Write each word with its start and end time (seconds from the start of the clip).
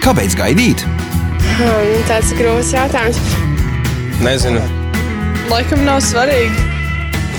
Kāpēc 0.00 0.34
gaidīt? 0.38 0.84
Hmm, 1.58 1.96
tāds 2.08 2.30
ir 2.32 2.38
grūts 2.40 2.70
jautājums. 2.72 3.18
Nezinu. 4.24 4.62
Laikam 5.50 5.82
nav 5.84 6.00
svarīgi. 6.06 6.66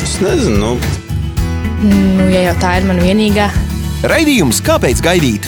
Es 0.03 0.19
nezinu. 0.21 0.75
Nu, 0.75 0.97
Nu, 1.79 2.25
ja 2.27 2.41
jau 2.49 2.55
tā 2.59 2.73
ir 2.75 2.85
mana 2.89 2.99
vienīgā, 2.99 3.45
Raidījums 4.11 4.59
Kāpēc 4.67 4.99
gaidīt? 5.01 5.45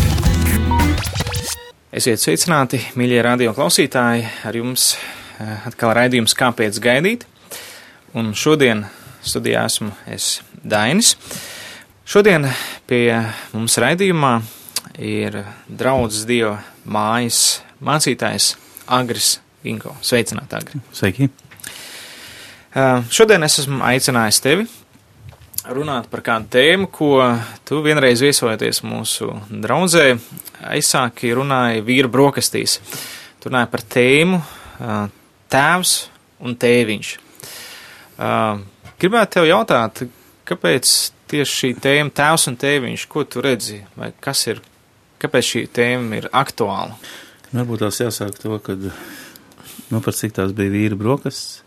Esiet 1.91 2.23
sveicināti, 2.23 2.79
mīļie 2.95 3.19
radio 3.25 3.51
klausītāji. 3.53 4.23
Ar 4.47 4.55
jums 4.55 4.93
eh, 4.95 5.67
atkal 5.67 5.91
raidījums 5.97 6.33
Kāpēc 6.39 6.79
gaidīt? 6.81 7.27
Un 8.15 8.31
šodien 8.33 8.85
studijā 9.21 9.65
esmu 9.67 9.91
es 10.09 10.39
Dainis. 10.63 11.17
Šodien 12.07 12.47
pie 12.87 13.03
mums 13.51 13.77
raidījumā 13.83 14.33
ir 14.99 15.43
draudzes 15.67 16.25
dieva 16.29 16.57
mājas 16.85 17.61
mācītājs 17.83 18.55
Agris 18.91 19.37
Inko. 19.63 19.95
Sveicināt, 20.01 20.53
Agri! 20.57 20.81
Sveiki! 20.95 21.29
Uh, 22.71 23.03
Šodien 23.11 23.43
es 23.43 23.59
esmu 23.61 23.81
aicinājis 23.83 24.39
tevi 24.43 24.67
runāt 25.69 26.07
par 26.09 26.23
kādu 26.25 26.49
tēmu, 26.55 26.87
ko 26.89 27.19
tu 27.67 27.81
vienreiz 27.85 28.21
viesojoties 28.23 28.81
mūsu 28.87 29.29
draudzē, 29.51 30.15
aizsāki 30.73 31.33
runāja 31.37 31.83
vīra 31.85 32.09
brokastīs. 32.11 32.79
Tu 33.41 33.49
runāji 33.49 33.69
par 33.73 33.85
tēmu 33.95 34.39
uh, 34.41 35.05
tēvs 35.51 35.95
un 36.41 36.57
tēviņš. 36.57 37.13
Uh, 38.17 38.65
Gribētu 39.01 39.39
tev 39.39 39.47
jautāt, 39.49 40.03
kāpēc 40.45 40.89
tieši 41.31 41.55
šī 41.57 41.69
tēma 41.81 42.13
tēvs 42.13 42.43
un 42.51 42.57
tēviņš, 42.61 43.05
ko 43.09 43.23
tu 43.25 43.41
redzi, 43.41 43.79
vai 43.97 44.11
kas 44.21 44.43
ir, 44.51 44.61
kāpēc 45.21 45.47
šī 45.47 45.65
tēma 45.73 46.21
ir 46.21 46.29
aktuāla? 46.33 46.97
Varbūt 47.51 47.83
tās 47.83 47.99
jāsāk 47.99 48.37
to, 48.39 48.57
ka, 48.63 48.77
nu, 48.77 49.99
par 49.99 50.15
cik 50.15 50.37
tās 50.37 50.55
bija 50.55 50.71
vīra 50.73 50.99
brokastis. 50.99 51.61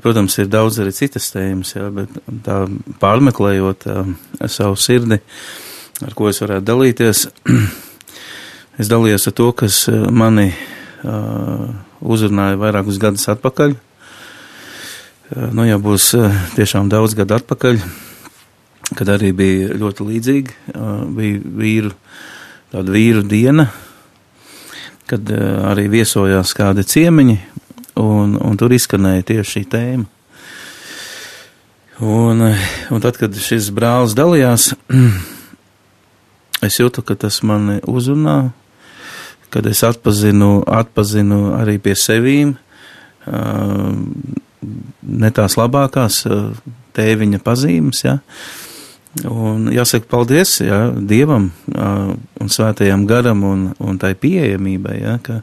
Protams, 0.00 0.36
ir 0.38 0.46
daudz 0.48 0.78
arī 0.80 0.92
citas 0.96 1.26
tēmas, 1.34 1.74
jā, 1.74 1.88
bet 1.92 2.12
tā 2.46 2.62
pārmeklējot 3.02 3.84
jā, 3.90 4.04
savu 4.48 4.78
sirdi, 4.80 5.18
ar 6.06 6.14
ko 6.16 6.30
es 6.30 6.40
varētu 6.40 6.64
dalīties, 6.70 7.24
es 8.80 8.90
dalījos 8.92 9.28
ar 9.28 9.34
to, 9.36 9.50
kas 9.58 9.82
mani 9.90 10.46
uh, 10.54 11.66
uzrunāja 12.00 12.60
vairākus 12.62 13.02
gadus 13.02 13.26
atpakaļ. 13.34 13.74
Uh, 13.74 15.50
nu, 15.52 15.66
jau 15.68 15.80
būs 15.90 16.08
uh, 16.16 16.32
tiešām 16.54 16.88
daudz 16.92 17.18
gadu 17.18 17.36
atpakaļ, 17.36 17.82
kad 18.92 19.08
arī 19.14 19.32
bija 19.36 19.74
ļoti 19.80 20.06
līdzīgi, 20.10 20.56
uh, 20.74 21.04
bija 21.16 21.40
vīru, 21.62 21.92
tāda 22.72 22.94
vīru 22.94 23.24
diena, 23.28 23.68
kad 25.10 25.30
uh, 25.32 25.64
arī 25.70 25.86
viesojās 25.92 26.52
kādi 26.56 26.84
ciemiņi, 26.88 27.38
un, 28.02 28.36
un 28.40 28.58
tur 28.60 28.74
izskanēja 28.74 29.28
tieši 29.30 29.56
šī 29.56 29.64
tēma. 29.72 30.10
Un, 32.04 32.42
un 32.90 33.02
tad, 33.02 33.16
kad 33.20 33.36
šis 33.38 33.70
brālis 33.74 34.16
dalījās, 34.18 34.72
es 36.66 36.80
jūtu, 36.80 37.04
ka 37.06 37.14
tas 37.14 37.38
mani 37.46 37.78
uzrunā, 37.86 38.50
kad 39.54 39.66
es 39.70 39.84
atpazinu, 39.86 40.64
atpazinu 40.66 41.52
arī 41.54 41.78
pie 41.78 41.94
sevīm 41.94 42.56
ne 45.04 45.30
tās 45.36 45.54
labākās 45.60 46.24
tēviņa 46.98 47.40
pazīmes, 47.44 48.02
ja. 48.04 48.18
Un 49.22 49.68
jāsaka 49.70 50.08
paldies, 50.10 50.56
ja, 50.64 50.88
Dievam 50.90 51.52
un 51.70 52.50
svētajam 52.50 53.04
garam 53.06 53.44
un, 53.46 53.68
un 53.78 53.98
tai 54.02 54.16
pieejamībai, 54.18 54.96
ja, 54.98 55.18
ka, 55.22 55.38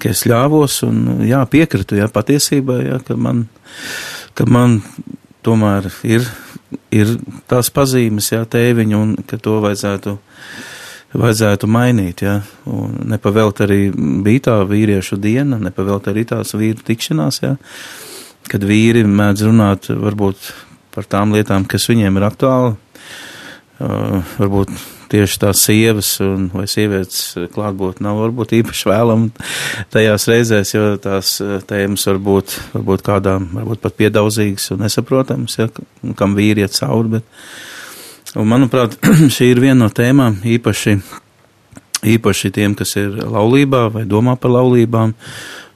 ka 0.00 0.12
es 0.14 0.24
ļāvos 0.28 0.78
un 0.86 1.26
jā, 1.28 1.42
piekritu 1.52 1.98
jā, 1.98 2.08
patiesībā, 2.08 2.78
jā, 2.80 3.00
ka, 3.04 3.16
man, 3.20 3.44
ka 4.32 4.46
man 4.48 4.78
tomēr 5.44 5.90
ir, 6.08 6.24
ir 6.94 7.12
tās 7.50 7.68
pazīmes, 7.74 8.30
jā, 8.32 8.40
tēviņu, 8.48 9.00
un 9.04 9.12
ka 9.28 9.36
to 9.36 9.58
vajadzētu, 9.66 10.14
vajadzētu 11.12 11.68
mainīt. 11.68 12.24
Jā, 12.24 12.38
un 12.72 12.96
nepavelt 13.12 13.60
arī 13.66 13.82
bija 14.24 14.46
tā 14.48 14.54
vīriešu 14.70 15.20
diena, 15.20 15.60
nepavelt 15.60 16.08
arī 16.08 16.24
tās 16.32 16.56
vīru 16.56 16.80
tikšanās, 16.88 17.42
jā, 17.44 17.52
kad 18.48 18.64
vīri 18.64 19.04
mēdz 19.04 19.44
runāt 19.50 19.92
varbūt 19.92 20.48
par 20.96 21.04
tām 21.10 21.36
lietām, 21.36 21.68
kas 21.68 21.90
viņiem 21.90 22.16
ir 22.16 22.28
aktuāli. 22.30 22.74
Uh, 23.74 24.20
varbūt 24.38 24.70
tieši 25.10 25.40
tās 25.42 25.62
sievas 25.66 26.12
un 26.22 26.48
vai 26.52 26.66
sievietes 26.70 27.34
klātbūt 27.54 28.00
nav 28.04 28.20
varbūt 28.22 28.54
īpaši 28.60 28.88
vēlama 28.90 29.46
tajās 29.94 30.26
reizēs, 30.30 30.74
jo 30.74 30.84
tās 31.02 31.36
tēmas 31.68 32.06
varbūt, 32.08 32.54
varbūt 32.74 33.04
kādām, 33.06 33.48
varbūt 33.54 33.82
pat 33.84 33.96
piedauzīgas 33.98 34.70
un 34.74 34.84
nesaprotams, 34.84 35.58
ja, 35.58 35.68
kam 36.18 36.36
vīri 36.38 36.64
iet 36.64 36.76
cauri, 36.76 37.16
bet, 37.16 38.34
un 38.38 38.50
manuprāt, 38.50 38.98
šī 39.36 39.52
ir 39.52 39.62
viena 39.66 39.84
no 39.84 39.90
tēmām 39.94 40.40
īpaši, 40.54 40.96
īpaši 42.14 42.52
tiem, 42.54 42.78
kas 42.78 42.96
ir 43.00 43.18
laulībā 43.22 43.88
vai 43.94 44.04
domā 44.08 44.36
par 44.40 44.54
laulībām, 44.56 45.14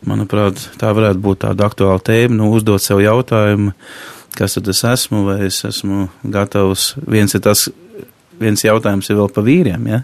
manuprāt, 0.09 0.69
tā 0.79 0.95
varētu 0.95 1.23
būt 1.25 1.45
tāda 1.47 1.67
aktuāla 1.67 2.03
tēma, 2.07 2.41
nu, 2.41 2.53
uzdot 2.55 2.83
sev 2.83 3.03
jautājumu, 3.03 3.75
kas 4.39 4.57
tad 4.57 4.71
es 4.71 4.85
esmu, 4.87 5.25
vai 5.27 5.41
es 5.49 5.61
esmu 5.67 6.07
gatavs, 6.23 6.93
viens 7.11 7.35
ir 7.35 7.43
tas, 7.45 7.67
viens 8.39 8.65
jautājums 8.65 9.11
ir 9.11 9.19
vēl 9.19 9.31
par 9.35 9.47
vīriem, 9.47 9.91
ja? 9.91 10.03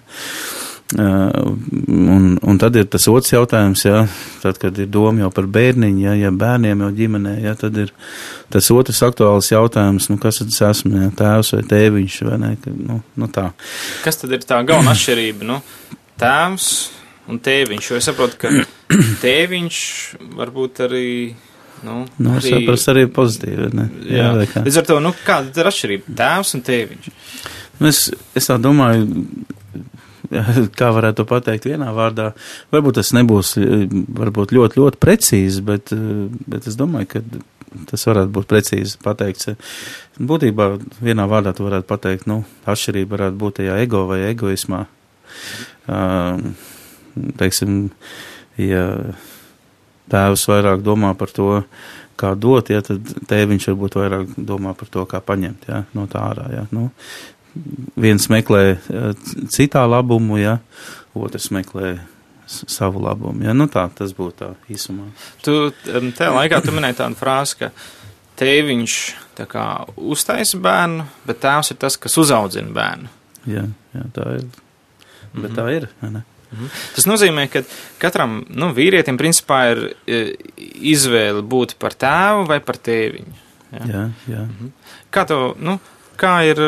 Uh, 0.94 1.54
un, 1.88 2.26
un 2.38 2.58
tad 2.60 2.76
ir 2.76 2.84
tas 2.92 3.06
otrs 3.10 3.32
jautājums, 3.32 3.82
ja, 3.86 4.02
tad, 4.42 4.58
kad 4.62 4.76
ir 4.78 4.90
doma 4.92 5.24
jau 5.24 5.30
par 5.34 5.46
bērniņu, 5.50 6.02
ja, 6.04 6.12
ja 6.20 6.30
bērniem 6.30 6.84
jau 6.84 6.90
ģimenē, 6.98 7.32
ja, 7.42 7.54
tad 7.58 7.78
ir 7.80 7.90
tas 8.52 8.68
otrs 8.70 9.00
aktuāls 9.06 9.48
jautājums, 9.50 10.10
nu, 10.12 10.18
kas 10.22 10.42
tad 10.42 10.52
es 10.52 10.60
esmu, 10.68 11.00
ja, 11.06 11.08
tēvs 11.18 11.54
vai 11.56 11.62
tēviņš, 11.72 12.18
vai 12.28 12.38
ne, 12.42 12.52
ka, 12.62 12.74
nu, 12.76 13.00
nu 13.18 13.30
tā. 13.32 13.48
Kas 14.04 14.20
tad 14.20 14.36
ir 14.36 14.44
tā 14.46 14.60
galvenā 14.68 14.92
atšķirība, 14.94 15.48
nu, 15.48 15.58
tēvs 16.20 16.68
un 17.32 17.40
tēviņš, 17.48 17.90
jo 17.90 17.98
es 17.98 18.10
saprotu, 18.12 18.38
ka 18.44 18.52
tēviņš 19.24 19.80
varbūt 20.36 20.84
arī 20.84 21.08
Nu, 21.84 22.04
nu, 22.16 22.36
arī, 22.38 22.52
saprast 22.54 22.90
arī 22.92 23.04
pozitīvi, 23.12 23.70
ne? 23.76 23.88
Jā, 24.08 24.30
jā 24.40 24.62
līdz 24.64 24.78
ar 24.80 24.86
to, 24.88 25.00
nu, 25.04 25.12
kāda 25.26 25.62
ir 25.62 25.70
atšķirība? 25.70 26.14
Tēvs 26.20 26.54
un 26.56 26.64
tēviņš. 26.64 27.10
Nu, 27.80 27.90
es, 27.90 28.06
es 28.38 28.48
tā 28.48 28.56
domāju, 28.62 29.26
kā 30.78 30.90
varētu 30.94 31.22
to 31.22 31.26
pateikt 31.28 31.68
vienā 31.68 31.90
vārdā. 31.96 32.30
Varbūt 32.74 33.00
tas 33.00 33.12
nebūs 33.16 33.54
varbūt 33.58 34.54
ļoti, 34.56 34.80
ļoti 34.80 35.00
precīzi, 35.02 35.64
bet, 35.66 35.92
bet 36.50 36.70
es 36.70 36.78
domāju, 36.80 37.10
ka 37.14 37.24
tas 37.90 38.06
varētu 38.08 38.32
būt 38.34 38.48
precīzi 38.50 39.00
pateikts. 39.02 39.54
Būtībā 40.18 40.68
vienā 41.04 41.26
vārdā 41.30 41.54
tu 41.56 41.66
varētu 41.66 41.88
pateikt, 41.90 42.28
nu, 42.30 42.42
atšķirība 42.70 43.16
varētu 43.16 43.40
būt 43.40 43.60
tajā 43.60 43.80
ego 43.82 44.04
vai 44.10 44.22
egoismā. 44.30 44.84
Uh, 45.90 46.38
teiksim, 47.40 47.88
ja 48.62 48.86
tēvs 50.12 50.48
vairāk 50.50 50.82
domā 50.84 51.14
par 51.18 51.32
to, 51.34 51.50
kā 52.20 52.34
dot, 52.38 52.70
ja, 52.70 52.82
tad 52.84 53.02
tēviņš 53.30 53.68
varbūt 53.72 53.98
vairāk 53.98 54.34
domā 54.38 54.74
par 54.78 54.90
to, 54.92 55.04
kā 55.10 55.20
paņemt 55.24 55.68
ja, 55.70 55.84
no 55.96 56.06
tā 56.10 56.22
ārā. 56.30 56.48
Ja. 56.52 56.64
Nu, 56.74 56.90
viens 58.00 58.28
meklē 58.30 58.76
citā 59.52 59.84
labumu, 59.88 60.38
ja, 60.40 60.58
otrs 61.14 61.50
meklē 61.54 61.96
savu 62.46 63.02
labumu. 63.02 63.46
Ja. 63.46 63.54
Nu, 63.56 63.66
tā 63.72 63.86
tas 63.96 64.14
būtu 64.16 64.36
tā 64.42 64.50
īsumā. 64.70 65.08
Tu 65.44 65.56
tajā 65.84 66.32
laikā 66.34 66.60
tu 66.64 66.74
minēji 66.76 67.00
tādu 67.00 67.18
frāzi, 67.18 67.64
ka 67.64 67.70
tēviņš 68.40 68.98
kā 69.50 69.66
uztaisa 69.96 70.60
bērnu, 70.62 71.06
bet 71.26 71.40
tēvs 71.42 71.72
ir 71.74 71.80
tas, 71.82 71.96
kas 72.00 72.18
uzaudzina 72.20 72.70
bērnu. 72.74 73.10
Jā, 73.50 73.64
jā 73.94 74.04
tā 74.14 74.28
ir. 74.38 74.46
Bet 75.34 75.34
mm 75.34 75.46
-hmm. 75.48 75.56
tā 75.58 75.76
ir. 75.76 75.88
Ne? 76.02 76.22
Mhm. 76.54 76.72
Tas 76.96 77.08
nozīmē, 77.10 77.46
ka 77.52 77.64
katram 78.02 78.42
nu, 78.48 78.70
vīrietim 78.76 79.18
principā 79.20 79.60
ir 79.74 79.82
izvēle 80.94 81.42
būt 81.42 81.76
par 81.82 81.96
tēvu 81.98 82.46
vai 82.50 82.60
par 82.64 82.78
tēviņu. 82.78 83.40
Jā, 83.74 83.86
jā. 83.90 84.04
jā. 84.30 84.44
Mhm. 84.46 84.74
Kā 85.14 85.26
tev, 85.28 85.54
nu, 85.58 85.78
kā 86.20 86.36
ir, 86.46 86.60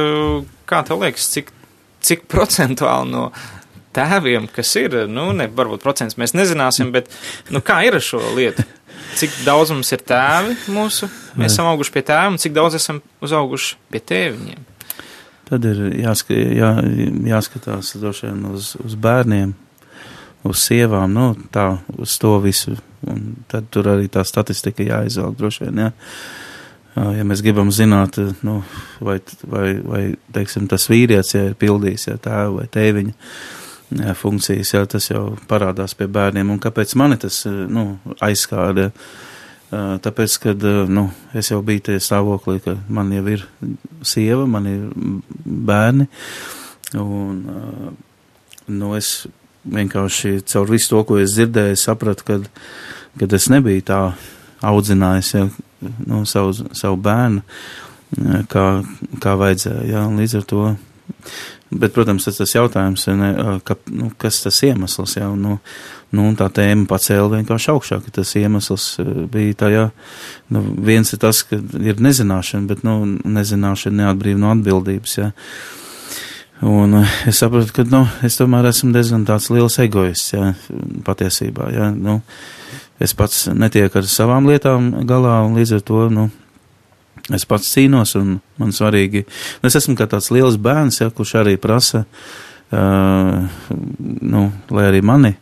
kā 0.69 0.83
tev 0.87 1.05
liekas, 1.05 1.31
cik, 1.35 1.53
cik 2.05 2.27
procentuāli 2.31 3.13
no 3.13 3.29
tēviem, 3.97 4.49
kas 4.53 4.75
ir, 4.81 5.05
nu, 5.09 5.31
ne, 5.37 5.49
varbūt 5.49 5.85
procents 5.85 6.19
mēs 6.21 6.35
nezināsim, 6.37 6.93
bet, 6.95 7.09
nu, 7.55 7.63
kā 7.65 7.81
ir 7.87 7.97
ar 7.97 8.05
šo 8.05 8.21
lietu? 8.37 8.67
Cik 9.17 9.43
daudz 9.47 9.71
mums 9.73 9.93
ir 9.95 10.03
tēvi 10.05 10.57
mūsu, 10.73 11.09
mēs 11.39 11.55
esam 11.55 11.69
auguši 11.71 11.93
pie 11.95 12.03
tēva, 12.05 12.33
un 12.33 12.41
cik 12.43 12.53
daudz 12.57 12.77
esam 12.77 13.01
uzauguši 13.25 13.77
pie 13.93 14.03
tēviņiem? 14.13 14.65
Tad 15.47 15.67
ir 15.69 15.83
jāska, 16.03 16.35
jā, 16.35 16.71
jāskatās 17.31 17.95
vien 17.97 18.43
uz, 18.51 18.73
uz 18.83 18.97
bērniem, 18.99 19.55
uz 20.51 20.65
sievām, 20.67 21.13
nu, 21.13 21.31
tā, 21.53 21.69
uz 21.99 22.17
to 22.23 22.37
visu. 22.45 22.77
Un 23.07 23.37
tad 23.51 23.69
tur 23.71 23.87
arī 23.93 24.09
tā 24.11 24.25
statistika 24.27 24.85
jāizvelk 24.85 25.37
droši 25.39 25.67
vien, 25.67 25.87
jā. 25.87 25.93
Ja 26.97 27.27
mēs 27.29 27.43
gribam 27.45 27.69
zināt, 27.75 28.17
nu, 28.47 28.63
vai, 29.05 29.19
vai, 29.45 29.67
vai, 29.85 30.03
teiksim, 30.33 30.65
tas 30.71 30.89
vīrietis, 30.89 31.35
ja 31.35 31.43
ir 31.51 31.57
pildījis, 31.61 32.07
ja 32.09 32.17
tēvu 32.25 32.63
vai 32.63 32.65
tēviņu 32.73 33.13
jā, 34.01 34.15
funkcijas, 34.17 34.73
jā, 34.73 34.83
tas 34.89 35.11
jau 35.11 35.27
parādās 35.51 35.93
pie 35.99 36.09
bērniem. 36.09 36.55
Un 36.55 36.63
kāpēc 36.63 36.97
mani 36.97 37.21
tas 37.21 37.43
nu, 37.47 37.99
aizskāra? 38.25 38.89
Tāpēc, 40.03 40.39
kad 40.41 40.65
nu, 40.89 41.09
es 41.37 41.51
jau 41.53 41.61
biju 41.67 41.85
tajā 41.91 42.03
stāvoklī, 42.07 42.63
ka 42.65 42.79
man 42.89 43.13
jau 43.13 43.27
ir 43.35 43.45
sieva, 44.07 44.47
man 44.49 44.69
ir 44.71 44.85
bērni, 45.45 46.07
un 47.03 47.43
nu, 48.67 48.93
es 48.97 49.27
vienkārši 49.73 50.41
caur 50.49 50.71
visu 50.71 50.93
to, 50.93 51.03
ko 51.09 51.19
es 51.23 51.35
dzirdēju, 51.37 51.79
sapratu, 51.81 52.27
kad, 52.27 52.49
kad 53.21 53.37
es 53.37 53.49
nebiju 53.53 53.85
tā 53.87 54.01
audzinājis 54.67 55.35
ja, 55.35 55.49
nu, 56.07 56.25
savu, 56.29 56.55
savu 56.77 56.97
bērnu, 57.03 57.43
kā, 58.53 58.67
kā 59.23 59.37
vajadzēja. 59.39 59.85
Ja, 59.91 60.07
līdz 60.11 60.41
ar 60.41 60.49
to 60.49 60.65
Bet, 61.71 61.91
protams, 61.97 62.25
tas 62.25 62.39
ir 62.39 62.61
jautājums, 62.61 63.09
ne, 63.19 63.29
ka, 63.67 63.75
nu, 63.91 64.13
kas 64.23 64.39
tas 64.45 64.61
iemesls, 64.63 65.17
jā, 65.19 65.27
un, 65.35 65.41
nu, 65.43 65.57
nu, 66.15 66.27
tā 66.39 66.47
tēma 66.55 66.87
pacēla 66.87 67.41
vienkārši 67.41 67.73
augšā, 67.73 67.99
ka 68.05 68.13
tas 68.21 68.35
iemesls 68.39 68.85
bija 69.33 69.57
tajā, 69.65 69.89
nu, 70.55 70.63
viens 70.87 71.11
ir 71.11 71.21
tas, 71.25 71.43
ka 71.43 71.59
ir 71.59 71.99
nezināšana, 72.07 72.71
bet, 72.71 72.85
nu, 72.87 73.01
nezināšana 73.27 74.05
neatbrīv 74.05 74.39
no 74.39 74.53
atbildības, 74.55 75.17
jā. 75.19 75.33
Un 76.65 77.03
es 77.29 77.37
saprotu, 77.37 77.75
ka, 77.77 77.85
nu, 77.91 78.07
es 78.25 78.39
tomēr 78.41 78.71
esmu 78.71 78.95
diezgan 78.95 79.27
tāds 79.29 79.51
liels 79.53 79.77
egoists, 79.83 80.33
jā, 80.33 80.55
patiesībā, 81.05 81.69
jā, 81.75 81.91
nu, 81.93 82.23
es 83.03 83.13
pats 83.17 83.45
netieku 83.53 84.01
ar 84.01 84.09
savām 84.09 84.49
lietām 84.49 84.89
galā, 85.09 85.43
un 85.45 85.59
līdz 85.59 85.77
ar 85.77 85.85
to, 85.85 86.07
nu, 86.13 86.31
Es 87.35 87.43
pats 87.49 87.67
cīnos, 87.75 88.13
man 88.61 88.71
svarīgi, 88.71 89.25
nu, 89.27 89.67
es 89.67 89.75
esmu 89.75 89.97
kā 89.99 90.07
tāds 90.07 90.29
liels 90.31 90.59
bērns, 90.63 91.01
ja, 91.01 91.09
kurš 91.11 91.33
arī 91.41 91.57
prasa, 91.59 92.05
uh, 92.71 93.41
nu, 94.23 94.43
lai 94.71 94.85
arī 94.93 95.01
mani, 95.03 95.33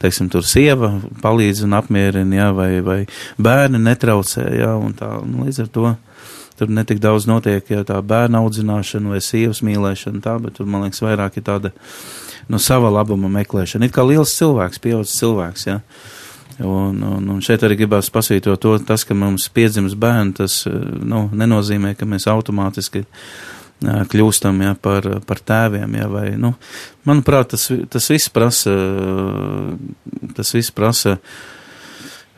teiksim, 0.00 0.30
tur 0.32 0.46
sieva 0.48 0.94
palīdz 1.20 1.66
un 1.66 1.76
apmierina, 1.76 2.38
ja, 2.38 2.46
vai, 2.56 2.70
vai 2.84 3.02
bērni 3.36 3.82
netraucē, 3.84 4.46
ja, 4.62 4.72
un 4.80 4.96
tā, 4.96 5.10
un 5.20 5.42
līdz 5.44 5.60
ar 5.66 5.70
to 5.74 5.92
tur 6.58 6.72
netik 6.72 7.00
daudz 7.02 7.28
notiek, 7.28 7.64
ja 7.70 7.84
tā 7.86 7.98
bērna 8.02 8.42
audzināšana 8.44 9.14
vai 9.14 9.22
sievas 9.24 9.62
mīlēšana, 9.66 10.22
tā, 10.24 10.36
bet 10.42 10.58
tur, 10.58 10.68
man 10.70 10.86
liekas, 10.86 11.02
vairāk 11.04 11.40
ir 11.40 11.46
tāda, 11.46 11.72
nu, 12.52 12.60
sava 12.62 12.92
labuma 12.92 13.30
meklēšana. 13.40 13.88
It 13.88 13.96
kā 13.96 14.04
liels 14.06 14.34
cilvēks, 14.38 14.82
pieaudzis 14.82 15.18
cilvēks, 15.20 15.66
ja. 15.68 15.80
Un, 16.56 17.02
un, 17.04 17.26
un 17.34 17.40
šeit 17.44 17.66
arī 17.66 17.76
gribās 17.82 18.08
pasvītrot 18.08 18.62
to, 18.62 18.72
tas, 18.88 19.04
ka 19.04 19.12
mums 19.16 19.44
piedzims 19.52 19.92
bērni, 20.00 20.38
tas 20.38 20.62
nu, 20.66 21.26
nenozīmē, 21.36 21.92
ka 21.98 22.08
mēs 22.08 22.24
automātiski 22.32 23.04
kļūstam 23.84 24.62
ja, 24.64 24.72
par, 24.80 25.04
par 25.28 25.42
tēviem. 25.44 25.98
Ja, 26.00 26.06
vai, 26.08 26.30
nu, 26.40 26.54
manuprāt, 27.04 27.52
tas, 27.52 27.68
tas 27.92 28.08
viss 28.08 28.32
prasa, 28.32 28.72
tas 30.36 30.54
viss 30.56 30.72
prasa 30.72 31.18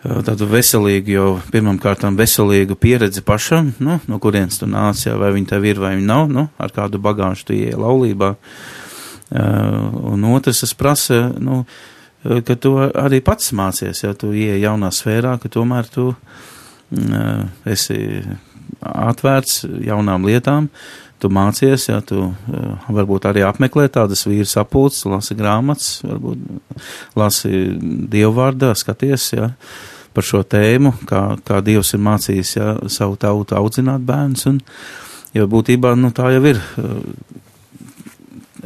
tādu 0.03 0.47
veselīgu, 0.47 1.13
jau 1.15 1.29
pirmām 1.53 1.79
kārtām 1.83 2.17
veselīgu 2.19 2.77
pieredzi 2.79 3.23
pašam, 3.27 3.73
nu, 3.83 3.99
no 4.07 4.19
kurienes 4.23 4.61
tu 4.61 4.69
nāc, 4.71 5.03
ja, 5.07 5.17
vai 5.19 5.33
viņi 5.35 5.51
tev 5.51 5.67
ir 5.67 5.81
vai 5.83 5.97
viņi 5.97 6.07
nav, 6.07 6.29
nu, 6.31 6.47
ar 6.59 6.75
kādu 6.75 7.01
bagāžu 7.03 7.49
tu 7.49 7.57
ieej 7.57 7.79
laulībā. 7.79 8.35
Un 9.29 10.29
otrs, 10.31 10.63
tas 10.63 10.75
prasa, 10.79 11.19
nu, 11.43 11.65
ka 12.23 12.57
tu 12.57 12.77
arī 12.79 13.21
pats 13.25 13.51
mācies, 13.53 14.05
ja 14.05 14.15
tu 14.17 14.31
ieej 14.33 14.63
jaunā 14.63 14.93
sfērā, 14.95 15.35
ka 15.43 15.51
tomēr 15.53 15.91
tu 15.93 16.13
esi 17.69 17.99
atvērts 18.81 19.65
jaunām 19.85 20.25
lietām, 20.29 20.71
tu 21.19 21.31
mācies, 21.33 21.89
ja 21.91 21.99
tu 22.05 22.21
uh, 22.29 22.91
varbūt 22.95 23.29
arī 23.31 23.45
apmeklē 23.47 23.89
tādas 23.95 24.25
vīru 24.29 24.47
sapulces, 24.49 25.07
lasi 25.09 25.37
grāmatas, 25.39 25.99
varbūt 26.07 27.19
lasi 27.19 27.65
dievvārdā, 28.13 28.75
skaties, 28.79 29.33
ja, 29.35 29.51
par 30.15 30.27
šo 30.27 30.43
tēmu, 30.43 30.95
kā, 31.09 31.23
kā 31.47 31.61
Dievs 31.65 31.93
ir 31.95 32.03
mācījis, 32.07 32.55
ja, 32.57 32.71
savu 32.91 33.19
tautu 33.21 33.59
audzināt 33.59 34.07
bērnus, 34.07 34.47
un, 34.51 34.63
jo 35.37 35.51
būtībā, 35.51 35.95
nu, 35.99 36.11
tā 36.15 36.33
jau 36.35 36.43
ir, 36.53 36.63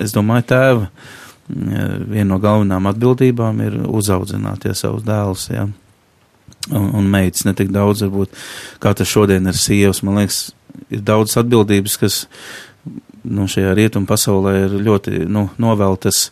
es 0.00 0.14
domāju, 0.16 0.48
tēva 0.52 0.86
viena 1.52 2.30
no 2.32 2.38
galvenām 2.40 2.88
atbildībām 2.90 3.60
ir 3.66 3.78
uzaudzināt 3.90 4.66
ja, 4.66 4.74
savus 4.78 5.04
dēlus. 5.06 5.48
Ja. 5.52 5.66
Un, 6.70 6.88
un 6.94 7.08
meitas 7.10 7.44
ne 7.46 7.54
tik 7.58 7.72
daudz, 7.74 8.04
varbūt, 8.06 8.36
kā 8.82 8.92
tas 8.94 9.10
šodien 9.10 9.50
ir 9.50 9.58
sievas. 9.58 10.02
Man 10.06 10.20
liekas, 10.20 10.52
ir 10.92 11.04
daudz 11.06 11.36
atbildības, 11.40 11.96
kas 12.00 12.22
nu, 13.22 13.46
šajā 13.50 13.72
rietumu 13.78 14.08
pasaulē 14.10 14.56
ir 14.64 14.76
ļoti 14.82 15.24
nu, 15.30 15.46
noveltas 15.62 16.28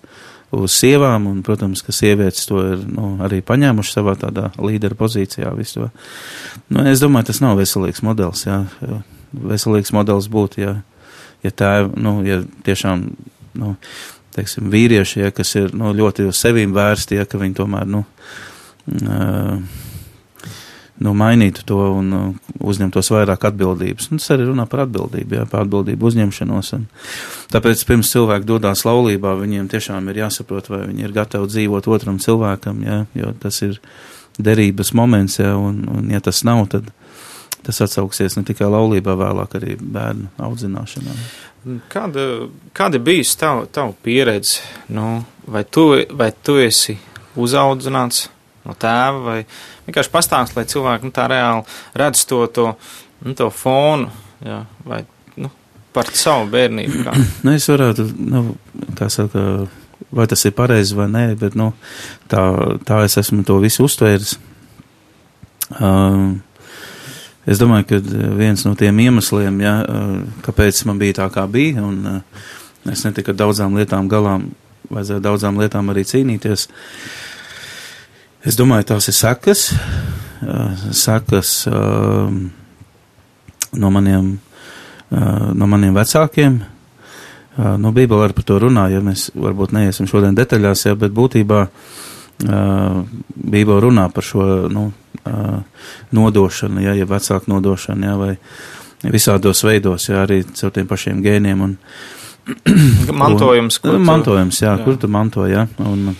uz 0.50 0.74
sievām, 0.74 1.28
un, 1.30 1.42
protams, 1.46 1.82
ka 1.86 1.94
sievietes 1.94 2.48
to 2.50 2.62
ir 2.72 2.84
nu, 2.90 3.14
arī 3.22 3.38
paņēmuši 3.46 3.94
savā 3.94 4.16
tādā 4.18 4.50
līdera 4.58 4.98
pozīcijā. 4.98 5.52
Nu, 6.68 6.86
es 6.90 7.02
domāju, 7.02 7.30
tas 7.30 7.42
nav 7.42 7.60
veselīgs 7.60 8.02
modelis. 8.06 8.46
Jā. 8.48 8.64
Veselīgs 9.30 9.94
modelis 9.94 10.26
būtu, 10.30 10.64
ja, 10.64 10.72
ja 11.46 11.52
tā, 11.54 11.74
nu, 11.94 12.18
ja 12.26 12.40
tiešām, 12.66 13.06
nu, 13.62 13.76
teiksim, 14.34 14.70
vīrieši, 14.72 15.22
ja, 15.22 15.34
kas 15.34 15.54
ir 15.58 15.70
nu, 15.76 15.94
ļoti 15.94 16.26
uz 16.30 16.42
sevīm 16.42 16.74
vērsti, 16.74 17.20
ja, 17.20 17.28
ka 17.30 17.38
viņi 17.38 17.58
tomēr 17.62 17.86
nu, 17.90 18.02
uh, 19.06 19.54
nu, 21.00 21.14
mainītu 21.16 21.64
to 21.68 21.80
un 21.96 22.12
uh, 22.12 22.54
uzņemtos 22.60 23.10
vairāk 23.14 23.46
atbildības. 23.48 24.10
Un 24.12 24.20
tas 24.20 24.30
arī 24.34 24.46
runā 24.50 24.66
par 24.70 24.84
atbildību, 24.84 25.38
jā, 25.38 25.46
par 25.50 25.64
atbildību 25.64 26.10
uzņemšanos. 26.10 26.72
Un 26.76 26.86
tāpēc 27.52 27.84
pirms 27.88 28.12
cilvēki 28.12 28.48
dodas 28.48 28.84
laulībā, 28.88 29.34
viņiem 29.40 29.68
tiešām 29.72 30.12
ir 30.12 30.22
jāsaprot, 30.24 30.70
vai 30.72 30.84
viņi 30.90 31.06
ir 31.06 31.16
gatavi 31.16 31.50
dzīvot 31.50 31.90
otram 31.90 32.20
cilvēkam, 32.22 32.82
jā, 32.86 33.02
jo 33.16 33.34
tas 33.42 33.62
ir 33.66 33.80
derības 34.40 34.94
moments, 34.96 35.40
jā, 35.40 35.54
un, 35.56 35.84
un 35.90 36.10
ja 36.12 36.20
tas 36.24 36.44
nav, 36.48 36.66
tad 36.72 36.92
tas 37.64 37.80
atsauksies 37.84 38.38
ne 38.38 38.44
tikai 38.48 38.70
laulībā, 38.72 39.14
vēlāk 39.20 39.56
arī 39.58 39.76
bērnu 39.80 40.30
audzināšanā. 40.40 41.16
Kāda, 41.92 42.26
kāda 42.76 43.00
bijusi 43.04 43.36
tava, 43.40 43.66
tava 43.68 43.92
pieredze? 44.04 44.62
Nu, 44.88 45.20
vai, 45.44 45.66
tu, 45.68 45.90
vai 46.16 46.30
tu 46.32 46.56
esi 46.60 46.96
uzaudzināts 47.36 48.30
no 48.70 48.76
tēva, 48.78 49.20
vai 49.26 49.38
vienkārši 49.88 50.12
pastāst, 50.14 50.56
lai 50.56 50.66
cilvēki 50.70 51.08
nu, 51.08 51.14
tā 51.14 51.26
reāli 51.30 51.64
redz 51.98 52.24
to, 52.30 52.44
to, 52.54 52.72
nu, 53.26 53.36
to 53.38 53.50
fonu, 53.54 54.10
jā, 54.46 54.62
vai 54.86 55.02
nu, 55.40 55.52
par 55.96 56.12
savu 56.16 56.50
bērnību? 56.54 57.04
Kā? 57.06 57.16
nu, 57.44 57.54
es 57.54 57.68
varētu, 57.70 58.06
nu, 58.30 58.44
kā 58.98 59.10
saka, 59.12 59.46
vai 60.14 60.28
tas 60.30 60.46
ir 60.46 60.54
pareizi 60.56 60.98
vai 60.98 61.10
nē, 61.12 61.24
bet 61.40 61.58
nu, 61.58 61.72
tā, 62.30 62.44
tā 62.86 63.02
es 63.08 63.18
esmu 63.20 63.42
to 63.48 63.58
visu 63.62 63.88
uztvēris. 63.88 64.38
Um, 65.78 66.40
Es 67.48 67.58
domāju, 67.58 67.86
ka 67.88 67.98
viens 68.36 68.62
no 68.66 68.74
tiem 68.76 68.98
iemesliem, 69.00 69.60
ja, 69.64 69.80
eh, 69.82 70.10
kāpēc 70.44 70.84
man 70.86 71.00
bija 71.00 71.22
tā, 71.22 71.28
kā 71.32 71.46
bija, 71.48 71.82
un 71.82 72.04
eh, 72.06 72.42
es 72.92 73.04
netiku 73.06 73.32
ar 73.32 73.38
daudzām 73.40 73.74
lietām 73.78 74.10
galā, 74.12 74.36
vajadzēja 74.90 75.24
daudzām 75.24 75.58
lietām 75.58 75.88
arī 75.90 76.04
cīnīties. 76.04 76.68
Es 78.40 78.56
domāju, 78.56 78.86
tās 78.88 79.04
ir 79.10 79.12
sekas, 79.12 79.66
sekas 80.96 81.50
no 83.76 83.90
maniem, 83.92 84.30
no 85.10 85.68
maniem 85.68 85.98
vecākiem. 85.98 86.56
Nu, 87.60 87.92
Bībele 87.92 88.24
arī 88.24 88.36
par 88.38 88.46
to 88.48 88.56
runā, 88.62 88.86
ja 88.88 89.02
mēs 89.04 89.26
varbūt 89.36 89.74
neiesim 89.76 90.08
šodien 90.08 90.38
detaļās, 90.38 90.86
ja, 90.86 90.94
bet 90.96 91.12
būtībā 91.12 91.66
Bībele 92.40 93.80
runā 93.84 94.06
par 94.14 94.24
šo, 94.24 94.48
nu, 94.72 94.86
nodošana, 96.16 96.86
ja, 96.86 96.96
ja 96.96 97.10
vecāku 97.10 97.52
nodošana, 97.52 98.08
ja, 98.08 98.16
vai 98.16 98.32
visādos 99.04 99.60
veidos, 99.68 100.08
ja 100.08 100.24
arī 100.24 100.40
caur 100.48 100.72
tiem 100.72 100.88
pašiem 100.88 101.20
gēniem. 101.24 101.68
Un, 101.68 101.76
mantojums, 103.20 103.82
un, 103.84 104.00
mantojums, 104.08 104.64
jā, 104.64 104.72
jā, 104.72 104.84
kur 104.86 104.96
tu 104.96 105.12
manto, 105.12 105.44
jā. 105.50 105.68
Un, 105.84 106.14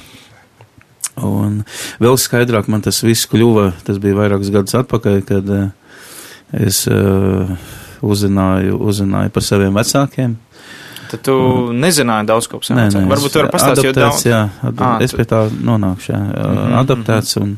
un 1.27 1.61
vēl 2.03 2.19
skaidrāk 2.21 2.69
man 2.69 2.83
tas 2.85 3.03
viss 3.05 3.29
kļuva, 3.31 3.73
tas 3.87 3.99
bija 4.03 4.19
vairākus 4.19 4.53
gadus 4.55 4.79
atpakaļ, 4.81 5.21
kad 5.29 5.53
es 6.53 6.85
uh, 6.91 7.51
uzzināju, 8.03 8.79
uzzināju 8.81 9.33
par 9.35 9.45
saviem 9.45 9.77
vecākiem. 9.77 10.37
Tad 11.11 11.23
tu 11.27 11.35
un, 11.35 11.79
nezināji 11.83 12.29
daudz 12.31 12.49
ko 12.51 12.61
par 12.61 12.71
saviem 12.71 12.85
vecākiem. 12.89 13.09
Varbūt 13.13 13.35
tu 13.35 13.41
vari 13.43 13.53
pastāstīt, 13.55 13.89
jo 13.89 13.95
daudz. 13.97 14.27
Jā, 14.29 14.43
ad, 14.67 14.83
à, 14.87 14.91
es 15.05 15.15
pie 15.17 15.27
tā 15.29 15.45
nonākšu, 15.51 16.13
jā. 16.13 16.21
Mm 16.21 16.59
-hmm. 16.59 16.77
Adaptēts 16.85 17.41
un. 17.41 17.57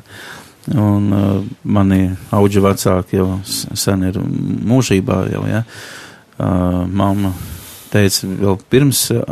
Un 0.79 1.13
uh, 1.13 1.43
mani 1.65 2.17
auģi 2.31 2.61
vecāki 2.63 3.17
jau 3.17 3.41
sen 3.45 4.03
ir 4.03 4.15
mūžībā 4.73 5.33
jau, 5.33 5.43
ja. 5.51 5.65
Uh, 6.39 6.87
mamma 6.87 7.33
teica 7.91 8.27
vēl 8.27 8.59
pirms 8.71 9.11
uh, 9.11 9.23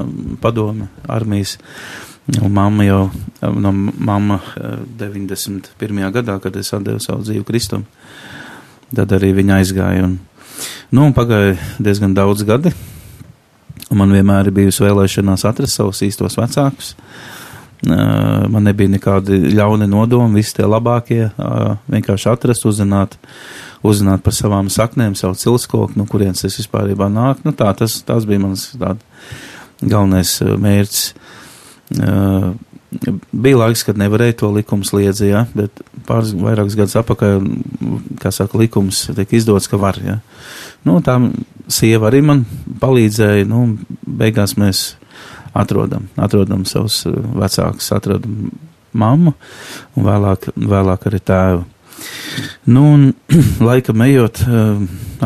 padome 0.41 0.89
armijas, 1.07 1.59
un 2.39 2.53
mamma 2.55 2.87
jau, 2.87 3.03
no 3.57 3.73
mamma 3.73 4.39
uh, 4.61 4.79
91. 5.01 6.05
gadā, 6.15 6.39
kad 6.43 6.57
es 6.61 6.73
atdevu 6.77 7.03
savu 7.03 7.25
dzīvi 7.27 7.45
Kristum, 7.49 7.85
tad 8.95 9.13
arī 9.17 9.33
viņa 9.41 9.59
aizgāja. 9.61 10.07
Un, 10.07 10.17
nu, 10.95 11.09
un 11.09 11.17
pagāja 11.17 11.57
diezgan 11.83 12.15
daudz 12.15 12.47
gadi, 12.47 12.73
un 13.91 14.03
man 14.03 14.15
vienmēr 14.15 14.51
ir 14.51 14.59
bijusi 14.61 14.87
vēlēšanās 14.87 15.47
atrast 15.51 15.81
savus 15.81 16.03
īstos 16.07 16.39
vecākus. 16.39 16.95
Uh, 16.95 17.39
Man 17.81 18.67
nebija 18.67 18.93
nekādi 18.93 19.39
ļauni 19.55 19.87
nodomi, 19.89 20.37
visi 20.41 20.59
tie 20.59 20.67
labākie, 20.69 21.31
vienkārši 21.89 22.29
atrast, 22.29 22.67
uzzināt, 22.69 23.17
uzzināt 23.87 24.21
par 24.25 24.37
savām 24.37 24.69
saknēm, 24.73 25.15
savu 25.17 25.39
cilskoku, 25.41 25.97
no 25.97 26.05
kurienes 26.09 26.45
es 26.45 26.59
vispārībā 26.61 27.09
nāku. 27.13 27.47
Nu, 27.49 27.55
tā, 27.57 27.71
tas, 27.79 27.97
tas 28.05 28.29
bija 28.29 28.43
mans 28.43 28.67
galvenais 29.81 30.35
mērķis. 30.45 31.07
Bija 31.91 33.59
laiks, 33.61 33.85
kad 33.87 33.99
nevarēja 33.99 34.41
to 34.41 34.51
likumu 34.55 34.87
sliedzi, 34.87 35.29
ja, 35.31 35.45
bet 35.55 35.83
pāris 36.09 36.33
vairākus 36.35 36.77
gadus 36.79 36.97
apakaļ, 36.99 37.45
kā 38.23 38.33
saka, 38.35 38.59
likums 38.59 39.05
tiek 39.15 39.35
izdots, 39.39 39.69
ka 39.71 39.79
var, 39.79 40.01
ja. 40.03 40.19
Nu, 40.87 40.99
tā 41.05 41.17
sieva 41.71 42.09
arī 42.11 42.23
man 42.27 42.43
palīdzēja, 42.83 43.47
nu, 43.51 43.77
beigās 44.07 44.57
mēs 44.59 44.85
atrodam, 45.55 46.09
atrodam 46.19 46.65
savus 46.67 47.05
vecākus, 47.07 47.93
atrodam 47.95 48.51
mammu 48.93 49.35
un 49.95 50.07
vēlāk, 50.07 50.51
vēlāk 50.57 51.07
arī 51.11 51.23
tēvu. 51.31 51.65
Nu, 52.71 52.85
un 52.97 53.09
laikam 53.71 54.03
ejot, 54.07 54.43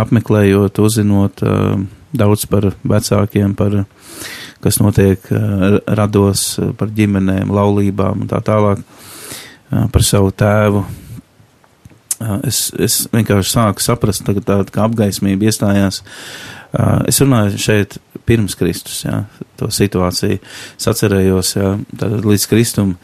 apmeklējot, 0.05 0.81
uzzinot 0.85 1.45
daudz 2.15 2.47
par 2.51 2.73
vecākiem, 2.87 3.55
par 3.59 3.85
kas 4.65 4.81
notiek 4.81 5.29
rados, 5.87 6.55
par 6.79 6.93
ģimenēm, 6.97 7.53
laulībām 7.55 8.25
un 8.25 8.31
tā 8.31 8.41
tālāk, 8.45 8.83
par 9.93 10.07
savu 10.07 10.33
tēvu. 10.35 10.85
Es, 12.47 12.69
es 12.81 13.03
vienkārši 13.13 13.51
sāku 13.57 13.85
saprast, 13.85 14.25
tagad 14.25 14.47
tāda 14.49 14.73
kā 14.73 14.85
apgaismība 14.87 15.51
iestājās. 15.51 16.01
Es 17.11 17.21
runāju 17.23 17.59
šeit 17.61 17.99
pirms 18.27 18.57
Kristus, 18.59 19.03
jā, 19.05 19.25
to 19.61 19.69
situāciju. 19.75 20.39
Es 20.79 20.89
atcerējos, 20.91 21.53
jā, 21.59 21.75
tātad 21.93 22.25
līdz 22.25 22.47
Kristum, 22.51 22.95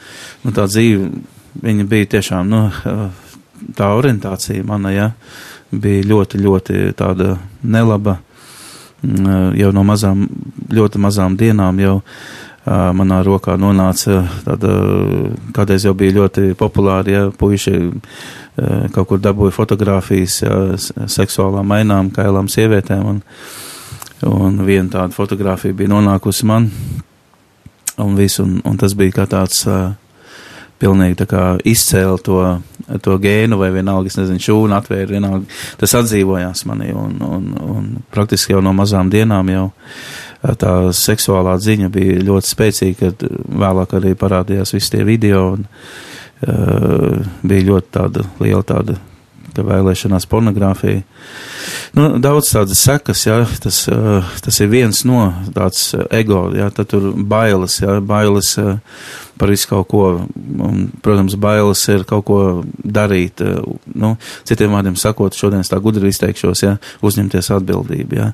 nu 0.44 0.54
tā 0.56 0.64
dzīve, 0.70 1.10
viņa 1.60 1.86
bija 1.90 2.08
tiešām, 2.16 2.50
nu, 2.50 2.62
tā 3.76 3.92
orientācija 3.98 4.64
mana, 4.66 4.94
jā, 4.94 5.10
bija 5.70 6.06
ļoti, 6.10 6.40
ļoti 6.40 6.80
tāda 6.98 7.34
nelaba, 7.62 8.18
jau 9.02 9.72
no 9.72 9.84
mazām, 9.86 10.26
ļoti 10.70 11.00
mazām 11.00 11.38
dienām 11.40 11.80
jau 11.80 11.96
manā 12.66 13.22
rokā 13.24 13.54
nonāca 13.56 14.20
tāda, 14.44 14.74
kādreiz 15.56 15.86
jau 15.88 15.94
bija 15.96 16.18
ļoti 16.18 16.52
populāri, 16.60 17.16
ja 17.16 17.22
puiši 17.32 17.78
kaut 18.92 19.08
kur 19.08 19.22
dabūja 19.24 19.56
fotogrāfijas 19.56 20.36
ja, 20.44 20.60
seksuālām 21.08 21.66
mainām, 21.72 22.12
kailām 22.14 22.50
sievietēm, 22.52 23.06
un 23.14 23.24
Un 24.26 24.58
viena 24.66 24.90
tāda 24.92 25.14
fotografija 25.16 25.72
bija 25.72 25.94
nonākusi 25.94 26.44
man, 26.48 26.66
un, 27.96 28.16
visu, 28.18 28.44
un, 28.44 28.58
un 28.68 28.76
tas 28.80 28.92
bija 28.96 29.20
kā 29.20 29.24
tāds 29.30 29.62
uh, 29.64 29.94
pilnīgi 30.80 31.26
izcēla 31.68 32.18
to, 32.24 32.40
to 33.04 33.16
gēnu 33.20 33.58
vai 33.60 33.70
vienalga, 33.74 34.10
es 34.10 34.18
nezinu, 34.18 34.42
šūnu 34.46 34.76
atvēra, 34.78 35.10
vienalga, 35.12 35.60
tas 35.80 35.94
atdzīvojās 36.00 36.64
manī, 36.70 36.90
un, 36.96 37.18
un, 37.24 37.50
un 37.60 37.90
praktiski 38.14 38.54
jau 38.54 38.62
no 38.64 38.72
mazām 38.76 39.12
dienām 39.12 39.52
jau 39.52 39.66
tā 40.60 40.74
seksuālā 40.96 41.58
ziņa 41.60 41.90
bija 41.92 42.22
ļoti 42.24 42.54
spēcīga, 42.54 43.10
kad 43.10 43.26
vēlāk 43.60 43.94
arī 43.98 44.14
parādījās 44.18 44.72
visi 44.76 44.96
tie 44.96 45.04
video, 45.04 45.50
un 45.58 45.66
uh, 45.66 47.30
bija 47.44 47.68
ļoti 47.68 47.94
tāda 47.98 48.24
liela 48.40 48.64
tāda 48.64 48.96
ka 49.56 49.64
vēlēšanās 49.66 50.28
pornogrāfija. 50.30 51.02
Nu, 51.96 52.06
daudz 52.22 52.52
tādas 52.54 52.82
sekas, 52.84 53.24
jā, 53.26 53.40
tas, 53.62 53.82
tas 54.44 54.60
ir 54.62 54.70
viens 54.72 55.02
no 55.08 55.30
tāds 55.54 55.90
ego, 56.14 56.46
jā, 56.56 56.70
tad 56.74 56.90
tur 56.92 57.10
bailes, 57.14 57.80
jā, 57.82 57.98
bailes 58.04 58.54
par 59.40 59.50
visu 59.52 59.70
kaut 59.70 59.88
ko, 59.90 60.04
un, 60.68 60.84
protams, 61.02 61.34
bailes 61.40 61.82
ir 61.92 62.04
kaut 62.08 62.26
ko 62.28 62.40
darīt, 62.84 63.40
nu, 63.94 64.14
citiem 64.48 64.76
vārdiem 64.76 64.98
sakot, 65.00 65.36
šodien 65.36 65.64
es 65.64 65.72
tā 65.72 65.80
gudri 65.82 66.12
izteikšos, 66.12 66.64
jā, 66.66 66.76
uzņemties 67.06 67.52
atbildību, 67.56 68.20
jā. 68.20 68.30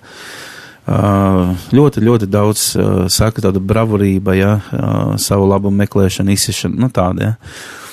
Uh, 0.87 1.56
ļoti, 1.75 1.99
ļoti 2.06 2.28
daudz 2.30 2.61
uh, 2.78 2.90
saka 3.11 3.42
tāda 3.42 3.58
bravurība, 3.58 4.37
ja, 4.38 4.52
uh, 4.61 5.16
savu 5.18 5.49
labumu 5.50 5.80
meklēšana, 5.80 6.30
izsišana, 6.37 6.78
nu 6.78 6.88
tāda, 6.94 7.32
ja. 7.32 7.86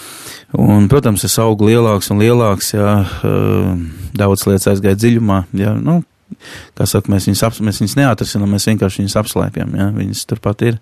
Un, 0.53 0.85
protams, 0.85 1.23
es 1.25 1.33
augu 1.41 1.65
lielāks 1.65 2.11
un 2.13 2.19
lielāks, 2.21 2.75
jā, 2.75 2.89
daudz 4.13 4.45
lietas 4.45 4.69
aizgāja 4.69 4.99
dziļumā, 5.01 5.39
jā, 5.57 5.71
nu, 5.81 6.03
kā 6.77 6.85
saka, 6.89 7.09
mēs 7.09 7.25
viņus, 7.25 7.41
ap, 7.47 7.55
mēs 7.65 7.79
viņus 7.81 7.95
neatrasinām, 7.97 8.51
mēs 8.53 8.67
vienkārši 8.69 9.01
viņus 9.01 9.17
apslēpjam, 9.23 9.71
jā, 9.79 9.87
viņas 9.95 10.21
turpat 10.29 10.61
ir. 10.69 10.77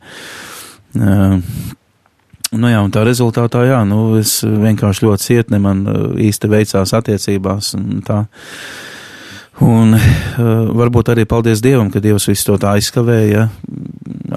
Nu 2.52 2.68
jā, 2.68 2.82
tā 2.92 3.04
rezultātā, 3.08 3.62
jā, 3.70 3.80
nu, 3.88 4.02
es 4.20 4.42
vienkārši 4.44 5.06
ļoti 5.08 5.28
cietni, 5.30 5.60
man 5.64 5.86
īsti 6.20 6.50
veicās 6.52 6.92
attiecībās 6.98 7.72
un 7.80 8.02
tā. 8.04 8.26
Un 9.62 9.94
uh, 9.94 10.42
varbūt 10.74 11.12
arī 11.14 11.24
paldies 11.30 11.62
Dievam, 11.62 11.92
ka 11.94 12.02
Dievs 12.02 12.26
visu 12.26 12.48
to 12.48 12.56
tā 12.64 12.72
aizskavēja. 12.80 13.46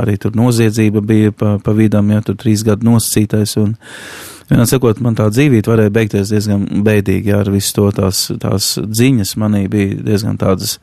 Arī 0.02 0.18
tur 0.20 0.34
noziedzība 0.36 1.00
bija 1.00 1.32
pa, 1.32 1.54
pa 1.64 1.72
vidam, 1.72 2.10
ja 2.12 2.20
tur 2.20 2.36
trīs 2.36 2.62
gadu 2.66 2.90
nosacītais. 2.90 3.54
Un, 3.62 3.72
uh, 3.72 4.33
Vienā 4.50 4.66
sakot, 4.68 5.00
man 5.04 5.16
tā 5.16 5.30
dzīvība 5.32 5.72
varēja 5.72 5.92
beigties 5.94 6.32
diezgan 6.32 6.66
bēdīgi, 6.84 7.32
jā, 7.32 7.40
ar 7.44 7.50
visu 7.52 7.72
to 7.78 7.86
tās, 7.96 8.26
tās 8.42 8.74
ziņas 8.76 9.36
manī 9.40 9.64
bija 9.72 9.96
diezgan 10.04 10.36
tādas. 10.40 10.76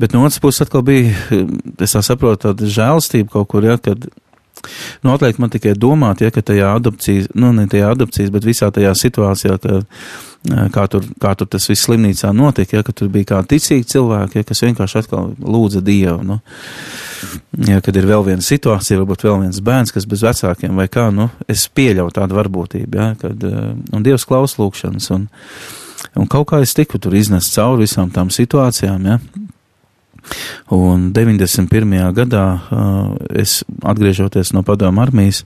Bet 0.00 0.12
no 0.12 0.24
otras 0.26 0.42
puses 0.42 0.66
atkal 0.66 0.84
bija, 0.84 1.14
es 1.80 1.94
tā 1.96 2.02
saprotu, 2.04 2.48
tāda 2.48 2.68
žēlstība 2.68 3.32
kaut 3.32 3.48
kur, 3.52 3.64
ja, 3.64 3.78
kad 3.80 4.08
atliek 5.14 5.40
man 5.40 5.52
tikai 5.52 5.74
domāt, 5.78 6.24
ja, 6.24 6.32
ka 6.34 6.42
tajā 6.44 6.74
adopcijas, 6.76 7.30
nu, 7.38 7.52
ne 7.56 7.66
tajā 7.70 7.94
adopcijas, 7.94 8.32
bet 8.34 8.46
visā 8.48 8.70
tajā 8.74 8.92
situācijā, 8.98 9.58
ka, 9.62 9.80
kā, 10.44 10.84
tur, 10.92 11.04
kā 11.20 11.32
tur 11.38 11.48
tas 11.48 11.66
viss 11.70 11.86
slimnīcā 11.86 12.30
notika, 12.36 12.78
ja, 12.78 12.84
ka 12.84 12.92
tur 12.96 13.08
bija 13.12 13.30
kā 13.32 13.40
ticīgi 13.48 13.86
cilvēki, 13.94 14.40
ja, 14.40 14.46
kas 14.48 14.62
vienkārši 14.66 14.98
atkal 15.00 15.30
lūdza 15.40 15.80
Dievu. 15.84 16.20
Nu. 16.26 16.40
Ja, 17.64 17.80
kad 17.84 17.96
ir 17.96 18.08
vēl 18.08 18.26
viena 18.26 18.44
situācija, 18.44 19.00
varbūt 19.00 19.24
vēl 19.24 19.40
viens 19.46 19.62
bērns, 19.64 19.94
kas 19.94 20.06
bez 20.08 20.24
vecākiem 20.26 20.76
vai 20.76 20.88
kā, 20.92 21.08
nu, 21.14 21.30
es 21.48 21.64
pieļauju 21.72 22.16
tādu 22.18 22.36
varbūtību, 22.36 23.00
ja, 23.00 23.14
kad, 23.20 23.46
un 23.94 24.04
Dievs 24.04 24.26
klaus 24.28 24.58
lūkšanas, 24.60 25.08
un, 25.16 25.28
un 26.20 26.28
kaut 26.30 26.50
kā 26.52 26.60
es 26.64 26.76
tiku 26.76 27.00
tur 27.00 27.16
iznest 27.16 27.54
cauri 27.56 27.86
visām 27.86 28.12
tām 28.12 28.32
situācijām, 28.34 29.08
ja. 29.08 29.18
Un 30.72 31.10
91. 31.12 31.96
gadā 32.16 32.44
es 33.36 33.58
atgriežoties 33.84 34.54
no 34.56 34.62
padomu 34.64 35.02
armijas, 35.04 35.42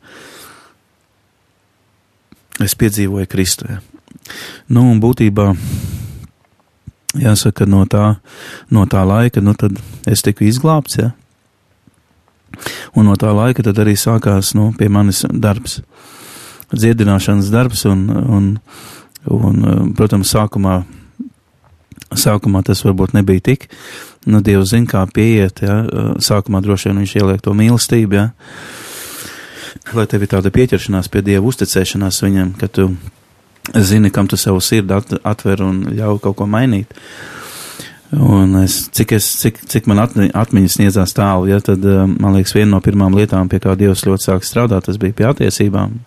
es 2.62 2.74
piedzīvoju 2.78 3.30
Kristē. 3.30 3.78
Nu, 4.68 4.84
un 4.92 5.00
būtībā 5.02 5.52
jāsaka, 7.18 7.66
no 7.66 7.84
tā, 7.88 8.18
no 8.70 8.84
tā 8.90 9.04
laika, 9.08 9.42
nu 9.44 9.54
tad 9.58 9.78
es 10.08 10.22
tiku 10.24 10.46
izglābts, 10.48 11.00
ja. 11.00 11.12
Un 12.96 13.06
no 13.06 13.14
tā 13.20 13.30
laika 13.34 13.62
tad 13.62 13.78
arī 13.78 13.94
sākās, 13.98 14.54
nu, 14.58 14.70
pie 14.76 14.88
manis 14.92 15.22
darbs, 15.30 15.80
dziedināšanas 16.74 17.50
darbs, 17.54 17.84
un, 17.88 18.06
un, 18.10 18.54
un 19.32 19.92
protams, 19.96 20.32
sākumā 20.34 20.82
Sākumā 22.08 22.62
tas 22.64 22.80
varbūt 22.86 23.12
nebija 23.12 23.42
tik, 23.50 23.66
nu, 24.32 24.40
Dievs 24.40 24.70
zina, 24.70 24.88
kā 24.88 25.02
pieiet, 25.12 25.60
ja, 25.60 25.82
sākumā 26.24 26.62
droši 26.64 26.88
vien 26.88 27.02
viņš 27.02 27.12
ieliek 27.20 27.42
to 27.44 27.52
mīlestību, 27.52 28.16
ja, 28.16 28.30
lai 29.92 30.06
tev 30.08 30.24
ir 30.24 30.30
tāda 30.32 30.52
pieķeršanās 30.54 31.10
pie 31.12 31.20
Dieva 31.26 31.44
uzticēšanās 31.50 32.22
viņam, 32.24 32.54
ka 32.56 32.70
tu 32.72 32.88
zini, 33.74 34.10
kam 34.14 34.28
tu 34.28 34.36
savu 34.36 34.60
sirdi 34.64 34.96
atver 35.22 35.64
un 35.66 35.82
ļauj 35.96 36.22
kaut 36.24 36.38
ko 36.38 36.46
mainīt. 36.50 36.94
Un 38.12 38.56
es, 38.62 38.86
cik, 38.96 39.12
es, 39.18 39.26
cik, 39.42 39.60
cik 39.68 39.88
man 39.90 40.00
atmiņas 40.00 40.78
sniedzās 40.78 41.12
tālu, 41.16 41.50
ja, 41.50 41.58
tad 41.60 41.84
man 41.84 42.38
liekas, 42.38 42.54
viena 42.56 42.72
no 42.72 42.80
pirmām 42.84 43.16
lietām, 43.16 43.50
pie 43.52 43.60
kā 43.60 43.74
Dievs 43.76 44.06
ļoti 44.08 44.30
sāk 44.30 44.46
strādāt, 44.48 44.86
tas 44.88 44.96
bija 45.00 45.16
pie 45.16 45.26
attiecībām. 45.28 45.98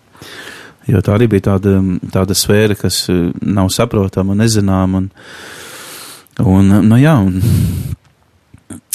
Jo 0.90 0.98
tā 0.98 1.14
arī 1.14 1.28
bija 1.30 1.52
tāda, 1.52 1.76
tāda 2.10 2.34
sfēra, 2.34 2.74
kas 2.74 3.04
nav 3.38 3.70
saprotama 3.70 4.34
un 4.34 4.42
nezinām. 4.42 4.98
Un, 4.98 5.12
Un, 6.40 6.70
nu 6.88 6.96
jā, 6.96 7.12
un, 7.20 7.42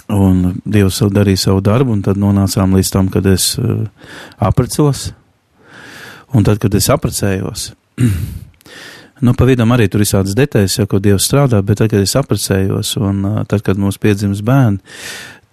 un 0.10 0.40
Dievs 0.66 1.04
darīja 1.14 1.44
savu 1.46 1.62
darbu, 1.62 1.94
un 1.94 2.02
tad 2.06 2.18
nonācām 2.18 2.74
līdz 2.78 2.92
tam, 2.94 3.12
kad 3.14 3.28
es 3.30 3.52
uh, 3.62 3.86
aprecos. 4.42 5.12
Un 6.34 6.44
tad, 6.44 6.58
kad 6.60 6.74
es 6.76 6.90
aprecējos, 6.92 7.70
nu, 9.22 9.34
pa 9.38 9.48
vidam 9.50 9.72
arī 9.76 9.88
tur 9.92 10.04
ir 10.04 10.10
tādas 10.10 10.36
detaļas, 10.38 10.80
ja, 10.80 10.88
ko 10.90 11.00
Dievs 11.04 11.30
strādā, 11.30 11.62
bet 11.66 11.82
tad, 11.82 11.92
kad 11.94 12.04
es 12.04 12.16
aprecējos, 12.20 12.96
un 13.02 13.24
tad, 13.50 13.64
kad 13.66 13.80
mums 13.82 14.00
piedzims 14.02 14.44
bērni, 14.46 14.80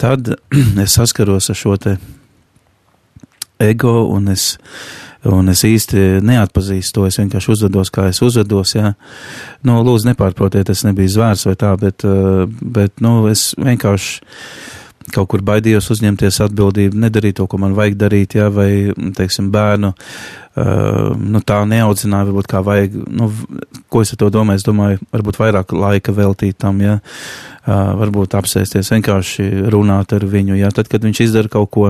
tad 0.01 0.35
es 0.85 0.99
saskaros 0.99 1.51
ar 1.53 1.59
šo 1.59 1.79
te 1.81 1.97
ego, 3.63 4.05
un 4.13 4.33
es 4.35 4.55
Un 5.25 5.49
es 5.49 5.63
īsti 5.65 6.21
neatpazīstu 6.21 6.99
to, 6.99 7.07
es 7.09 7.17
vienkārši 7.17 7.53
uzvedos, 7.55 7.89
kā 7.93 8.11
es 8.11 8.21
uzvedos, 8.25 8.75
jā. 8.77 8.91
Nu, 9.65 9.79
lūdzu, 9.81 10.11
nepārprotiet, 10.11 10.69
es 10.69 10.85
nebiju 10.85 11.15
zvērs 11.15 11.47
vai 11.49 11.55
tā, 11.57 11.71
bet, 11.81 12.05
bet, 12.61 13.01
nu, 13.01 13.23
es 13.31 13.55
vienkārši 13.57 14.21
kaut 15.13 15.29
kur 15.33 15.45
baidījos 15.45 15.91
uzņemties 15.93 16.41
atbildību, 16.47 16.99
nedarīt 17.05 17.39
to, 17.41 17.49
ko 17.51 17.61
man 17.61 17.77
vajag 17.77 17.99
darīt, 18.01 18.37
jā, 18.39 18.49
vai, 18.53 18.69
teiksim, 19.19 19.51
bērnu, 19.55 19.93
uh, 19.93 21.11
nu, 21.19 21.43
tā 21.45 21.61
neaudzināja, 21.69 22.31
varbūt 22.31 22.51
kā 22.51 22.63
vajag, 22.65 22.97
nu, 23.13 23.31
ko 23.93 24.05
es 24.05 24.15
ar 24.15 24.23
to 24.23 24.31
domāju, 24.35 24.63
es 24.63 24.69
domāju, 24.69 25.03
varbūt 25.15 25.41
vairāk 25.43 25.77
laika 25.77 26.15
veltīt 26.17 26.59
tam, 26.65 26.81
jā, 26.85 27.01
uh, 27.01 27.54
varbūt 27.67 28.35
apsēsties, 28.37 28.91
vienkārši 28.93 29.47
runāt 29.73 30.13
ar 30.13 30.27
viņu, 30.29 30.57
jā, 30.59 30.69
tad, 30.75 30.89
kad 30.93 31.05
viņš 31.05 31.21
izdara 31.25 31.51
kaut 31.53 31.71
ko, 31.73 31.87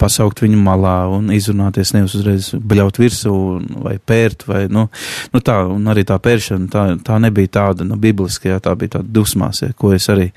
pasaukt 0.00 0.40
viņu 0.40 0.60
malā 0.60 0.96
un 1.12 1.28
izrunāties, 1.34 1.92
nevis 1.96 2.16
uzreiz 2.16 2.50
bļaut 2.56 3.00
virsū 3.00 3.34
vai 3.84 3.98
pērt, 4.00 4.46
vai, 4.48 4.64
nu, 4.72 4.86
nu 5.34 5.44
tā, 5.44 5.60
un 5.68 5.92
arī 5.92 6.06
tā 6.08 6.16
pēršana, 6.22 6.70
tā, 6.72 6.86
tā 7.04 7.20
nebija 7.20 7.52
tāda, 7.60 7.84
nu, 7.84 8.00
bibliskajā, 8.00 8.60
tā 8.64 8.74
bija 8.80 8.96
tāda 8.96 9.12
dusmās, 9.20 9.62
jā, 9.66 9.72
ko 9.76 9.92
es 9.96 10.08
arī, 10.12 10.30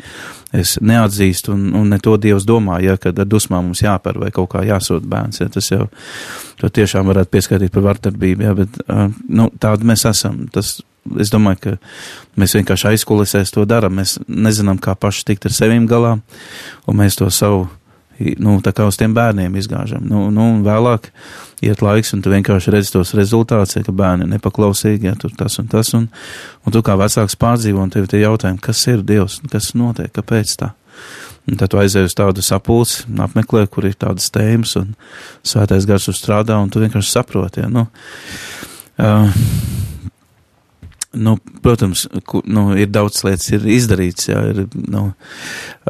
es 0.53 0.75
neatzīstu, 0.83 1.55
un, 1.55 1.69
un 1.79 1.95
ne 1.95 2.03
to 2.03 2.17
Dievs 2.19 2.47
domā, 2.47 2.81
ja, 2.83 2.99
kad 2.99 3.19
ar 3.19 3.29
dusmām 3.29 3.71
mums 3.71 3.81
jāpar 3.85 4.19
vai 4.21 4.31
kaut 4.35 4.51
kā 4.51 4.67
jāsūt 4.67 5.07
bērns, 5.09 5.39
ja, 5.41 5.51
tas 5.53 5.71
jau, 5.71 5.87
to 6.59 6.69
tiešām 6.69 7.07
varētu 7.09 7.31
pieskaitīt 7.31 7.73
par 7.73 7.87
vardarbību, 7.93 8.49
ja, 8.49 8.57
bet, 8.59 8.81
nu, 9.31 9.47
tādi 9.55 9.87
mēs 9.87 10.03
esam, 10.11 10.49
tas, 10.51 10.81
es 11.19 11.31
domāju, 11.33 11.59
ka 11.63 11.75
mēs 12.39 12.55
vienkārši 12.57 12.93
aizkulisēs 12.93 13.53
to 13.53 13.65
daram, 13.69 13.97
mēs 13.99 14.17
nezinām, 14.27 14.79
kā 14.81 14.95
paši 14.95 15.25
tikt 15.31 15.47
ar 15.49 15.55
sevīm 15.55 15.87
galā, 15.89 16.17
un 16.87 16.99
mēs 16.99 17.17
to 17.19 17.29
savu, 17.33 17.65
nu, 18.39 18.57
tā 18.63 18.73
kā 18.75 18.87
uz 18.87 18.99
tiem 18.99 19.15
bērniem 19.15 19.55
izgāžam, 19.59 20.05
nu, 20.07 20.27
nu, 20.33 20.49
un 20.55 20.61
vēlāk 20.65 21.09
iet 21.63 21.83
laiks, 21.83 22.13
un 22.15 22.23
tu 22.23 22.31
vienkārši 22.33 22.73
redz 22.75 22.91
tos 22.93 23.13
rezultātus, 23.17 23.77
ja, 23.77 23.83
ka 23.85 23.95
bērni 23.95 24.27
ir 24.27 24.33
nepaklausīgi, 24.35 25.09
ja 25.09 25.17
tur 25.19 25.33
tas 25.37 25.59
un 25.61 25.69
tas, 25.71 25.93
un, 25.97 26.07
un 26.63 26.75
tu 26.75 26.83
kā 26.85 26.95
vecāks 26.99 27.37
pārdzīvo, 27.39 27.83
un 27.83 27.93
tev 27.93 28.07
tie 28.11 28.23
jautājumi, 28.23 28.61
kas 28.63 28.85
ir 28.91 29.03
Dievs, 29.07 29.41
kas 29.51 29.73
notiek, 29.79 30.11
kāpēc 30.15 30.57
tā? 30.59 30.73
Un 31.43 31.59
tad 31.59 31.73
tu 31.73 31.79
aizēji 31.79 32.07
uz 32.07 32.13
tādu 32.15 32.43
sapulci, 32.45 33.03
apmeklē, 33.19 33.65
kur 33.67 33.83
ir 33.89 33.97
tādas 33.99 34.29
tēmas, 34.31 34.77
un 34.79 34.93
svētais 35.43 35.87
gars 35.87 36.07
uzstrādā, 36.11 36.55
un 36.55 36.71
tu 36.71 36.79
vienkārši 36.79 37.11
saproti, 37.11 37.65
ja, 37.65 37.71
nu, 37.71 37.83
uh, 39.03 39.41
nu, 41.13 41.37
protams, 41.61 42.07
ku, 42.25 42.41
nu, 42.45 42.71
ir 42.77 42.89
daudz 42.89 43.21
lietas, 43.25 43.49
ir 43.53 43.65
izdarīts, 43.69 44.29
jā, 44.31 44.39
ir, 44.49 44.63
nu, 44.89 45.03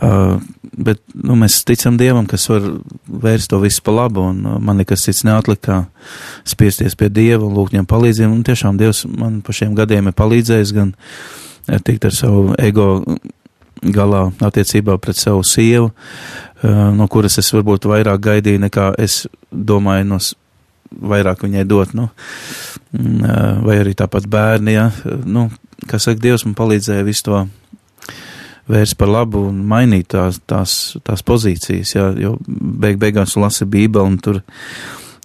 uh, 0.03 0.34
bet, 0.75 1.00
nu, 1.15 1.38
mēs 1.39 1.62
ticam 1.68 1.98
Dievam, 2.00 2.27
kas 2.30 2.50
var 2.51 2.65
vērst 3.08 3.51
to 3.53 3.62
visu 3.63 3.84
pa 3.86 3.96
labu, 3.96 4.25
un 4.34 4.42
uh, 4.44 4.58
man 4.60 4.82
nekas 4.82 5.06
cits 5.08 5.24
neatlika, 5.27 5.62
kā 5.63 6.50
spiesties 6.50 6.98
pie 7.00 7.08
Dieva 7.13 7.48
un 7.48 7.56
lūgt 7.56 7.75
viņam 7.75 7.88
palīdzību, 7.89 8.36
un 8.36 8.44
tiešām 8.48 8.82
Dievs 8.82 9.06
man 9.08 9.39
pa 9.46 9.56
šiem 9.56 9.77
gadiem 9.80 10.12
ir 10.12 10.18
palīdzējis 10.20 10.75
gan 10.75 10.92
tikt 11.88 12.10
ar 12.10 12.15
savu 12.15 12.51
ego 12.60 12.89
galā 13.84 14.25
attiecībā 14.44 14.98
pret 15.01 15.20
savu 15.20 15.44
sievu, 15.48 15.92
no 16.63 17.08
kuras 17.12 17.39
es 17.39 17.51
varbūt 17.56 17.88
vairāk 17.88 18.22
gaidīju 18.24 18.62
nekā 18.65 18.94
es 19.00 19.24
domāju 19.51 20.08
no 20.12 20.20
vairāk 21.01 21.43
viņai 21.45 21.65
dot, 21.69 21.93
nu, 21.97 22.09
mm, 22.93 23.63
vai 23.65 23.79
arī 23.81 23.95
tāpat 23.97 24.27
bērni, 24.29 24.75
ja, 24.75 24.89
nu, 25.25 25.50
kā 25.89 26.00
saka, 26.00 26.21
Dievs 26.21 26.45
man 26.47 26.57
palīdzēja 26.57 27.05
visu 27.07 27.27
to 27.29 27.43
vērst 28.71 28.95
par 29.00 29.12
labu 29.12 29.43
un 29.50 29.63
mainīt 29.67 30.13
tās, 30.13 30.39
tās, 30.47 30.75
tās 31.03 31.23
pozīcijas, 31.25 31.95
ja, 31.95 32.09
jo 32.15 32.38
beig 32.47 33.00
beigās 33.01 33.35
lasi 33.39 33.67
Bībeli 33.67 34.13
un 34.13 34.19
tur, 34.23 34.39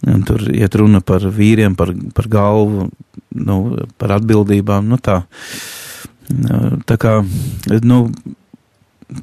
un 0.06 0.24
tur 0.26 0.42
iet 0.50 0.74
runa 0.78 1.00
par 1.00 1.22
vīriem, 1.34 1.76
par, 1.78 1.92
par 2.14 2.30
galvu, 2.30 2.88
nu, 3.38 3.58
par 3.98 4.16
atbildībām, 4.18 4.88
nu 4.90 4.98
tā, 5.02 5.20
tā 6.88 6.98
kā, 7.00 7.18
nu, 7.86 8.00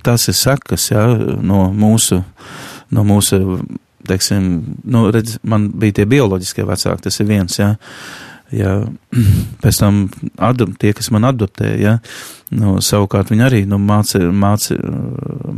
tas 0.06 0.30
ir 0.32 0.38
sakas, 0.38 0.90
ja, 0.94 1.06
no 1.42 1.68
mūsu, 1.76 2.22
no 2.96 3.04
mūsu 3.08 3.60
teiksim, 4.08 4.52
nu, 4.84 5.08
redz, 5.14 5.40
man 5.48 5.70
bija 5.74 6.02
tie 6.02 6.08
bioloģiskie 6.10 6.66
vecāki, 6.68 7.08
tas 7.08 7.20
ir 7.22 7.30
viens, 7.30 7.60
jā. 7.60 7.74
Ja, 8.54 8.78
pēc 9.64 9.82
tam 9.82 10.06
adop, 10.38 10.76
tie, 10.82 10.94
kas 10.98 11.10
man 11.14 11.28
adoptēja, 11.32 11.76
ja, 11.82 11.98
nu, 12.56 12.78
savukārt 12.84 13.34
viņi 13.34 13.46
arī 13.48 13.66
nu, 13.70 13.80
mācīja, 13.82 14.30
māci, 14.32 14.78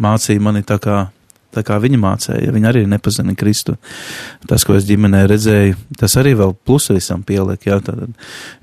mācīja 0.07 0.43
mani 0.43 0.63
tā 0.67 0.79
kā, 0.83 1.03
tā 1.55 1.63
kā 1.67 1.77
viņi 1.83 1.99
mācīja, 1.99 2.39
ja 2.45 2.55
viņi 2.55 2.69
arī 2.69 2.85
nepazina 2.89 3.35
Kristu. 3.37 3.75
Tas, 4.47 4.65
ko 4.67 4.77
es 4.77 4.87
ģimenē 4.87 5.25
redzēju, 5.31 5.77
tas 5.99 6.15
arī 6.21 6.35
vēl 6.39 6.55
plus 6.67 6.89
visam 6.93 7.23
pieliek, 7.27 7.67
ja, 7.67 7.79
tad 7.83 8.07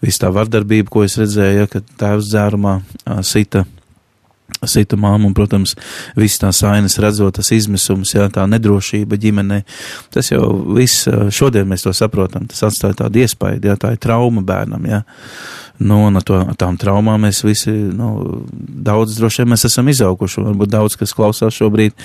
viss 0.04 0.22
tā 0.22 0.32
vardarbība, 0.34 0.90
ko 0.92 1.04
es 1.06 1.18
redzēju, 1.20 1.64
ja, 1.64 1.70
kad 1.70 1.96
tēvs 2.00 2.32
dzērumā 2.32 2.78
sita 3.26 3.66
Sita 4.70 4.98
māmu, 5.00 5.30
un, 5.30 5.36
protams, 5.36 5.74
viss 6.18 6.40
tās 6.42 6.62
ainas 6.68 6.98
redzot, 7.02 7.36
tas 7.38 7.52
izmisums, 7.54 8.14
jā, 8.16 8.28
tā 8.32 8.46
nedrošība 8.50 9.18
ģimenē. 9.20 9.62
Tas 10.14 10.32
jau 10.32 10.48
viss, 10.76 11.08
šodien 11.34 11.68
mēs 11.70 11.86
to 11.86 11.94
saprotam, 11.96 12.48
tas 12.50 12.64
atstāja 12.70 13.04
tādu 13.04 13.24
iespēju, 13.24 13.62
jā, 13.64 13.76
tā 13.80 13.94
ir 13.94 14.02
trauma 14.02 14.44
bērnam, 14.46 14.88
jā. 14.88 15.04
Nu, 15.78 16.04
un 16.06 16.14
ar 16.14 16.22
to, 16.22 16.36
tām 16.58 16.76
traumām 16.78 17.24
mēs 17.26 17.40
visi, 17.42 17.72
nu, 17.72 18.44
daudz 18.86 19.16
droši 19.18 19.42
vien 19.42 19.50
mēs 19.50 19.66
esam 19.66 19.88
izauguši, 19.90 20.44
varbūt 20.46 20.70
daudz, 20.70 20.94
kas 21.00 21.14
klausās 21.16 21.56
šobrīd, 21.58 21.96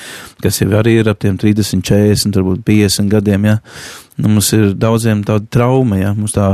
kas 0.41 0.57
jau 0.63 0.71
arī 0.79 0.95
ir 1.03 1.11
ap 1.11 1.19
tiem 1.21 1.37
30, 1.37 1.83
40, 1.85 2.39
varbūt 2.39 2.63
50 2.65 3.13
gadiem, 3.13 3.45
jā. 3.51 3.59
Nu, 4.17 4.31
mums 4.33 4.49
ir 4.57 4.73
daudziem 4.73 5.21
tāda 5.27 5.45
trauma, 5.53 5.99
jā, 6.01 6.15
mums 6.17 6.33
tā, 6.33 6.49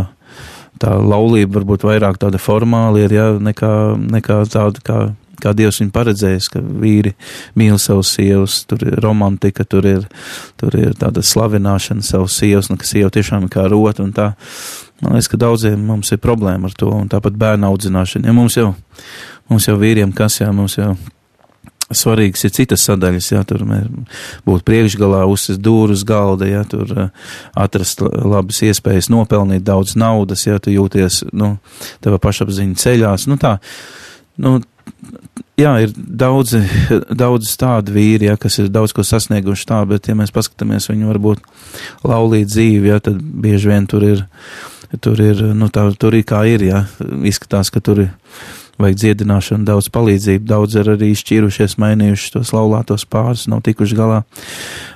tā 0.81 0.97
laulība 0.99 1.61
varbūt 1.61 1.87
vairāk 1.87 2.19
tāda 2.19 2.41
formāla 2.41 3.05
ir, 3.05 3.15
jā, 3.15 3.29
nekā, 3.39 3.71
nekā 4.17 4.41
tāda, 4.51 4.83
kā 4.83 4.99
kā 5.41 5.53
Dievs 5.57 5.81
viņu 5.81 5.93
paredzējis, 5.95 6.49
ka 6.53 6.61
vīri 6.61 7.15
mīl 7.59 7.79
savus 7.81 8.13
sievas, 8.15 8.61
tur 8.69 8.85
ir 8.87 8.99
romantika, 9.03 9.65
tur 9.67 9.87
ir, 9.89 10.05
tur 10.61 10.75
ir 10.79 10.95
tāda 10.99 11.23
slavināšana 11.25 12.05
savus 12.05 12.37
sievas, 12.39 12.71
nu, 12.71 12.79
ka 12.81 12.87
sieva 12.89 13.11
tiešām 13.13 13.47
ir 13.47 13.53
kā 13.55 13.67
rota 13.71 14.05
un 14.05 14.13
tā. 14.15 14.31
Man 15.03 15.17
liekas, 15.17 15.27
ka 15.31 15.39
daudziem 15.41 15.81
mums 15.89 16.13
ir 16.15 16.23
problēma 16.23 16.69
ar 16.69 16.77
to, 16.77 16.87
un 16.95 17.11
tāpat 17.11 17.35
bērnu 17.39 17.67
audzināšana. 17.67 18.29
Ja 18.29 18.35
mums 18.35 18.55
jau, 18.55 18.71
mums 19.51 19.67
jau 19.67 19.75
vīriem, 19.81 20.15
kas 20.15 20.39
jā, 20.39 20.51
mums 20.55 20.77
jau 20.79 20.93
svarīgas 21.93 22.45
ir 22.47 22.53
citas 22.55 22.85
sadaļas, 22.87 23.27
jā, 23.29 23.41
tur 23.45 23.61
būt 24.45 24.63
priekšgalā, 24.65 25.21
uzsist 25.29 25.61
dūrus 25.61 26.05
galda, 26.07 26.47
jā, 26.49 26.63
tur 26.69 26.91
atrast 27.53 28.01
labas 28.01 28.61
iespējas 28.65 29.11
nopelnīt 29.13 29.65
daudz 29.65 29.93
naudas, 29.99 30.47
jā, 30.47 30.57
tu 30.59 30.73
jūties, 30.73 31.23
nu, 31.37 31.55
tava 32.01 32.19
pašapziņa 32.23 32.81
ceļās, 32.81 33.27
nu 33.29 33.37
tā, 33.41 33.57
nu, 34.41 34.57
jā, 35.59 35.71
ir 35.85 35.93
daudzi, 35.95 36.61
daudz 37.09 37.55
tādu 37.59 37.95
vīri, 37.95 38.29
ja, 38.29 38.37
kas 38.39 38.59
ir 38.61 38.71
daudz 38.73 38.95
ko 38.95 39.05
sasnieguši 39.05 39.69
tā, 39.69 39.81
bet, 39.89 40.09
ja 40.09 40.17
mēs 40.17 40.33
paskatāmies 40.35 40.89
viņu 40.91 41.09
varbūt 41.13 41.45
laulīt 42.07 42.51
dzīvi, 42.51 42.91
ja, 42.91 42.99
tad 43.03 43.21
bieži 43.21 43.71
vien 43.71 43.87
tur 43.89 44.05
ir, 44.07 44.25
tur 45.01 45.21
ir, 45.23 45.41
nu 45.57 45.71
tā, 45.73 45.87
tur 45.99 46.17
ir 46.17 46.27
kā 46.27 46.43
ir, 46.49 46.67
ja, 46.67 46.85
izskatās, 47.25 47.71
ka 47.73 47.83
tur 47.83 48.05
ir 48.07 48.13
vajag 48.81 48.99
dziedināšanu, 48.99 49.63
daudz 49.67 49.87
palīdzību, 49.95 50.47
daudz 50.49 50.75
ir 50.75 50.89
arī 50.95 51.13
šķīrušies, 51.15 51.77
mainījuši 51.79 52.33
tos 52.33 52.51
laulātos 52.55 53.07
pārus, 53.07 53.47
nav 53.51 53.63
tikuši 53.63 53.95
galā 53.95 54.21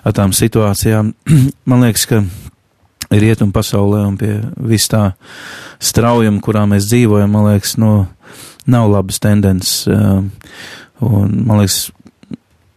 ar 0.03 0.15
tām 0.15 0.35
situācijām. 0.35 1.13
Man 1.69 1.85
liekas, 1.85 2.03
ka 2.09 2.19
ir 3.15 3.23
rietuma 3.23 3.55
pasaulē 3.55 4.03
un 4.07 4.17
pie 4.19 4.33
vis 4.69 4.89
tā 4.91 5.13
straujuma, 5.81 6.41
kurā 6.43 6.65
mēs 6.69 6.89
dzīvojam, 6.91 7.31
man 7.31 7.47
liekas, 7.47 7.77
no, 7.81 7.93
nav 8.71 8.89
labas 8.91 9.19
tendences. 9.23 9.85
Um, 9.89 10.31
un, 11.05 11.33
man 11.47 11.61
liekas, 11.61 11.89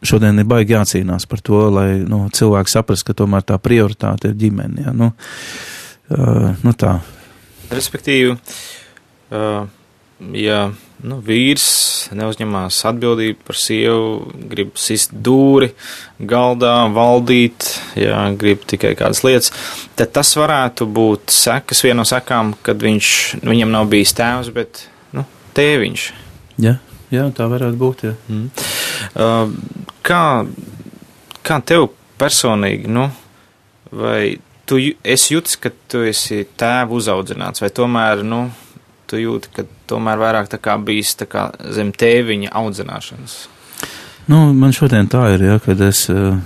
šodien 0.07 0.41
ir 0.43 0.49
baigi 0.49 0.77
jācīnās 0.77 1.27
par 1.31 1.43
to, 1.45 1.65
lai 1.75 1.89
nu, 2.07 2.25
cilvēki 2.35 2.75
saprast, 2.75 3.07
ka 3.07 3.17
tomēr 3.19 3.45
tā 3.47 3.59
prioritāte 3.63 4.33
ir 4.33 4.39
ģimene. 4.41 4.87
Ja? 4.87 4.95
Nu, 4.97 5.13
uh, 5.13 6.49
nu 6.63 6.75
tā. 6.79 6.97
Respektīvi, 7.73 8.35
uh, 9.33 9.63
ja 10.37 10.65
nu, 11.03 11.19
vīrs 11.25 11.67
neuzņemās 12.15 12.79
atbildību 12.91 13.47
par 13.47 13.59
sievu, 13.59 14.33
grib 14.51 14.77
sist 14.81 15.15
dūri, 15.15 15.73
galdā, 16.19 16.75
valdīt, 16.95 17.67
ja 17.99 18.25
grib 18.39 18.67
tikai 18.69 18.95
kādas 18.99 19.23
lietas, 19.27 19.53
tad 19.99 20.15
tas 20.15 20.35
varētu 20.39 20.87
būt 20.87 21.35
sekas, 21.35 21.83
viena 21.87 22.03
no 22.03 22.09
sekām, 22.09 22.55
kad 22.67 22.83
viņš, 22.83 23.13
viņam 23.43 23.75
nav 23.75 23.91
bijis 23.93 24.15
tēvs, 24.19 24.53
bet 24.55 24.87
tēviņš. 25.57 26.07
Jā, 26.63 26.77
jā 27.13 27.27
tā 27.37 27.49
varētu 27.51 27.81
būt. 27.81 28.07
Jā. 28.09 28.15
Mm. 28.29 28.49
Uh, 29.13 29.53
kā, 30.07 30.23
kā 31.47 31.59
tev 31.67 31.91
personīgi, 32.21 32.91
nu, 32.93 33.09
vai 33.93 34.39
tu 34.69 34.79
esi 35.03 35.35
jūtis, 35.35 35.59
ka 35.61 35.73
tu 35.91 36.05
esi 36.07 36.45
tēvu 36.59 37.01
uzaudzināts, 37.01 37.63
vai 37.65 37.73
tomēr, 37.75 38.23
nu, 38.27 38.45
tu 39.11 39.21
jūti, 39.21 39.51
ka 39.53 39.67
tomēr 39.91 40.21
vairāk 40.21 40.49
bijis 40.87 41.17
tā 41.21 41.29
kā 41.29 41.51
zem 41.75 41.93
tēviņa 41.93 42.53
audzināšanas? 42.57 43.37
Nu, 44.31 44.53
man 44.55 44.73
šodien 44.73 45.09
tā 45.11 45.27
ir, 45.35 45.43
ja, 45.51 45.59
kad 45.59 45.81
es 45.83 46.07
uh, 46.13 46.39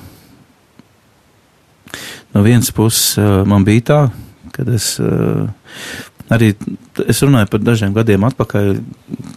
no 2.32 2.42
vienas 2.42 2.72
puses 2.72 3.18
uh, 3.20 3.44
man 3.46 3.64
bija 3.64 3.84
tā, 3.90 4.00
kad 4.56 4.68
es 4.72 4.96
uh, 4.98 5.46
arī 6.32 6.54
es 7.04 7.20
runāju 7.24 7.50
par 7.52 7.62
dažiem 7.64 7.94
gadiem 7.96 8.24
atpakaļ, 8.28 8.72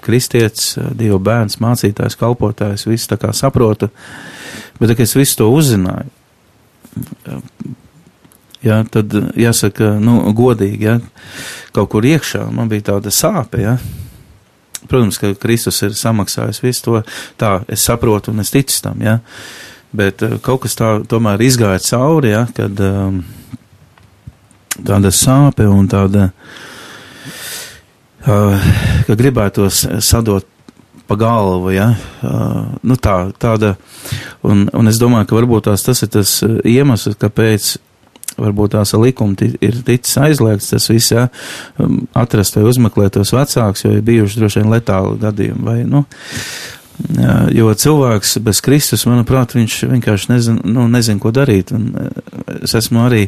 kristietis, 0.05 0.73
Dieva 0.97 1.19
bērns, 1.23 1.59
mācītājs, 1.63 2.17
kalpotājs, 2.19 2.87
visu 2.89 3.09
tā 3.11 3.19
kā 3.21 3.33
saprotu, 3.35 3.89
bet, 4.79 4.91
kad 4.93 5.05
es 5.05 5.15
visu 5.17 5.41
to 5.41 5.49
uzzināju, 5.53 6.09
jā, 8.65 8.81
tad 8.91 9.15
jāsaka, 9.39 9.95
nu, 10.03 10.19
godīgi, 10.35 10.87
jā, 10.87 10.99
kaut 11.75 11.91
kur 11.93 12.07
iekšā 12.07 12.45
man 12.55 12.71
bija 12.71 12.93
tāda 12.93 13.13
sāpe, 13.13 13.63
jā. 13.63 13.79
Protams, 14.89 15.19
ka 15.19 15.33
Kristus 15.37 15.81
ir 15.85 15.97
samaksājis 15.97 16.63
visu 16.63 16.85
to, 16.85 17.01
tā 17.37 17.59
es 17.69 17.83
saprotu 17.85 18.31
un 18.31 18.41
es 18.41 18.53
ticu 18.53 18.79
tam, 18.85 19.03
jā. 19.03 19.19
Bet 19.95 20.21
kaut 20.45 20.63
kas 20.63 20.77
tā 20.77 20.95
tomēr 21.09 21.41
izgāja 21.43 21.81
cauri, 21.83 22.31
jā, 22.35 22.45
kad 22.55 22.81
um, 22.85 23.21
tāda 24.77 25.11
sāpe 25.13 25.65
un 25.67 25.89
tāda, 25.89 26.29
uh, 26.29 26.67
ka 28.25 29.17
gribētos 29.19 29.85
sadot 30.05 30.47
pa 31.09 31.17
galvu, 31.17 31.71
ja, 31.73 31.87
uh, 32.21 32.65
nu 32.85 32.95
tā, 33.01 33.31
tāda, 33.41 33.73
un, 34.45 34.67
un 34.77 34.91
es 34.91 34.99
domāju, 35.01 35.25
ka 35.29 35.37
varbūt 35.39 35.65
tās 35.65 35.85
tas 35.87 36.03
ir 36.05 36.11
tas 36.13 36.33
iemesls, 36.45 37.17
kāpēc 37.17 37.71
varbūt 38.39 38.75
tās 38.75 38.93
likumi 38.93 39.49
ir 39.57 39.79
ticis 39.87 40.19
aizliegts, 40.21 40.69
tas 40.69 40.85
viss, 40.91 41.13
ja, 41.15 41.27
atrast 42.17 42.59
vai 42.59 42.67
uzmeklēt 42.69 43.17
tos 43.17 43.33
vecākus, 43.35 43.85
jo 43.85 43.95
ir 43.95 44.05
bijuši 44.05 44.41
droši 44.41 44.61
vien 44.61 44.75
letāli 44.75 45.17
gadījumi, 45.23 45.65
vai, 45.65 45.79
nu, 45.89 46.05
Jo 47.55 47.71
cilvēks 47.79 48.33
bez 48.43 48.59
Kristus, 48.59 49.05
manuprāt, 49.07 49.53
viņš 49.55 49.75
vienkārši 49.87 50.31
nezin, 50.33 50.57
nu, 50.67 50.83
nezin, 50.91 51.15
ko 51.21 51.31
darīt. 51.31 51.71
Un 51.71 51.93
es 52.59 52.75
esmu 52.75 53.05
arī 53.05 53.21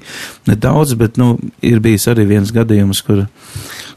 nedaudz, 0.49 0.97
bet 0.99 1.15
nu, 1.21 1.37
ir 1.63 1.79
bijis 1.83 2.09
arī 2.11 2.25
viens 2.33 2.51
gadījums, 2.51 2.99
kur, 3.07 3.23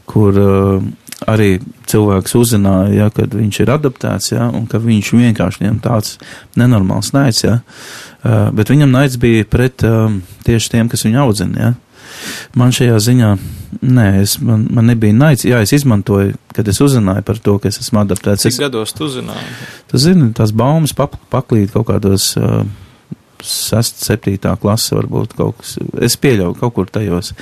kur 0.09 0.37
uh, 0.39 0.83
arī 1.31 1.59
cilvēks 1.89 2.35
uzzināja, 2.37 2.91
ja, 2.93 3.07
kad 3.13 3.33
viņš 3.35 3.61
ir 3.63 3.71
adaptēts, 3.75 4.33
ja, 4.33 4.49
un 4.53 4.67
ka 4.69 4.81
viņš 4.83 5.13
vienkārši 5.15 5.63
viņam 5.63 5.79
tāds 5.85 6.17
nenormāls 6.59 7.13
naids, 7.15 7.43
ja, 7.45 7.59
uh, 7.61 8.51
bet 8.55 8.71
viņam 8.73 8.93
naids 8.93 9.17
bija 9.21 9.47
pret 9.49 9.85
uh, 9.87 10.11
tieši 10.47 10.75
tiem, 10.75 10.91
kas 10.91 11.07
viņu 11.07 11.23
audzina, 11.25 11.69
ja. 11.69 11.73
Man 12.55 12.71
šajā 12.73 12.95
ziņā, 13.03 13.29
nē, 13.83 14.05
es, 14.21 14.37
man, 14.39 14.63
man 14.73 14.87
nebija 14.87 15.13
naids. 15.13 15.43
Jā, 15.45 15.59
es 15.65 15.73
izmantoju, 15.75 16.37
kad 16.55 16.67
es 16.71 16.79
uzzināju 16.81 17.25
par 17.27 17.41
to, 17.43 17.57
ka 17.59 17.67
es 17.67 17.81
esmu 17.81 18.01
adaptēts. 18.05 18.45
Cik 18.45 18.53
es, 18.53 18.59
gados 18.61 18.95
tu 18.95 19.03
uzzināji? 19.09 19.49
Tu 19.91 19.99
zini, 20.01 20.29
tās 20.37 20.53
baumas 20.55 20.95
pap, 20.95 21.17
paklīt 21.33 21.73
kaut 21.75 21.89
kādos 21.89 22.31
uh, 22.39 22.63
6, 23.43 24.05
7 24.05 24.55
klase 24.61 24.95
varbūt 24.95 25.35
kaut 25.37 25.59
kas. 25.59 25.75
Es 26.05 26.15
pieļauju 26.21 26.55
kaut 26.61 26.75
kur 26.77 26.87
tajos. 26.91 27.33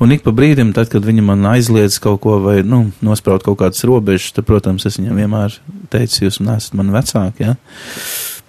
Un 0.00 0.12
ik 0.12 0.24
pa 0.24 0.32
brīdim, 0.36 0.72
tad, 0.76 0.90
kad 0.92 1.04
viņi 1.04 1.24
man 1.24 1.44
aizliedz 1.50 2.00
kaut 2.02 2.22
ko 2.24 2.38
vai, 2.44 2.60
nu, 2.66 2.86
nospraut 3.04 3.44
kaut 3.46 3.60
kādas 3.60 3.84
robežas, 3.88 4.32
tad, 4.36 4.48
protams, 4.48 4.88
es 4.88 4.98
viņam 5.00 5.22
vienmēr 5.22 5.60
teicu, 5.92 6.26
jūs 6.26 6.40
neesat 6.44 6.76
man 6.78 6.92
vecāki, 6.94 7.50
ja? 7.50 7.56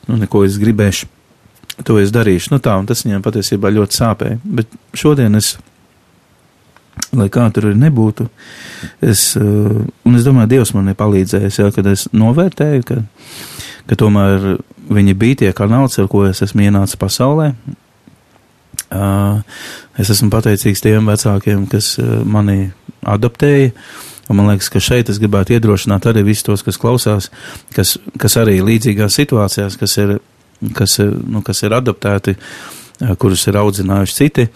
Nu, 0.07 0.19
neko 0.19 0.45
es 0.47 0.59
gribēšu 0.61 1.11
to 1.85 1.97
es 2.01 2.13
darīšu. 2.13 2.53
Nu 2.55 2.61
tā, 2.63 2.75
un 2.79 2.87
tas 2.89 3.03
viņam 3.05 3.23
patiesībā 3.25 3.71
ļoti 3.73 3.99
sāpēja. 3.99 4.39
Bet 4.43 4.71
šodien 4.97 5.37
es, 5.37 5.55
lai 7.15 7.29
kā 7.33 7.45
tur 7.53 7.69
arī 7.69 7.79
nebūtu, 7.83 8.27
es, 9.05 9.29
uh, 9.39 9.83
un 10.07 10.17
es 10.17 10.25
domāju, 10.25 10.51
Dievs 10.55 10.73
man 10.77 10.89
ir 10.91 10.97
palīdzējis, 10.99 11.61
jā, 11.61 11.69
kad 11.75 11.91
es 11.91 12.07
novērtēju, 12.15 12.87
ka, 12.87 13.01
ka 13.87 13.97
tomēr 13.99 14.57
viņi 14.93 15.17
bija 15.19 15.41
tie 15.43 15.51
kanāli, 15.55 15.91
ar 16.01 16.09
ko 16.11 16.25
es 16.27 16.43
esmu 16.45 16.67
ienācis 16.67 16.99
pasaulē. 16.99 17.51
Uh, 18.87 19.41
es 19.99 20.09
esmu 20.13 20.29
pateicīgs 20.31 20.83
tiem 20.83 21.09
vecākiem, 21.09 21.65
kas 21.71 21.97
uh, 21.99 22.21
mani 22.23 22.69
adoptēja. 23.03 23.73
Un 24.27 24.39
man 24.39 24.49
liekas, 24.51 24.69
ka 24.71 24.79
šeit 24.83 25.09
es 25.11 25.19
gribētu 25.23 25.55
iedrošināt 25.55 26.07
arī 26.09 26.25
visus 26.27 26.43
tos, 26.43 26.63
kas 26.63 26.79
klausās, 26.79 27.29
kas, 27.75 27.95
kas 28.19 28.35
arī 28.39 28.57
līdzīgās 28.63 29.15
situācijās, 29.19 29.77
kas 29.79 29.95
ir 30.03 30.17
kas, 30.73 30.99
nu, 30.99 31.41
kas 31.45 31.63
ir 31.63 31.75
adaptēti, 31.77 32.35
eh, 32.35 33.15
kurus 33.19 33.47
ir 33.47 33.59
audzinājuši 33.61 34.17
citi, 34.17 34.47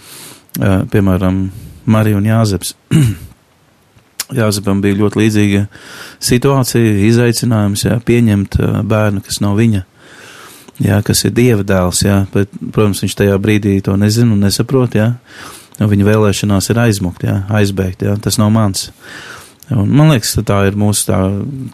piemēram, 0.91 1.45
Marija 1.85 2.17
un 2.17 2.25
Jāzeps. 2.27 2.73
Jāzepam 4.35 4.79
bija 4.83 4.99
ļoti 5.01 5.19
līdzīga 5.19 5.63
situācija, 6.23 6.93
izaicinājums, 7.09 7.85
jā, 7.87 7.97
pieņemt 8.07 8.59
bērnu, 8.87 9.23
kas 9.25 9.41
nav 9.43 9.57
viņa, 9.59 9.83
jā, 10.85 11.01
kas 11.05 11.25
ir 11.27 11.35
dieva 11.35 11.65
dēls, 11.67 12.03
jā, 12.05 12.21
bet, 12.33 12.53
protams, 12.71 13.03
viņš 13.03 13.17
tajā 13.19 13.35
brīdī 13.41 13.75
to 13.83 13.97
nezina 13.99 14.35
un 14.35 14.45
nesaprot, 14.45 14.95
jā, 14.95 15.11
un 15.81 15.91
viņa 15.91 16.07
vēlēšanās 16.07 16.71
ir 16.71 16.81
aizmukt, 16.85 17.27
jā, 17.27 17.41
aizbēgt, 17.59 18.07
jā, 18.07 18.15
tas 18.23 18.39
nav 18.41 18.53
mans. 18.55 18.89
Un 19.71 19.91
man 19.95 20.09
liekas, 20.11 20.33
tā 20.47 20.57
ir 20.67 20.75
mūsu 20.79 21.05
tā 21.07 21.19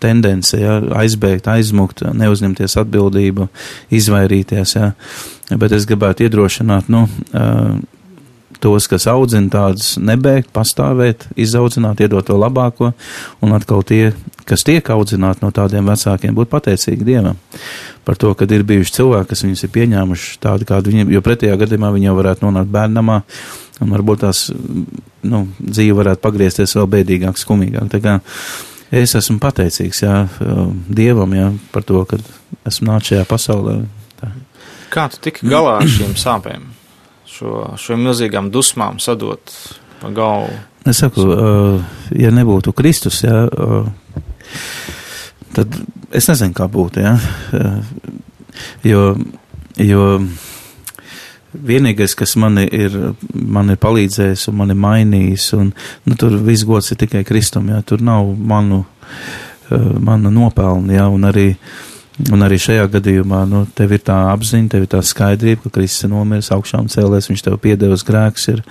tendence, 0.02 0.58
ja, 0.60 0.78
aizbēgt, 1.00 1.50
aizmukt, 1.50 2.04
neuzņemties 2.18 2.78
atbildību, 2.84 3.48
izvairīties, 3.98 4.76
ja. 4.78 4.92
Bet 5.58 5.74
es 5.74 5.88
gribētu 5.90 6.26
iedrošināt, 6.28 6.92
nu, 6.94 7.06
tos, 8.64 8.88
kas 8.90 9.08
audzina 9.12 9.52
tādus, 9.54 9.96
nebeigt, 10.02 10.50
pastāvēt, 10.56 11.28
izaudzināt, 11.40 12.02
iedot 12.04 12.26
to 12.28 12.38
labāko, 12.40 12.94
un 13.44 13.56
atkal 13.58 13.84
tie, 13.88 14.14
kas 14.48 14.66
tiek 14.68 14.90
audzināti 14.94 15.44
no 15.46 15.52
tādiem 15.56 15.88
vecākiem, 15.92 16.36
būt 16.38 16.52
pateicīgi 16.54 17.08
Dievam 17.08 17.38
par 18.08 18.16
to, 18.16 18.32
ka 18.40 18.48
ir 18.48 18.64
bijuši 18.64 18.94
cilvēki, 19.02 19.28
kas 19.34 19.44
viņus 19.44 19.66
ir 19.66 19.72
pieņēmuši 19.76 20.38
tādi, 20.40 20.68
kādi 20.70 20.94
viņi, 20.94 21.10
jo 21.12 21.22
pretējā 21.26 21.58
gadījumā 21.60 21.90
viņi 21.92 22.08
jau 22.08 22.16
varētu 22.16 22.46
nonākt 22.46 22.72
bērnamā, 22.72 23.18
un 23.84 23.92
varbūt 23.92 24.24
tās, 24.24 24.46
nu, 25.28 25.42
dzīve 25.60 25.98
varētu 26.00 26.24
pagriezties 26.24 26.78
vēl 26.80 26.88
bēdīgāk, 26.96 27.42
skumīgāk. 27.42 28.00
Es 28.88 29.18
esmu 29.20 29.42
pateicīgs, 29.44 30.00
jā, 30.06 30.22
Dievam, 30.88 31.36
jā, 31.36 31.52
par 31.74 31.84
to, 31.84 32.06
ka 32.08 32.22
esmu 32.70 32.94
nācis 32.94 33.12
šajā 33.12 33.28
pasaulē. 33.28 33.76
Tā. 34.22 34.32
Kā 34.94 35.10
tu 35.12 35.20
tiki 35.28 35.52
galā 35.52 35.82
ar 35.82 35.92
šīm 35.92 36.16
sāpēm? 36.16 36.70
Šo, 37.38 37.76
šo 37.78 37.98
milzīgām 38.02 38.48
dusmām 38.50 38.98
sadot 39.04 39.52
pa 40.02 40.10
galvu? 40.10 40.56
Es 40.90 41.04
saku, 41.04 41.26
ja 42.16 42.32
nebūtu 42.34 42.72
Kristus, 42.74 43.20
jā, 43.22 43.44
tad 45.54 45.76
es 46.16 46.30
nezinu, 46.32 46.56
kā 46.58 46.66
būtu, 46.72 47.04
jā, 47.04 47.12
jo, 48.88 49.04
jo 49.84 50.06
vienīgais, 51.54 52.16
kas 52.18 52.34
man 52.42 52.62
ir, 52.64 52.96
man 53.34 53.74
ir 53.74 53.82
palīdzējis 53.84 54.48
un 54.50 54.58
man 54.62 54.74
ir 54.74 54.80
mainījis, 54.82 55.50
un 55.58 55.72
nu, 55.74 56.18
tur 56.20 56.40
viss 56.48 56.66
gods 56.68 56.94
ir 56.94 57.02
tikai 57.04 57.26
Kristum, 57.28 57.70
jā, 57.74 57.82
tur 57.86 58.02
nav 58.06 58.32
manu, 58.38 58.84
uh, 59.70 59.92
manu 60.00 60.34
nopelnu, 60.34 60.96
jā, 60.98 61.08
un 61.12 61.30
arī, 61.30 61.52
un 62.34 62.46
arī 62.46 62.58
šajā 62.62 62.88
gadījumā, 62.98 63.44
nu, 63.50 63.66
tev 63.78 63.94
ir 63.96 64.02
tā 64.06 64.18
apziņa, 64.32 64.72
tev 64.74 64.86
ir 64.86 64.92
tā 64.92 65.04
skaidrība, 65.06 65.66
ka 65.66 65.76
Kristus 65.78 66.08
ir 66.08 66.14
nomiris 66.14 66.50
augšām 66.56 66.90
cēlēs, 66.92 67.30
viņš 67.32 67.46
tev 67.46 67.60
piedevis 67.62 68.06
grēks 68.08 68.50
ir, 68.56 68.64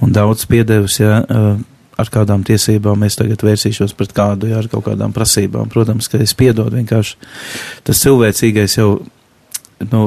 un 0.00 0.14
daudz 0.16 0.46
piedevis, 0.50 1.00
jā, 1.02 1.20
uh, 1.20 1.60
ar 2.00 2.10
kādām 2.12 2.44
tiesībām 2.46 3.04
es 3.04 3.18
tagad 3.20 3.44
vērsīšos 3.44 3.92
pret 3.98 4.14
kādu, 4.16 4.48
jā, 4.50 4.62
ar 4.62 4.68
kaut 4.72 4.86
kādām 4.88 5.12
prasībām. 5.16 5.68
Protams, 5.72 6.08
ka 6.08 6.20
es 6.24 6.32
piedodu 6.36 6.78
vienkārši. 6.78 7.18
Tas 7.84 8.00
cilvēcīgais 8.00 8.78
jau 8.78 8.94
nu, 9.90 10.00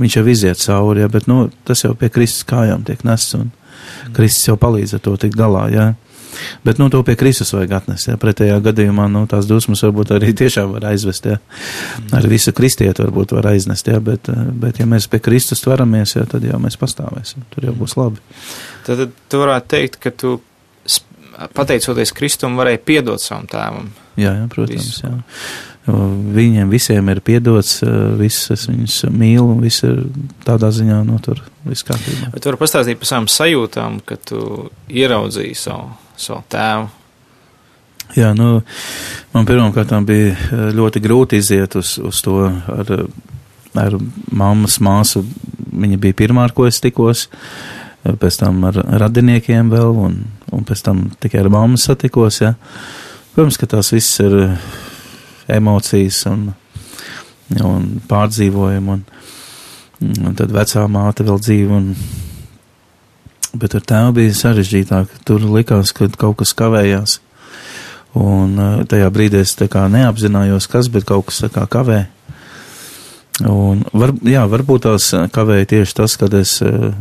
viņš 0.00 0.16
jau 0.18 0.24
iziet 0.28 0.60
cauri, 0.60 1.04
ja, 1.04 1.10
bet 1.12 1.28
nu, 1.30 1.48
tas 1.68 1.84
jau 1.84 1.94
pie 1.98 2.10
Kristus 2.12 2.46
kājām 2.48 2.84
tiek 2.86 3.04
nests, 3.06 3.36
Kristus 4.16 4.48
jau 4.50 4.56
palīdz 4.60 4.96
ar 4.96 5.04
to 5.04 5.14
tikt 5.20 5.36
galā. 5.38 5.66
Ja. 5.72 5.86
Bet 6.64 6.80
nu, 6.82 6.88
to 6.92 7.02
pie 7.06 7.16
Kristus 7.20 7.52
vajag 7.54 7.76
atnest. 7.80 8.08
Ja. 8.10 8.16
Pretējā 8.20 8.60
gadījumā 8.64 9.08
nu, 9.12 9.24
tās 9.30 9.48
dusmas 9.50 9.84
varbūt 9.86 10.14
arī 10.16 10.32
tiešām 10.42 10.74
var 10.76 10.88
aizvest. 10.92 11.28
Ja. 11.30 11.40
Arī 12.16 12.34
visu 12.36 12.54
kristietu 12.56 13.06
varbūt 13.06 13.36
var 13.36 13.50
aiznest. 13.52 13.90
Ja. 13.90 14.00
Bet, 14.04 14.30
bet 14.30 14.80
ja 14.82 14.88
mēs 14.90 15.08
pie 15.10 15.22
Kristus 15.24 15.64
tveramies, 15.64 16.16
ja, 16.18 16.26
tad 16.30 16.46
jau 16.46 16.60
mēs 16.62 16.78
pastāvēsim. 16.80 17.46
Tur 17.54 17.70
jau 17.70 17.76
būs 17.78 17.98
labi. 18.00 18.22
Tad, 18.86 19.04
tad 19.04 19.14
tu 19.30 19.44
varētu 19.44 19.72
teikt, 19.76 20.00
ka 20.02 20.14
tu 20.14 20.38
pateicoties 21.54 22.12
Kristum 22.14 22.58
varēji 22.58 22.82
piedot 22.86 23.22
savam 23.22 23.46
tēvam. 23.50 23.94
Jā, 24.20 24.34
jā 24.38 24.50
protams. 24.52 24.90
Visu. 24.90 25.06
Jā. 25.06 25.22
Viņiem 25.84 26.70
visiem 26.72 27.08
ir 27.12 27.20
piedots, 27.20 27.82
eh, 27.84 27.88
viss 28.16 28.50
es 28.50 28.66
viņus 28.70 29.02
mīlu, 29.12 29.50
un 29.52 29.60
viss 29.60 29.84
ir 29.84 30.06
tādā 30.46 30.70
ziņā, 30.72 31.02
no 31.04 31.18
tur 31.20 31.42
viss 31.64 31.84
kārtībā. 31.84 32.30
Bet 32.32 32.42
tu 32.42 32.48
vari 32.48 32.60
pastāstīt 32.62 32.96
par 32.96 33.10
savām 33.10 33.28
sajūtām, 33.28 34.00
kad 34.06 34.22
tu 34.24 34.70
ieraudzīji 34.88 35.56
savu, 35.56 35.90
savu 36.20 36.42
tēvu? 36.52 36.90
Jā, 38.14 38.30
nu, 38.36 38.60
man 39.32 39.46
pirmkārt 39.48 39.94
bija 40.06 40.34
eh, 40.34 40.66
ļoti 40.76 41.02
grūti 41.02 41.40
iziet 41.40 41.74
uz, 41.80 41.96
uz 41.98 42.20
to 42.22 42.42
ar, 42.46 42.92
ar 43.80 43.96
mammas 44.30 44.78
māsu. 44.84 45.24
Viņa 45.74 45.98
bija 46.02 46.18
pirmā, 46.20 46.44
ar 46.46 46.54
ko 46.54 46.68
es 46.68 46.78
tikos, 46.84 47.26
eh, 48.04 48.12
pēc 48.12 48.38
tam 48.42 48.60
ar 48.68 48.78
radiniekiem 49.02 49.72
vēl, 49.72 49.96
un, 50.06 50.20
un 50.52 50.68
pēc 50.68 50.84
tam 50.86 51.08
tikai 51.20 51.42
ar 51.42 51.50
mammu 51.56 51.80
satikos, 51.80 52.42
jā. 52.44 52.54
Protams, 53.34 53.58
ka 53.58 53.66
tās 53.72 53.90
viss 53.90 54.20
ir 54.22 54.36
emocijas 55.50 56.20
un, 56.30 56.52
un 57.64 57.88
pārdzīvojumu. 58.08 58.94
Un, 58.94 60.14
un 60.28 60.36
tad 60.38 60.52
vecā 60.54 60.84
māte 60.90 61.26
vēl 61.26 61.40
dzīvo. 61.42 61.80
Un, 61.80 62.22
Bet 63.54 63.76
ar 63.78 63.84
tēvu 63.86 64.16
bija 64.18 64.34
sarežģītāk. 64.34 65.20
Tur 65.28 65.44
likās, 65.54 65.92
ka 65.94 66.08
kaut 66.18 66.40
kas 66.40 66.54
kavējās. 66.58 67.20
Un 68.18 68.58
uh, 68.58 68.82
tajā 68.86 69.10
brīdī 69.14 69.42
es 69.42 69.56
neapzinājos, 69.58 70.68
kas, 70.70 70.88
bet 70.88 71.06
kaut 71.06 71.26
kas 71.30 71.42
kā 71.54 71.66
kavē. 71.70 72.04
Un 73.42 73.82
var, 73.90 74.12
jā, 74.22 74.44
varbūt 74.46 74.86
tās 74.86 75.08
kavēja 75.34 75.66
tieši 75.72 75.96
tas, 75.98 76.14
kad 76.16 76.34
es 76.38 76.60
uh, 76.62 76.92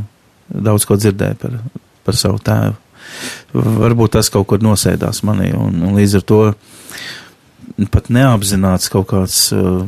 daudz 0.49 0.87
ko 0.89 0.97
dzirdēju 0.97 1.37
par, 1.41 1.59
par 2.05 2.17
savu 2.17 2.41
tēvu. 2.41 2.79
Varbūt 3.53 4.15
tas 4.17 4.31
kaut 4.33 4.47
kur 4.49 4.63
nosēdās 4.65 5.21
manī, 5.27 5.51
un, 5.53 5.77
un 5.85 5.93
līdz 5.99 6.17
ar 6.17 6.25
to 6.25 6.41
pat 7.93 8.09
neapzināts 8.13 8.89
kaut 8.93 9.11
kāds, 9.11 9.37
uh, 9.53 9.85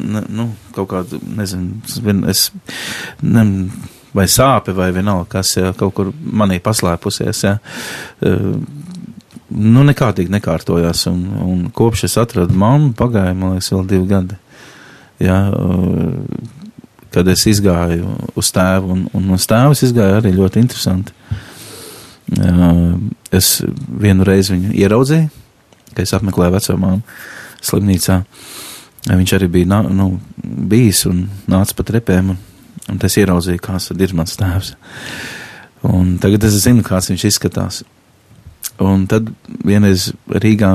ne, 0.00 0.24
nu, 0.32 0.48
kaut 0.76 0.88
kāda, 0.94 1.20
nezinu, 1.36 1.80
es, 2.32 2.48
ne, 3.20 3.44
vai 4.16 4.26
sāpe 4.30 4.74
vai 4.76 4.90
vienalga, 4.94 5.28
kas, 5.38 5.54
ja, 5.58 5.72
kaut 5.76 5.94
kur 5.96 6.12
manī 6.20 6.60
paslēpusies, 6.62 7.42
ja, 7.46 7.56
uh, 8.26 8.54
nu, 9.50 9.84
nekādīgi 9.86 10.32
nekārtojās, 10.36 11.06
un, 11.10 11.26
un 11.46 11.66
kopš 11.74 12.06
es 12.10 12.16
atradu 12.20 12.56
mammu, 12.58 12.94
pagāja, 12.98 13.34
man 13.34 13.56
liekas, 13.56 13.72
vēl 13.74 13.86
divi 13.90 14.10
gadi, 14.10 14.38
ja, 15.22 15.42
uh, 15.50 16.58
kad 17.10 17.28
es 17.28 17.44
izgāju 17.50 18.10
uz 18.38 18.50
tēvu, 18.54 18.94
un, 18.94 19.06
un 19.18 19.34
uz 19.34 19.46
tēvus 19.50 19.82
izgāju 19.86 20.20
arī 20.20 20.34
ļoti 20.36 20.62
interesanti. 20.62 21.14
Es 23.34 23.48
vienu 24.00 24.26
reizi 24.26 24.54
viņu 24.54 24.76
ieraudzīju, 24.78 25.30
kad 25.90 26.04
es 26.04 26.14
apmeklēju 26.14 26.54
veco 26.54 26.76
māmu 26.78 27.00
slimnīcā. 27.66 28.20
Viņš 29.08 29.34
arī 29.34 29.48
bija 29.50 29.80
nu, 29.88 30.12
bijis 30.70 31.02
un 31.10 31.24
nāca 31.50 31.74
pa 31.76 31.86
trepēm, 31.88 32.34
un, 32.34 32.38
un 32.90 32.98
es 33.06 33.16
ieraudzīju, 33.20 33.62
kāds 33.62 33.90
ir 33.94 34.16
mans 34.18 34.36
tēvs. 34.40 34.74
Un 35.86 36.16
tagad 36.20 36.44
es 36.44 36.58
zinu, 36.64 36.84
kāds 36.84 37.08
viņš 37.12 37.26
izskatās. 37.30 37.82
Un 38.80 39.06
tad 39.08 39.28
vienreiz 39.64 40.10
Rīgā 40.28 40.74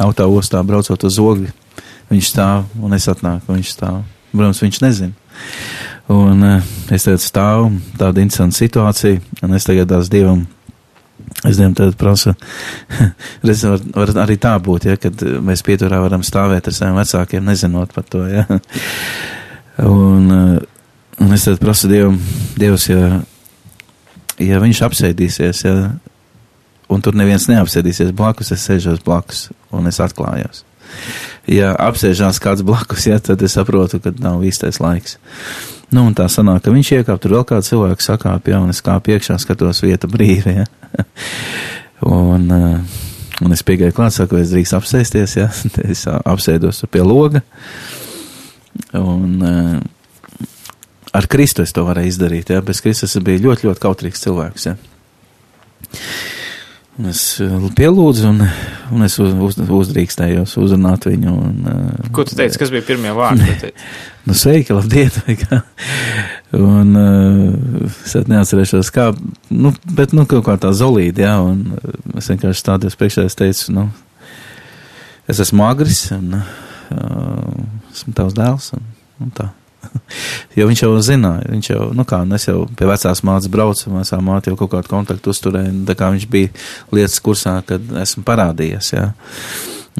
autoostā 0.00 0.62
braucot 0.64 1.04
uz 1.04 1.18
ogļu, 1.20 1.52
viņš 2.10 2.30
stāv 2.32 2.68
un 2.80 2.96
es 2.96 3.08
atnāku, 3.10 3.54
viņš 3.54 3.72
stāv. 3.76 4.02
Protams, 4.30 4.62
viņš 4.62 4.80
nezina. 4.84 5.12
Un 6.10 6.42
uh, 6.42 6.70
es 6.90 7.06
teicu, 7.06 7.22
stāv 7.22 7.68
tāda 7.98 8.22
interesanta 8.22 8.58
situācija, 8.58 9.20
un 9.46 9.54
es 9.54 9.66
tagad 9.66 9.90
tās 9.92 10.10
dievam, 10.10 10.42
es 11.46 11.58
dievam 11.58 11.76
tad 11.78 11.94
prasu, 12.00 12.34
redz, 13.46 13.62
var, 13.68 13.84
var 13.94 14.12
arī 14.24 14.36
tā 14.42 14.56
būt, 14.58 14.88
ja, 14.90 14.98
kad 15.00 15.22
mēs 15.46 15.62
pieturā 15.66 16.00
varam 16.02 16.24
stāvēt 16.26 16.66
ar 16.66 16.76
saviem 16.76 16.98
vecākiem, 16.98 17.46
nezinot 17.46 17.94
par 17.94 18.08
to, 18.10 18.24
ja. 18.30 18.46
Un, 19.80 20.26
uh, 20.34 20.58
un 21.20 21.36
es 21.36 21.44
tad 21.46 21.60
prasu 21.62 21.90
dievam, 21.90 22.16
dievs, 22.58 22.88
ja, 22.90 23.20
ja 24.40 24.62
viņš 24.62 24.82
apsēdīsies, 24.88 25.64
ja, 25.66 25.76
un 26.90 27.04
tur 27.04 27.18
neviens 27.18 27.46
neapsēdīsies 27.50 28.16
blakus, 28.16 28.52
es 28.56 28.66
sēžos 28.66 29.04
blakus, 29.06 29.48
un 29.74 29.88
es 29.90 30.00
atklājos 30.02 30.64
ja 31.50 31.72
apsēžās 31.78 32.40
kāds 32.42 32.64
blakus, 32.66 33.06
ja, 33.08 33.18
tad 33.22 33.42
es 33.42 33.56
saprotu, 33.56 34.00
ka 34.02 34.12
nav 34.22 34.44
īstais 34.46 34.80
laiks. 34.82 35.18
Nu, 35.90 36.04
un 36.06 36.14
tā 36.14 36.28
sanāk, 36.30 36.62
ka 36.64 36.74
viņš 36.74 36.92
iekāp, 37.00 37.20
tur 37.22 37.34
vēl 37.38 37.46
kāds 37.48 37.72
cilvēks 37.72 38.10
sakāp, 38.12 38.50
ja, 38.50 38.60
un 38.62 38.70
es 38.70 38.82
kā 38.84 38.94
piekšā 39.02 39.38
skatos 39.42 39.82
vieta 39.82 40.10
brīvi, 40.10 40.60
ja. 40.60 40.66
un, 42.06 42.46
uh, 42.54 43.00
un 43.42 43.56
es 43.56 43.64
piegāju 43.66 43.96
klāt, 43.96 44.14
saku, 44.14 44.38
es 44.38 44.54
drīkst 44.54 44.76
apsēsties, 44.78 45.38
ja, 45.40 45.48
es 45.90 46.06
apsēdos 46.10 46.84
pie 46.90 47.02
loga, 47.06 47.42
un 48.94 49.40
uh, 49.42 49.80
ar 51.16 51.26
Kristu 51.30 51.64
es 51.66 51.74
to 51.76 51.84
varēju 51.86 52.14
izdarīt, 52.14 52.52
ja, 52.54 52.62
bez 52.64 52.82
Kristus 52.84 53.16
es 53.16 53.24
biju 53.24 53.48
ļoti, 53.48 53.68
ļoti 53.68 53.82
kautrīgs 53.82 54.26
cilvēks, 54.26 54.68
ja. 54.70 54.76
Es 57.08 57.22
eh, 57.40 57.52
pielūdzu, 57.76 58.26
un, 58.28 58.42
un 58.92 59.04
es 59.06 59.14
uz, 59.22 59.32
uz, 59.32 59.56
uzdrīkstējos 59.56 60.56
uzrunāt 60.60 61.06
viņu. 61.08 61.32
Un, 61.32 61.60
eh, 61.70 62.10
Ko 62.14 62.26
tu 62.28 62.36
teici, 62.36 62.58
kas 62.60 62.72
bija 62.74 62.84
pirmie 62.84 63.14
vārdi? 63.16 63.70
nu, 64.26 64.36
sveiki, 64.36 64.74
labdien! 64.76 65.14
un 66.58 66.98
uh, 66.98 67.86
es 68.04 68.16
neatcerēšos, 68.26 68.90
kā, 68.94 69.10
nu, 69.54 69.72
bet, 69.86 70.12
nu, 70.16 70.26
kaut 70.28 70.44
kā 70.48 70.56
tā 70.60 70.72
zolīdi, 70.76 71.22
jā, 71.22 71.36
un 71.46 71.78
es 72.18 72.28
vienkārši 72.32 72.64
stādījos 72.64 72.98
priekšā, 72.98 73.28
es 73.30 73.38
teicu, 73.38 73.76
nu, 73.76 73.86
es 75.30 75.40
esmu 75.46 75.64
agris, 75.68 76.08
un 76.16 76.40
uh, 76.40 76.50
esmu 77.94 78.16
tavs 78.18 78.34
dēls, 78.36 78.72
un, 78.76 78.90
un 79.22 79.32
tā. 79.38 79.52
jo 80.58 80.68
viņš 80.70 80.84
jau 80.84 80.92
zināja, 81.04 81.48
viņš 81.50 81.70
jau, 81.72 81.82
nu 81.96 82.06
kā, 82.08 82.22
es 82.36 82.48
jau 82.48 82.64
pie 82.78 82.88
vecās 82.90 83.24
mātes 83.26 83.50
braucu, 83.52 83.90
vecā 83.94 84.20
māte 84.24 84.52
jau 84.52 84.58
kaut 84.60 84.72
kādu 84.76 84.92
kontaktu 84.92 85.34
uzturēja, 85.34 85.74
tā 85.88 85.98
kā 85.98 86.10
viņš 86.14 86.26
bija 86.30 86.52
lietas 86.94 87.20
kursā, 87.24 87.58
kad 87.66 87.92
esmu 88.02 88.24
parādījies, 88.26 88.94
jā. 88.96 89.10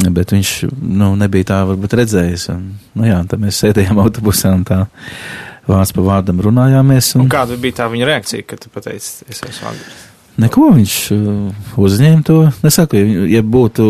Bet 0.00 0.33
viņš, 0.33 0.50
nu, 0.81 1.12
nebija 1.18 1.50
tā 1.50 1.62
varbūt 1.68 1.96
redzējis, 1.98 2.48
un, 2.55 2.68
nu 2.96 3.09
jā, 3.09 3.18
tad 3.29 3.42
mēs 3.42 3.59
sēdējām 3.64 3.98
autobusā 4.00 4.55
un 4.55 4.62
tā 4.68 4.85
vārds 5.68 5.92
pa 5.94 6.05
vārdam 6.05 6.40
runājāmies. 6.46 7.16
Un, 7.18 7.26
un 7.26 7.33
kāda 7.33 7.59
bija 7.61 7.83
tā 7.83 7.90
viņa 7.90 8.09
reakcija, 8.09 8.46
kad 8.48 8.62
tu 8.62 8.70
pateici, 8.72 9.26
es 9.29 9.42
esmu 9.42 9.72
agrs? 9.72 10.07
Neko 10.40 10.70
viņš 10.72 10.94
uh, 11.12 11.66
uzņēma 11.81 12.22
to. 12.24 12.38
Nesaku, 12.64 12.96
ja, 12.96 13.24
ja 13.35 13.42
būtu 13.44 13.85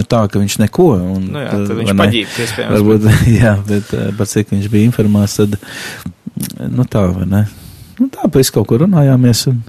tā, 0.00 0.22
ka 0.30 0.40
viņš 0.40 0.58
neko. 0.62 0.88
Un, 1.16 1.26
nu 1.34 1.42
jā, 1.42 1.50
tad 1.52 1.74
viņš 1.80 1.96
paģīb, 1.98 2.36
iespējams. 2.44 2.76
Varbūt, 2.76 3.08
jā, 3.42 3.56
bet 3.68 3.92
eh, 3.96 4.08
par 4.18 4.30
cik 4.30 4.54
viņš 4.54 4.70
bija 4.72 4.88
informēts, 4.88 5.40
tad, 5.42 5.58
nu 6.72 6.86
tā, 6.88 7.06
vai 7.12 7.28
ne? 7.28 7.42
Nu 8.00 8.08
tā, 8.12 8.26
pēc 8.32 8.52
kaut 8.54 8.70
ko 8.70 8.80
runājāmies, 8.82 9.44
un, 9.52 9.60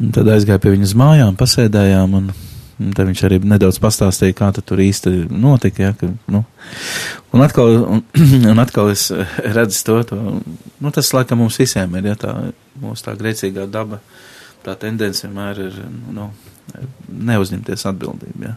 un 0.00 0.10
tad 0.16 0.28
aizgāju 0.34 0.64
pie 0.64 0.74
viņas 0.74 0.96
mājām, 0.98 1.38
pasēdējām, 1.38 2.18
un, 2.18 2.32
un 2.82 2.96
tad 2.96 3.08
viņš 3.08 3.22
arī 3.28 3.38
nedaudz 3.46 3.78
pastāstīja, 3.82 4.36
kā 4.36 4.50
tur 4.58 4.82
īsti 4.82 5.14
notika, 5.30 5.86
ja, 5.86 5.94
ka, 5.96 6.10
nu, 6.32 6.42
un 7.32 7.46
atkal, 7.46 7.78
un, 7.96 8.04
un 8.52 8.62
atkal 8.62 8.90
es 8.92 9.08
redzu 9.46 9.82
to, 9.86 10.00
to, 10.10 10.20
nu 10.82 10.94
tas 10.94 11.12
laikam 11.14 11.44
mums 11.44 11.60
visiem 11.62 11.94
ir, 12.00 12.10
ja 12.12 12.18
tā, 12.26 12.34
mūsu 12.82 13.06
tā 13.06 13.14
grēcīgā 13.16 13.70
daba, 13.70 14.02
tā 14.66 14.74
tendence 14.80 15.24
vienmēr 15.26 15.62
ir, 15.68 15.78
nu, 16.14 16.30
neuzņemties 17.06 17.86
atbildību. 17.90 18.48
Ja. 18.48 18.56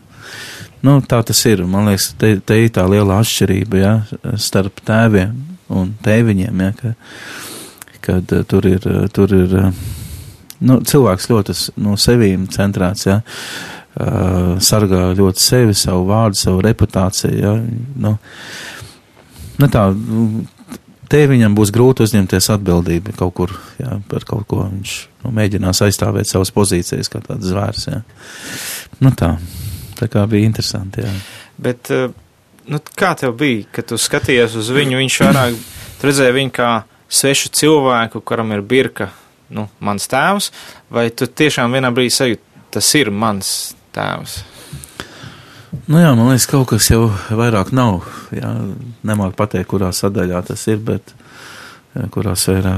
Nu, 0.85 0.97
tā 1.05 1.21
tas 1.27 1.41
ir. 1.49 1.63
Man 1.69 1.89
liekas, 1.89 2.13
te, 2.19 2.33
te 2.39 2.57
ir 2.63 2.71
tā 2.75 2.85
liela 2.89 3.19
atšķirība 3.21 3.81
ja, 3.81 3.93
starp 4.39 4.81
tēviem 4.87 5.35
un 5.75 5.93
tēviņiem. 6.05 6.63
Ja, 6.65 6.73
ka, 6.79 6.93
kad 8.05 8.35
uh, 8.35 8.45
tur 8.49 8.67
ir, 8.69 8.85
uh, 8.87 9.07
tur 9.13 9.33
ir 9.35 9.57
uh, 9.59 9.83
nu, 10.65 10.79
cilvēks 10.87 11.29
ļoti 11.31 11.57
no 11.83 11.97
sevīm 11.99 12.47
centrēts. 12.53 13.09
Ja, 13.09 13.19
uh, 13.19 14.55
sargā 14.63 15.09
ļoti 15.19 15.45
sevi, 15.45 15.77
savu 15.77 16.07
vārdu, 16.09 16.39
savu 16.39 16.63
reputāciju. 16.65 17.35
Ja, 17.43 17.55
nu, 18.05 18.15
nu 19.59 19.71
tā, 19.73 19.89
tēviņam 21.09 21.55
būs 21.57 21.71
grūti 21.75 22.05
uzņemties 22.05 22.49
atbildību 22.55 23.15
kaut 23.17 23.35
kur 23.37 23.53
jā, 23.81 23.97
par 24.11 24.25
kaut 24.27 24.47
ko. 24.49 24.63
Viņš 24.69 24.95
nu, 25.23 25.33
mēģinās 25.35 25.83
aizstāvēt 25.87 26.29
savas 26.29 26.53
pozīcijas 26.55 27.11
kā 27.11 27.21
tāds 27.25 27.49
zvērs. 27.49 27.87
Jā. 27.89 28.01
Nu 29.03 29.13
tā, 29.17 29.33
tā 29.99 30.09
kā 30.11 30.25
bija 30.29 30.49
interesanti. 30.49 31.05
Jā. 31.05 31.13
Bet, 31.59 31.91
eh, 31.93 32.09
nu, 32.69 32.81
kā 32.95 33.13
tev 33.19 33.35
bija, 33.39 33.65
kad 33.79 33.89
tu 33.89 33.99
skaties 33.99 34.57
uz 34.59 34.69
viņu, 34.75 34.99
viņš 35.01 35.19
vairāk 35.25 35.57
redzēja 36.05 36.35
viņu 36.35 36.55
kā 36.55 36.69
svešu 37.09 37.51
cilvēku, 37.57 38.21
kuram 38.21 38.53
ir 38.55 38.61
birka, 38.61 39.09
nu, 39.55 39.65
mans 39.81 40.05
tēvs, 40.09 40.51
vai 40.93 41.09
tu 41.09 41.25
tiešām 41.25 41.73
vienā 41.73 41.91
brīdī 41.93 42.13
sajūti, 42.13 42.63
tas 42.75 42.93
ir 42.99 43.09
mans 43.09 43.73
tēvs? 43.95 44.39
Nu 45.89 45.97
jā, 45.97 46.11
man 46.13 46.27
liekas, 46.29 46.45
kaut 46.45 46.67
kas 46.69 46.85
jau 46.91 47.07
vairāk 47.33 47.71
nav. 47.73 48.03
Jā, 48.35 48.51
nemāk 49.09 49.33
pateikt, 49.39 49.71
kurā 49.71 49.89
sadaļā 49.95 50.43
tas 50.45 50.67
ir, 50.69 50.77
bet 50.85 51.15
kurā 52.13 52.35
sfērā. 52.37 52.75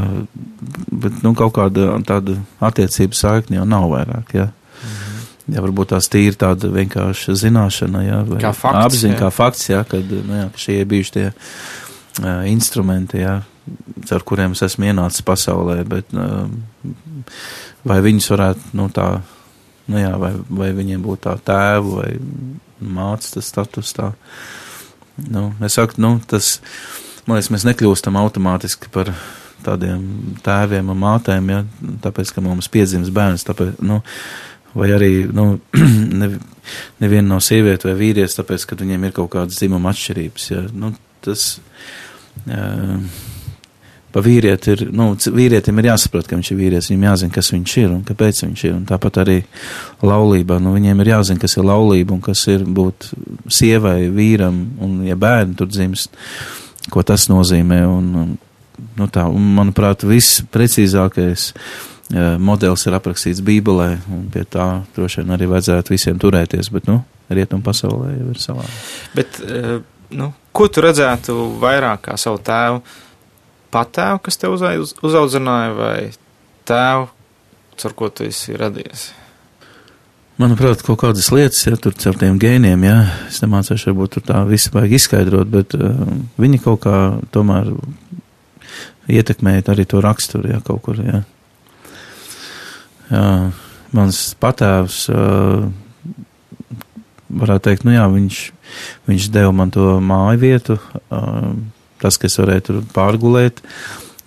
Bet 0.87 1.19
nu, 1.25 1.33
kaut 1.35 1.57
kāda 1.57 1.97
tāda 2.07 2.37
attiecība 2.63 3.19
saikne 3.19 3.59
jau 3.59 3.67
nav 3.67 3.89
vairāk. 3.91 4.31
Jā. 4.37 4.47
Mhm. 4.79 5.19
Jā, 5.51 5.65
varbūt 5.65 5.91
tās 5.91 6.07
tīri 6.13 6.39
tāda 6.39 6.71
vienkārša 6.71 7.35
zināšana, 7.41 8.05
jā, 8.05 8.21
vai 8.29 8.39
kā 8.45 8.53
fakts, 8.55 8.85
apziņa, 8.85 9.15
jā. 9.17 9.19
kā 9.19 9.31
fakts, 9.35 9.67
jā, 9.73 9.83
kad, 9.91 10.15
nu 10.29 10.37
jā, 10.37 10.47
ka 10.53 10.63
šie 10.63 10.77
ir 10.79 10.89
bijuši 10.93 11.15
tie 11.17 11.27
uh, 11.27 12.43
instrumenti, 12.47 13.19
jā, 13.25 13.41
ar 14.15 14.27
kuriem 14.27 14.55
es 14.55 14.63
esmu 14.69 14.87
ienācis 14.87 15.25
pasaulē, 15.27 15.81
bet 15.89 16.15
uh, 16.15 16.45
vai 17.83 17.99
viņus 18.05 18.31
varētu, 18.31 18.71
nu 18.79 18.87
tā, 18.95 19.09
nu 19.91 19.99
jā, 19.99 20.13
vai, 20.21 20.31
vai 20.61 20.71
viņiem 20.77 21.03
būtu 21.03 21.25
tā 21.27 21.35
tēvu 21.51 21.97
vai 21.99 22.11
māca 22.81 23.35
tas 23.35 23.49
status 23.51 23.93
tā. 23.97 24.11
Nu, 25.21 25.51
es 25.63 25.77
saku, 25.77 25.99
nu, 26.01 26.15
tas, 26.27 26.55
man 27.27 27.37
liekas, 27.37 27.51
mēs 27.53 27.67
nekļūstam 27.67 28.17
automātiski 28.19 28.89
par 28.93 29.11
tādiem 29.65 30.05
tēviem 30.45 30.89
un 30.89 31.01
mātēm, 31.01 31.51
ja, 31.53 31.63
tāpēc, 32.03 32.31
ka 32.33 32.43
mums 32.45 32.69
piedzims 32.71 33.11
bērns, 33.13 33.45
tāpēc, 33.45 33.75
nu, 33.85 33.99
vai 34.73 34.89
arī, 34.95 35.11
nu, 35.29 35.59
ne, 36.21 36.31
neviena 37.03 37.35
nav 37.35 37.43
sieviete 37.45 37.91
vai 37.91 37.97
vīrietis, 37.99 38.39
tāpēc, 38.39 38.65
ka 38.65 38.79
viņiem 38.79 39.09
ir 39.09 39.17
kaut 39.17 39.33
kādas 39.35 39.59
dzimuma 39.61 39.93
atšķirības, 39.93 40.47
ja, 40.53 40.63
nu, 40.73 40.95
tas, 41.25 41.51
uh, 42.47 42.97
pa 44.11 44.21
vīrieti 44.23 44.73
ir, 44.75 44.83
nu, 44.95 45.11
vīrietim 45.15 45.79
ir 45.79 45.89
jāsaprot, 45.91 46.27
ka 46.27 46.37
viņš 46.37 46.51
ir 46.51 46.59
vīrietis, 46.59 46.89
viņam 46.91 47.05
jāzina, 47.07 47.35
kas 47.35 47.51
viņš 47.53 47.75
ir 47.81 47.89
un 47.91 48.01
kāpēc 48.07 48.41
viņš 48.45 48.63
ir. 48.67 48.73
Un 48.75 48.87
tāpat 48.89 49.21
arī 49.23 49.37
laulībā, 50.03 50.59
nu, 50.63 50.73
viņiem 50.75 51.03
ir 51.03 51.11
jāzina, 51.13 51.41
kas 51.41 51.57
ir 51.57 51.67
laulība 51.67 52.15
un 52.15 52.23
kas 52.25 52.43
ir 52.51 52.65
būt 52.65 53.11
sievai, 53.51 54.09
vīram 54.13 54.59
un, 54.83 54.99
ja 55.07 55.17
bērni 55.19 55.55
tur 55.59 55.71
dzimst, 55.71 56.17
ko 56.91 57.05
tas 57.07 57.29
nozīmē. 57.31 57.79
Un, 57.87 58.11
un, 58.23 58.35
nu, 58.99 59.07
tā, 59.07 59.27
un, 59.29 59.47
manuprāt, 59.57 60.03
viss 60.07 60.41
precīzākais 60.51 61.47
eh, 61.53 62.35
modelis 62.41 62.85
ir 62.87 62.97
aprakstīts 62.97 63.43
Bībelē, 63.45 63.93
un 64.11 64.27
pie 64.33 64.43
tā 64.49 64.67
droši 64.97 65.21
vien 65.21 65.37
arī 65.37 65.47
vajadzētu 65.53 65.95
visiem 65.95 66.19
turēties, 66.21 66.71
bet, 66.73 66.89
nu, 66.91 67.01
rietumu 67.31 67.63
pasaulē 67.63 68.15
jau 68.17 68.33
ir 68.33 68.41
savā. 68.41 68.67
Bet, 69.15 69.39
eh, 69.45 69.79
nu, 70.17 70.33
ko 70.51 70.67
tu 70.67 70.83
redzētu 70.83 71.37
vairāk 71.61 72.09
kā 72.09 72.17
savu 72.19 72.41
tēvu? 72.43 72.83
Patēvu, 73.71 74.19
kas 74.25 74.37
te 74.39 74.51
uz, 74.51 74.93
uzaudzināja, 74.99 75.73
vai 75.77 75.95
tēvu, 76.67 77.09
caur 77.79 77.97
ko 77.97 78.09
tu 78.11 78.27
esi 78.27 78.55
radies? 78.59 79.09
Manuprāt, 80.41 80.81
kaut 80.81 80.97
kādas 81.03 81.27
lietas, 81.33 81.61
ja 81.67 81.77
tur 81.77 81.93
caur 81.93 82.15
tiem 82.17 82.39
gēniem, 82.41 82.83
ja 82.87 82.95
es 83.27 83.41
nemācīšu, 83.43 83.91
varbūt 83.91 84.15
tur 84.15 84.23
tā 84.25 84.39
visu 84.49 84.71
vajag 84.73 84.95
izskaidrot, 84.97 85.51
bet 85.53 85.75
uh, 85.77 85.99
viņi 86.41 86.61
kaut 86.63 86.81
kā 86.87 86.95
tomēr 87.35 87.69
ietekmēja 89.11 89.67
arī 89.73 89.85
to 89.89 90.01
raksturu, 90.01 90.49
ja 90.49 90.61
kaut 90.65 90.81
kur, 90.87 91.01
ja. 91.03 91.21
Jā, 93.11 93.27
mans 93.93 94.23
patēvs, 94.41 95.03
uh, 95.13 95.67
varētu 97.43 97.67
teikt, 97.67 97.85
nu 97.85 97.93
jā, 97.93 98.07
viņš, 98.09 98.41
viņš 99.11 99.29
deva 99.35 99.53
man 99.55 99.73
to 99.75 99.93
māju 100.01 100.41
vietu, 100.41 100.79
uh, 101.11 101.51
tas, 102.01 102.17
ka 102.19 102.29
es 102.29 102.39
varēju 102.41 102.65
tur 102.67 102.79
pārgulēt. 102.95 103.61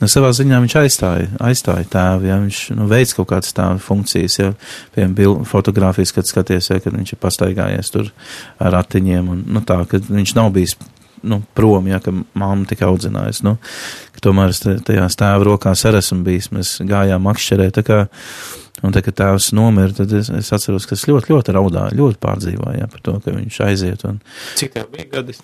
Nu, 0.00 0.08
savā 0.10 0.32
ziņā 0.36 0.58
viņš 0.64 0.74
aizstāja, 0.80 1.28
aizstāja 1.46 1.86
tēvu, 1.92 2.26
ja. 2.28 2.40
Viņš 2.42 2.62
nu, 2.76 2.88
veids 2.90 3.14
kaut 3.16 3.30
kādas 3.30 3.54
tādas 3.56 3.84
funkcijas, 3.86 4.40
ja, 4.40 4.50
piemēram, 4.96 5.46
fotografijas, 5.48 6.12
kad 6.16 6.28
skaties, 6.28 6.72
ja, 6.72 6.80
kad 6.82 6.96
viņš 6.96 7.14
ir 7.14 7.22
pastaigājies 7.22 7.94
tur 7.94 8.10
ar 8.58 8.74
ratiņiem, 8.80 9.30
un 9.30 9.46
nu, 9.54 9.62
tā, 9.64 9.78
ka 9.88 10.02
viņš 10.02 10.34
nav 10.36 10.50
bijis 10.56 10.76
nu, 11.24 11.40
prom, 11.56 11.86
ja, 11.88 12.02
ka 12.04 12.12
mamma 12.12 12.68
tik 12.68 12.82
audzinājusi, 12.84 13.46
nu, 13.46 13.56
tomēr 14.24 14.52
tajās 14.84 15.16
tēva 15.20 15.46
rokās 15.46 15.86
arī 15.88 16.02
esmu 16.02 16.20
bijis, 16.26 16.50
mēs 16.52 16.74
gājām 16.84 17.24
makšķerē, 17.24 17.70
tā 17.78 17.84
kā, 17.86 17.98
un 18.82 18.92
tā, 18.94 19.02
kad 19.06 19.14
tēvs 19.20 19.52
nomira, 19.56 19.92
tad 19.94 20.12
es, 20.18 20.30
es 20.34 20.50
atceros, 20.52 20.86
ka 20.88 20.96
es 20.98 21.04
ļoti, 21.08 21.30
ļoti 21.32 21.54
raudāju, 21.56 21.98
ļoti 22.00 22.18
pārdzīvoju, 22.22 22.78
ja, 22.80 22.88
par 22.90 23.02
to, 23.06 23.18
ka 23.24 23.34
viņš 23.36 23.60
aiziet, 23.68 24.02
un 24.08 24.18
Cik 24.58 24.72
tev 24.74 24.88
bija 24.92 25.06
gadi? 25.12 25.36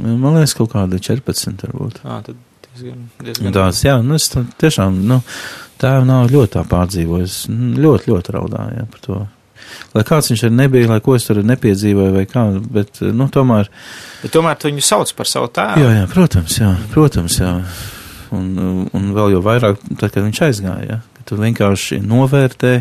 man 0.00 0.38
liekas, 0.38 0.54
kaut 0.58 0.72
kādi 0.72 1.00
14 1.02 1.66
varbūt. 1.66 2.00
Ā, 2.04 2.20
tad 2.26 2.38
diezgan, 2.70 3.02
diezgan. 3.20 3.52
Tās, 3.56 3.82
jā, 3.84 3.98
nu 4.06 4.16
es 4.16 4.30
tā, 4.32 4.44
tiešām, 4.62 5.02
nu, 5.10 5.20
tēvu 5.82 6.08
nav 6.08 6.30
ļoti 6.32 6.54
tā 6.56 6.64
pārdzīvojis, 6.70 7.36
ļoti, 7.84 8.10
ļoti 8.14 8.34
raudāju, 8.38 8.80
jā, 8.80 8.88
par 8.94 9.04
to. 9.04 9.20
Lai 9.94 10.02
kāds 10.06 10.32
viņš 10.32 10.42
ir 10.48 10.50
nebija, 10.56 10.88
lai 10.90 10.98
ko 11.04 11.14
es 11.14 11.24
tur 11.28 11.38
nepiedzīvoju 11.46 12.14
vai 12.16 12.24
kā, 12.26 12.42
bet, 12.74 12.98
nu, 13.14 13.28
tomēr, 13.30 13.68
Bet 14.24 14.32
tomēr 14.34 14.58
tu 14.58 14.66
viņu 14.70 14.82
sauc 14.84 15.12
par 15.16 15.28
savu 15.30 15.48
tēvu. 15.54 15.84
jā, 15.84 15.92
jā, 16.00 16.08
protams, 16.10 16.56
jā, 16.58 16.72
protams, 16.94 17.38
jā. 17.38 17.52
Un, 18.34 18.50
un 18.94 19.06
vēl 19.14 19.32
jau 19.36 19.40
vairāk, 19.42 19.78
tad, 19.98 20.10
kad 20.14 20.22
viņš 20.22 20.40
aizgāja, 20.46 20.84
jā, 20.86 20.98
tu 21.30 21.38
vienkārši 21.40 22.02
novērtē 22.02 22.74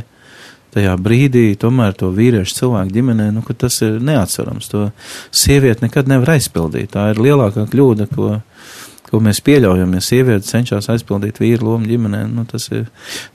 tajā 0.73 0.95
brīdī 1.01 1.53
tomēr 1.59 1.95
to 1.97 2.11
vīriešu 2.13 2.59
cilvēku 2.61 2.93
ģimenē, 2.93 3.29
nu, 3.33 3.43
ka 3.45 3.55
tas 3.65 3.79
ir 3.85 3.97
neatsverams. 4.05 4.69
To 4.73 4.89
sievieti 5.31 5.87
nekad 5.87 6.09
nevar 6.11 6.35
aizpildīt. 6.35 6.91
Tā 6.93 7.09
ir 7.13 7.21
lielākā 7.23 7.65
kļūda, 7.71 8.09
ko, 8.13 8.35
ko 9.09 9.21
mēs 9.25 9.41
pieļaujam, 9.45 9.95
ja 9.97 10.03
sieviete 10.05 10.45
cenšas 10.45 10.91
aizpildīt 10.93 11.41
vīru 11.41 11.71
lomu 11.71 11.89
ģimenē. 11.89 12.21
Nu, 12.29 12.45
tas 12.49 12.69
ir, 12.73 12.85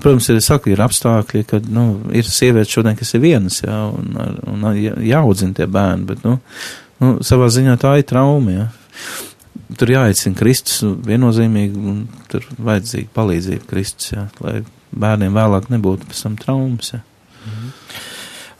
protams, 0.03 0.31
ir, 0.31 0.41
saku, 0.45 0.73
ir 0.75 0.85
apstākļi, 0.85 1.45
kad 1.51 1.69
nu, 1.75 1.89
ir 2.15 2.29
sievietes 2.29 2.75
šodien, 2.75 2.99
kas 2.99 3.15
ir 3.17 3.25
vienas, 3.27 3.61
jā, 3.65 3.83
un, 3.91 4.15
un 4.55 4.71
jāaudzina 5.03 5.59
tie 5.59 5.69
bērni, 5.71 6.09
bet 6.13 6.27
nu, 6.27 6.39
nu, 7.03 7.15
savā 7.27 7.51
ziņā 7.53 7.79
tā 7.83 7.99
ir 8.01 8.09
trauma. 8.11 8.59
Jā. 8.61 8.71
Tur 9.75 9.91
jāaicina 9.91 10.39
Kristus 10.39 10.85
viennozīmīgi, 11.03 11.83
un 11.91 12.05
tur 12.31 12.47
vajadzīga 12.63 13.11
palīdzība 13.17 13.67
Kristus, 13.67 14.13
jā, 14.13 14.29
lai 14.45 14.61
bērniem 15.01 15.35
vēlāk 15.37 15.71
nebūtu 15.73 16.09
pēc 16.11 16.23
tam 16.27 16.37
traumas. 16.41 16.93
Jā. 16.95 17.03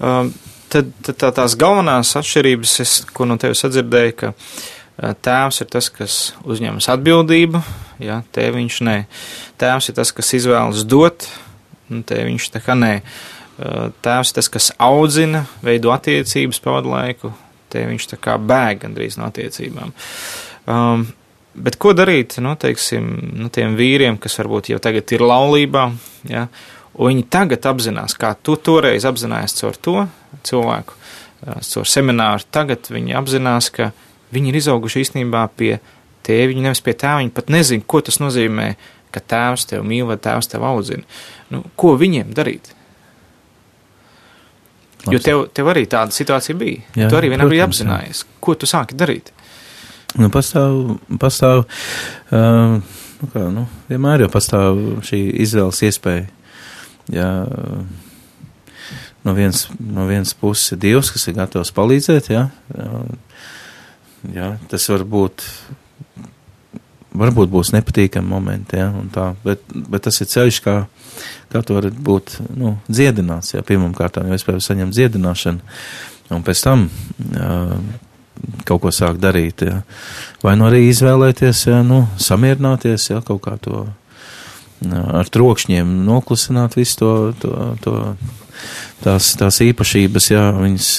Um, 0.05 0.33
tad, 0.73 0.91
tad 1.07 1.21
tā, 1.21 1.31
tās 1.41 1.57
galvenās 1.59 2.15
atšķirības, 2.19 2.79
es, 2.85 2.97
ko 3.15 3.29
no 3.29 3.39
tevis 3.41 3.63
sadzirdēju, 3.65 4.17
ka 4.21 4.33
uh, 4.35 5.15
tēvs 5.25 5.63
ir 5.65 5.71
tas, 5.73 5.91
kas 5.95 6.19
uzņemas 6.43 6.91
atbildību, 6.97 7.63
ja, 8.05 8.23
tēviņš 8.35 8.83
nē. 8.89 8.99
Tēvs 9.63 9.91
ir 9.91 9.99
tas, 10.01 10.13
kas 10.17 10.35
izvēlas 10.37 10.85
dot, 10.89 11.29
un 11.93 12.05
tēviņš 12.07 12.53
tā 12.57 12.65
kā 12.65 12.77
nē. 12.79 12.99
Uh, 13.01 13.35
Tēvs 13.55 14.33
ir 14.33 14.39
tas, 14.41 14.49
kas 14.51 14.73
audzina, 14.83 15.45
veido 15.63 15.93
attiecības 15.95 16.59
pavadu 16.65 16.91
laiku, 16.91 17.31
tēviņš 17.71 18.09
tā 18.11 18.19
kā 18.19 18.35
bēg 18.39 18.83
gandrīz 18.83 19.19
no 19.19 19.29
attiecībām. 19.29 19.93
Um, 20.67 21.07
bet 21.55 21.79
ko 21.81 21.95
darīt, 21.97 22.39
nu, 22.43 22.55
teiksim, 22.61 23.09
nu, 23.39 23.51
tiem 23.55 23.77
vīriem, 23.79 24.19
kas 24.21 24.39
varbūt 24.41 24.73
jau 24.73 24.81
tagad 24.83 25.13
ir 25.15 25.25
laulībā, 25.25 25.85
ja, 26.31 26.47
un 26.95 27.13
viņi 27.13 27.27
tagad 27.33 27.67
apzinās, 27.71 28.17
kā 28.19 28.35
tu 28.43 28.57
toreiz 28.57 29.07
apzinājies 29.09 29.57
caur 29.61 29.79
to 29.87 29.97
cilvēku, 30.47 30.99
ā, 31.47 31.59
caur 31.63 31.91
semināru, 31.91 32.47
tagad 32.55 32.91
viņi 32.91 33.17
apzinās, 33.21 33.71
ka 33.75 33.93
viņi 34.35 34.51
ir 34.51 34.61
izauguši 34.63 35.05
īstenībā 35.05 35.47
pie 35.59 35.77
tēviņa, 36.27 36.69
nevis 36.69 36.83
pie 36.85 36.97
tēva, 36.97 37.23
viņi 37.23 37.35
pat 37.37 37.53
nezina, 37.53 37.87
ko 37.87 38.01
tas 38.05 38.21
nozīmē, 38.23 38.73
ka 39.15 39.23
tēvs 39.23 39.69
tev 39.71 39.85
mīl 39.87 40.09
vai 40.09 40.19
tēvs 40.19 40.51
tev 40.51 40.65
audzina. 40.67 41.05
Nu, 41.53 41.63
ko 41.79 41.95
viņiem 42.01 42.33
darīt? 42.35 42.73
Jo 45.05 45.19
Labs. 45.19 45.25
tev, 45.27 45.43
tev 45.53 45.69
arī 45.69 45.85
tāda 45.91 46.15
situācija 46.17 46.57
bija. 46.57 46.83
Jā, 46.97 47.11
tu 47.13 47.19
arī 47.19 47.31
vienā 47.35 47.47
brīdī 47.47 47.63
apzinājies, 47.67 48.25
ko 48.43 48.55
tu 48.57 48.69
sāki 48.69 48.97
darīt. 48.97 49.31
Nu, 50.15 50.29
pastāv, 50.31 50.97
pastāv, 51.19 51.65
uh, 52.31 52.79
nu 53.19 53.29
kā, 53.33 53.49
nu, 53.51 53.65
vienmēr 53.89 54.23
jau 54.25 54.31
pastāv 54.31 54.79
šī 55.07 55.21
izvēles 55.43 55.83
iespēja. 55.89 56.29
Ja, 57.13 57.29
no 59.25 59.35
vienas, 59.35 59.67
no 59.81 60.07
vienas 60.07 60.35
puses 60.39 60.73
ir 60.73 60.81
Dievs, 60.85 61.11
kas 61.13 61.27
ir 61.29 61.37
gatavs 61.37 61.73
palīdzēt, 61.77 62.31
ja, 62.33 62.47
ja, 64.33 64.55
tas 64.71 64.87
var 64.89 65.05
būt, 65.09 65.45
varbūt 67.13 67.53
būs 67.53 67.75
nepatīkami 67.75 68.31
momenti, 68.31 68.79
ja, 68.81 68.89
un 68.95 69.11
tā, 69.13 69.33
bet, 69.45 69.67
bet 69.75 70.07
tas 70.07 70.21
ir 70.23 70.31
ceļš, 70.31 70.63
kā, 70.65 70.79
kā 71.53 71.65
to 71.67 71.77
var 71.77 71.91
būt, 71.93 72.39
nu, 72.57 72.77
dziedināts, 72.89 73.57
ja, 73.57 73.67
pirmam 73.67 73.93
kārtām, 73.97 74.31
jo 74.31 74.39
es 74.39 74.47
pēc 74.47 74.65
saņem 74.65 74.95
dziedināšanu, 74.95 75.77
un 76.33 76.45
pēc 76.47 76.65
tam, 76.65 76.89
uh, 77.35 77.77
kaut 78.69 78.85
ko 78.85 78.93
sāk 78.95 79.19
darīt. 79.23 79.65
Ja. 79.67 79.83
Vai 80.45 80.57
nu 80.61 80.69
arī 80.69 80.87
izvēlēties, 80.91 81.67
ja, 81.71 81.83
nu, 81.87 82.05
samierināties, 82.21 83.11
ja, 83.11 83.21
kaut 83.25 83.45
kā 83.47 83.59
to 83.63 83.87
ar 84.93 85.29
trokšņiem 85.33 85.93
noklusināt 86.05 86.77
visu 86.77 86.99
to, 87.01 87.13
to, 87.41 87.53
to 87.85 87.95
tās, 89.05 89.31
tās 89.39 89.61
īpašības, 89.65 90.29
ja 90.33 90.49
viņas 90.57 90.91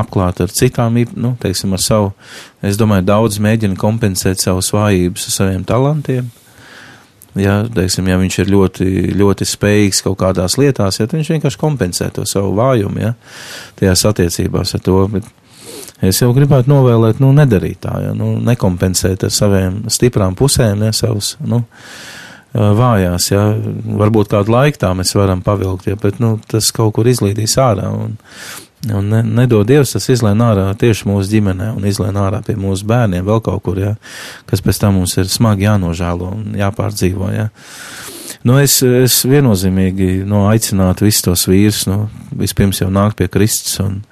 apklāt 0.00 0.40
ar 0.44 0.54
citām, 0.54 0.98
nu, 1.16 1.34
teiksim, 1.40 1.74
ar 1.76 1.82
savu, 1.82 2.12
es 2.64 2.78
domāju, 2.80 3.06
daudz 3.08 3.40
mēģina 3.42 3.78
kompensēt 3.80 4.42
savus 4.42 4.72
vājības 4.74 5.28
ar 5.28 5.38
saviem 5.38 5.68
talantiem. 5.68 6.32
Ja, 7.34 7.64
teiksim, 7.66 8.06
ja 8.06 8.14
viņš 8.20 8.36
ir 8.44 8.50
ļoti, 8.52 8.88
ļoti 9.18 9.46
spējīgs 9.50 10.04
kaut 10.06 10.20
kādās 10.20 10.54
lietās, 10.60 11.00
ja, 11.00 11.08
tad 11.08 11.18
viņš 11.18 11.32
vienkārši 11.32 11.58
kompensē 11.58 12.06
to 12.14 12.22
savu 12.30 12.52
vājumu, 12.54 13.00
ja, 13.02 13.14
tajās 13.80 14.04
attiecībās 14.06 14.76
ar 14.78 14.84
to, 14.86 15.00
bet 15.16 15.26
Es 16.08 16.20
jau 16.22 16.32
gribētu 16.36 16.70
novēlēt, 16.70 17.20
nu, 17.22 17.32
nedarīt 17.36 17.82
tā, 17.84 17.94
ja, 18.06 18.12
nu, 18.16 18.34
nekompensēt 18.44 19.26
ar 19.26 19.32
saviem 19.34 19.84
stiprām 19.92 20.36
pusēm, 20.38 20.82
ne 20.82 20.92
savus, 20.96 21.34
nu, 21.44 21.62
vājās, 22.54 23.30
ja, 23.32 23.48
varbūt 23.98 24.30
kādu 24.34 24.54
laiku 24.54 24.78
tā 24.84 24.92
mēs 24.94 25.14
varam 25.18 25.42
pavilkt, 25.42 25.88
ja, 25.90 25.98
bet, 26.00 26.20
nu, 26.22 26.36
tas 26.50 26.70
kaut 26.74 26.94
kur 26.98 27.08
izlīdīs 27.10 27.56
ārā, 27.58 27.88
un, 27.90 28.14
un 28.94 29.10
ne, 29.10 29.22
nedod 29.42 29.66
Dievs, 29.66 29.96
tas 29.96 30.06
izlēn 30.12 30.42
ārā 30.44 30.68
tieši 30.78 31.08
mūsu 31.10 31.32
ģimenē, 31.32 31.72
un 31.74 31.88
izlēn 31.88 32.18
ārā 32.20 32.44
pie 32.46 32.54
mūsu 32.60 32.86
bērniem 32.90 33.26
vēl 33.26 33.42
kaut 33.44 33.64
kur, 33.66 33.80
ja, 33.82 33.94
kas 34.50 34.62
pēc 34.62 34.84
tam 34.84 35.00
mums 35.00 35.16
ir 35.18 35.30
smagi 35.30 35.66
jānožēlo 35.66 36.30
un 36.36 36.58
jāpārdzīvo, 36.60 37.30
ja. 37.34 37.50
Nu, 38.44 38.58
es, 38.60 38.76
es 38.84 39.22
viennozīmīgi, 39.24 40.22
nu, 40.28 40.44
aicinātu 40.50 41.06
visus 41.06 41.24
tos 41.24 41.46
vīrus, 41.48 41.86
nu, 41.88 42.04
vispirms 42.36 42.82
jau 42.82 42.90
nākt 42.92 43.16
pie 43.18 43.30
Kristus 43.32 43.78
un, 43.80 44.02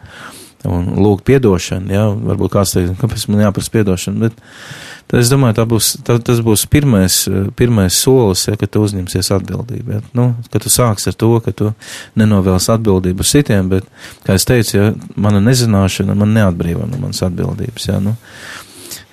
un 0.69 0.89
lūgt 1.03 1.27
piedošanu, 1.29 1.93
jā, 1.93 2.07
varbūt 2.31 2.55
kāds 2.55 2.75
teiks, 2.77 2.97
kāpēc 3.01 3.27
man 3.31 3.45
jāprasa 3.47 3.75
piedošana, 3.75 4.29
bet 4.29 5.19
es 5.19 5.29
domāju, 5.33 5.67
būs, 5.69 5.89
tā, 6.07 6.17
tas 6.25 6.41
būs 6.45 6.65
pirmais, 6.73 7.17
pirmais 7.59 7.99
solis, 7.99 8.47
ja, 8.49 8.57
ka 8.57 8.69
tu 8.71 8.85
uzņemsies 8.87 9.33
atbildību, 9.37 9.97
ja, 9.97 10.01
nu, 10.17 10.29
ka 10.53 10.63
tu 10.63 10.73
sāks 10.73 11.11
ar 11.11 11.19
to, 11.19 11.33
ka 11.45 11.53
tu 11.57 11.73
nenovēlas 12.19 12.71
atbildību 12.77 13.25
uz 13.25 13.35
citiem, 13.35 13.69
bet, 13.73 13.89
kā 14.27 14.39
es 14.39 14.49
teicu, 14.49 14.77
ja, 14.79 14.91
mana 15.17 15.43
nezināšana 15.45 16.17
man 16.19 16.33
neatbrīvo 16.39 16.89
no 16.89 17.03
manas 17.03 17.25
atbildības, 17.27 17.89
ja, 17.91 17.99
nu, 18.03 18.17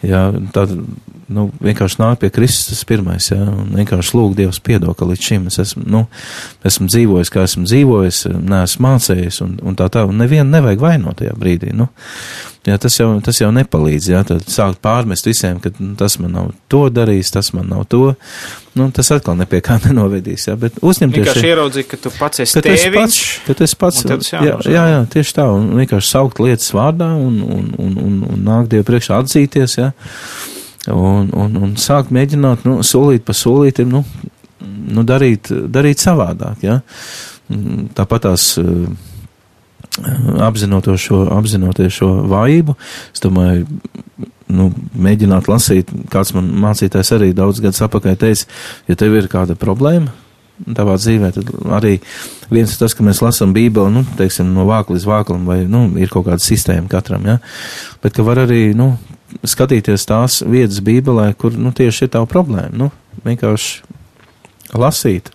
Jā, 0.06 0.30
tad 0.56 0.72
nu, 1.30 1.50
vienkārši 1.60 2.00
nāk 2.00 2.22
pie 2.22 2.30
Kristus 2.32 2.72
tas 2.72 2.86
pirmais, 2.88 3.28
jā, 3.32 3.39
un 3.52 3.74
vienkārši 3.76 4.16
lūg 4.16 4.36
Dievs 4.38 4.62
piedod, 4.64 4.95
ka 4.97 5.08
līdz 5.10 5.26
šim 5.26 5.50
es 5.52 5.60
esmu, 5.62 5.84
nu, 5.91 6.06
esmu 6.66 6.88
dzīvojis, 6.88 7.32
kā 7.34 7.43
esmu 7.47 7.66
dzīvojis, 7.68 8.22
neesmu 8.39 8.86
mācējies, 8.88 9.41
un, 9.45 9.58
un 9.60 9.76
tā 9.80 9.89
tā, 9.91 10.06
un 10.08 10.22
nevienu 10.24 10.47
nevajag 10.50 10.86
vainot 10.86 11.20
tajā 11.20 11.36
brīdī, 11.39 11.74
nu. 11.76 11.89
Jā, 12.68 12.76
tas 12.76 12.97
jau, 12.97 13.07
tas 13.24 13.38
jau 13.39 13.47
nepalīdz, 13.55 14.07
jā, 14.12 14.20
tad 14.28 14.43
sākt 14.51 14.82
pārmest 14.84 15.28
visiem, 15.30 15.62
ka 15.64 15.72
nu, 15.80 15.93
tas 15.99 16.18
man 16.20 16.34
nav 16.36 16.49
to 16.72 16.82
darījis, 16.91 17.32
tas 17.32 17.53
man 17.55 17.70
nav 17.72 17.86
to, 17.88 18.01
nu, 18.76 18.89
tas 18.95 19.14
atkal 19.16 19.38
nepie 19.39 19.62
kā 19.64 19.78
nenovedīs, 19.86 20.49
jā, 20.49 20.57
bet 20.60 20.82
uzņemties. 20.84 21.24
Vienkārši 21.24 21.51
ieraudzīja, 21.53 21.88
ka 21.88 22.01
tu 22.03 22.12
pats 22.18 22.43
esi 22.43 22.64
tēviņš. 22.66 22.97
pats, 22.97 23.22
ka 23.47 23.55
tu 23.55 23.68
esi 23.68 23.80
pats, 23.80 24.03
tas 24.12 24.32
jā, 24.34 24.43
jānožēlo. 24.43 24.76
jā, 24.76 24.86
jā, 24.91 24.99
tieši 25.16 25.36
tā, 25.39 25.47
un 25.55 25.72
vienkārši 25.80 26.12
saukt 26.12 26.43
lietas 26.43 26.68
vārdā 26.76 27.10
un, 27.16 27.39
un, 27.47 27.74
un, 27.80 27.97
un, 28.03 28.22
un 28.28 28.45
nākt 28.51 28.74
Dievu 28.76 28.89
priekšā 28.91 29.24
atzīties, 29.24 29.80
jā, 29.80 29.89
un, 30.91 31.32
un, 31.32 31.60
un 31.64 31.76
sākt 31.80 32.12
mēģināt, 32.16 32.68
nu, 32.68 32.82
solīt 32.84 33.24
pa 33.24 33.38
solītim, 33.39 33.95
nu, 33.95 34.03
nu 34.99 35.07
darīt, 35.07 35.47
darīt 35.72 36.03
savādāk, 36.03 36.68
jā. 36.68 36.82
Tāpat 37.95 38.28
tās 38.28 38.51
apzinoties 40.45 41.08
šo, 41.10 41.24
apzinoties 41.36 42.00
šo 42.00 42.12
vājību, 42.30 42.76
es 43.14 43.24
domāju, 43.24 43.68
nu, 44.50 44.70
mēģināt 44.97 45.50
lasīt, 45.52 45.91
kāds 46.12 46.34
man 46.38 46.50
mācītājs 46.64 47.14
arī 47.18 47.34
daudz 47.38 47.62
gadus 47.64 47.84
apakaļ 47.86 48.18
teica, 48.20 48.50
ja 48.89 48.97
tev 49.00 49.18
ir 49.20 49.30
kāda 49.32 49.58
problēma 49.60 50.12
tavā 50.76 50.97
dzīvē, 51.00 51.30
tad 51.36 51.52
arī 51.78 51.93
viens 52.52 52.74
ir 52.74 52.82
tas, 52.82 52.95
ka 52.95 53.06
mēs 53.06 53.22
lasām 53.24 53.54
Bībeli, 53.56 53.93
nu, 53.95 54.04
teiksim, 54.20 54.50
no 54.56 54.66
vākla 54.68 54.97
līdz 54.97 55.06
vāklam, 55.08 55.45
vai, 55.47 55.62
nu, 55.70 55.86
ir 56.02 56.12
kaut 56.12 56.28
kāda 56.28 56.43
sistēma 56.43 56.89
katram, 56.91 57.28
ja, 57.30 57.38
bet 58.04 58.18
ka 58.18 58.26
var 58.28 58.43
arī, 58.43 58.74
nu, 58.78 58.91
skatīties 59.47 60.08
tās 60.10 60.41
vietas 60.43 60.82
Bībelē, 60.84 61.32
kur, 61.39 61.56
nu, 61.56 61.72
tieši 61.76 62.08
ir 62.08 62.14
tā 62.18 62.24
problēma, 62.28 62.74
nu, 62.76 62.89
vienkārši 63.24 64.76
lasīt, 64.80 65.32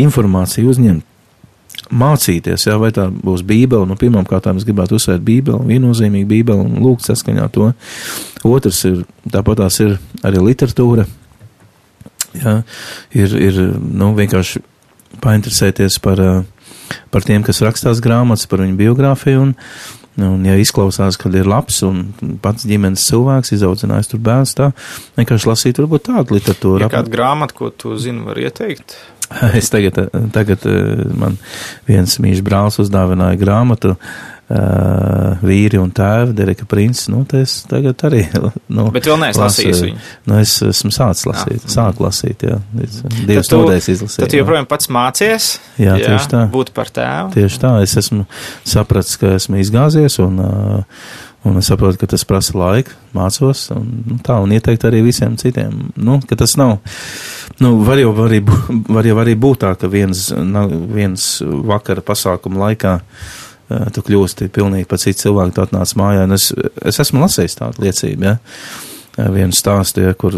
informāciju 0.00 0.72
uzņemt, 0.72 1.10
mācīties, 1.92 2.66
jā, 2.68 2.76
vai 2.80 2.90
tā 2.94 3.08
būs 3.10 3.44
Bībele, 3.46 3.86
nu, 3.88 3.96
pirmām 4.00 4.26
kārtām 4.28 4.60
es 4.60 4.66
gribētu 4.66 4.98
uzsvērt 4.98 5.24
Bībeli, 5.26 5.66
viennozīmīgi 5.72 6.28
Bībeli 6.30 6.64
un 6.64 6.78
lūgt 6.84 7.06
saskaņā 7.08 7.48
to. 7.54 7.72
Otrs 8.48 8.84
ir, 8.88 9.02
tāpat 9.32 9.62
tās 9.62 9.80
ir 9.84 9.98
arī 10.24 10.42
literatūra, 10.44 11.06
jā, 12.40 12.54
ir, 13.16 13.36
ir, 13.50 13.60
nu, 13.80 14.12
vienkārši 14.16 14.62
painteresēties 15.24 16.00
par, 16.04 16.20
ā, 16.22 16.32
par 17.14 17.26
tiem, 17.26 17.44
kas 17.46 17.62
rakstās 17.64 18.02
grāmatas, 18.04 18.48
par 18.50 18.64
viņu 18.64 18.80
biogrāfiju 18.80 19.44
un, 19.48 19.54
Un, 20.14 20.44
ja 20.46 20.54
izklausās, 20.62 21.16
ka 21.18 21.26
ir 21.34 21.48
labs 21.50 21.80
un 21.82 22.04
pats 22.42 22.62
ģimenes 22.70 23.02
cilvēks, 23.08 23.50
izaudzinājis 23.56 24.12
tur 24.12 24.20
bērns, 24.22 24.52
tā 24.54 24.68
vienkārši 25.18 25.48
lasīt 25.50 25.80
varbūt 25.82 26.04
tādu 26.06 26.36
literatūru. 26.36 26.84
Ja 26.84 26.90
kāda 26.92 27.10
grāmata, 27.10 27.56
ko 27.58 27.72
tu 27.74 27.96
zini, 27.98 28.22
var 28.22 28.38
ieteikt? 28.38 28.94
Es 29.60 29.70
tagad, 29.72 29.98
tagad 30.34 30.64
eh, 30.70 31.02
man 31.18 31.38
viens 31.88 32.18
mīļš 32.22 32.44
brālis 32.46 32.80
uzdāvināja 32.82 33.38
grāmatu 33.40 33.94
uh, 33.94 35.40
Vīri 35.44 35.78
un 35.80 35.90
tēvi, 35.94 36.34
Dereka 36.36 36.66
Princis, 36.68 37.08
nu, 37.12 37.22
es 37.38 37.56
tagad 37.70 38.04
arī, 38.06 38.22
nu, 38.76 38.86
Bet 38.94 39.08
vēl 39.08 39.20
neesi 39.22 39.40
lasu, 39.40 39.64
lasījis 39.64 39.82
viņu. 39.86 40.04
Nu, 40.30 40.38
es 40.42 40.54
esmu 40.68 40.92
sācis 40.94 41.26
lasīt, 41.30 41.60
Jā. 41.64 41.72
sāku 41.76 42.06
lasīt, 42.06 42.46
jā, 42.46 42.60
divas 43.24 43.50
tu- 43.50 43.60
nodaļas 43.62 43.90
izlasīju. 43.96 44.24
Tad 44.24 44.34
tu 44.34 44.40
joprojām 44.40 44.68
pats 44.70 44.90
mācies. 44.92 45.50
Jā, 45.80 45.96
tieši 46.00 46.32
tā. 46.34 46.46
Būt 46.52 46.74
par 46.76 46.92
tēvu. 46.94 47.34
Tieši 47.38 47.62
tā, 47.64 47.74
es 47.84 47.96
esmu 48.04 48.26
sapratis, 48.68 49.16
ka 49.20 49.34
esmu 49.38 49.60
izgāzies 49.64 50.20
un, 50.24 50.40
uh, 50.44 51.22
un 51.44 51.58
es 51.60 51.68
saprotu, 51.68 51.98
ka 52.00 52.08
tas 52.10 52.24
prasa 52.28 52.56
laiku, 52.56 52.94
mācos 53.16 53.66
un 53.74 53.88
nu, 54.08 54.18
tā, 54.24 54.38
un 54.42 54.52
ieteikt 54.56 54.86
arī 54.88 55.02
visiem 55.04 55.36
citiem, 55.40 55.90
nu, 55.96 56.18
ka 56.28 56.38
tas 56.40 56.56
nav, 56.60 56.78
nu, 57.60 57.74
var 57.84 58.00
jau 58.00 58.14
arī, 58.24 58.40
bū- 58.44 58.78
var 58.96 59.08
jau 59.08 59.18
arī 59.22 59.36
būt 59.40 59.64
tā, 59.66 59.74
ka 59.80 59.90
viens, 59.92 60.30
viens 60.94 61.28
vakara 61.44 62.04
pasākuma 62.04 62.68
laikā 62.68 62.98
tu 63.94 64.02
kļūsti 64.04 64.50
pilnīgi 64.52 64.88
pats 64.88 65.06
cits 65.06 65.24
cilvēks, 65.24 65.54
tu 65.56 65.62
atnāc 65.64 65.94
mājā, 65.98 66.24
un 66.28 66.36
es, 66.36 66.50
es 66.84 67.00
esmu 67.00 67.22
lasījis 67.24 67.60
tādu 67.60 67.84
liecību, 67.86 68.28
ja, 68.28 69.30
vienu 69.32 69.56
stāstu, 69.56 70.04
ja, 70.04 70.16
kur 70.18 70.36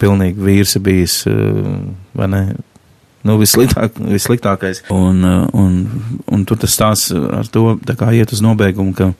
pilnīgi 0.00 0.42
vīrs 0.42 0.78
ir 0.78 0.82
bijis, 0.86 1.20
vai 2.16 2.30
ne, 2.32 2.42
nu, 3.26 3.36
vissliktāk, 3.40 3.98
vissliktākais. 3.98 4.82
Un, 4.94 5.22
un, 5.52 5.78
un 6.32 6.48
tur 6.48 6.58
tas 6.62 6.74
stāsts 6.74 7.14
ar 7.14 7.48
to 7.52 7.76
tā 7.86 7.96
kā 7.98 8.12
iet 8.16 8.34
uz 8.34 8.42
nobeigumu, 8.44 8.94
ka, 8.96 9.12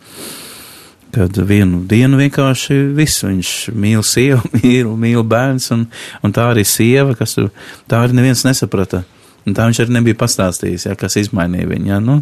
kad 1.17 1.39
vienu 1.49 1.83
dienu 1.89 2.21
vienkārši 2.21 2.79
viss, 2.97 3.25
viņš 3.25 3.53
mīl 3.73 4.05
sievu, 4.07 4.45
mīl, 4.61 4.93
mīl 5.01 5.25
bērns, 5.27 5.71
un, 5.75 5.87
un 6.23 6.37
tā 6.37 6.51
arī 6.53 6.67
sieva, 6.69 7.17
kas 7.19 7.37
tur, 7.39 7.51
tā 7.91 8.05
arī 8.05 8.19
neviens 8.21 8.45
nesaprata. 8.47 9.05
Un 9.47 9.55
tā 9.55 9.69
viņš 9.69 9.85
arī 9.85 9.95
nebija 9.95 10.19
pastāstījis, 10.19 10.89
ja, 10.89 10.97
kas 10.99 11.15
izmainīja 11.21 11.69
viņu. 11.71 11.91
Ja. 11.93 12.01
Nu, 12.03 12.19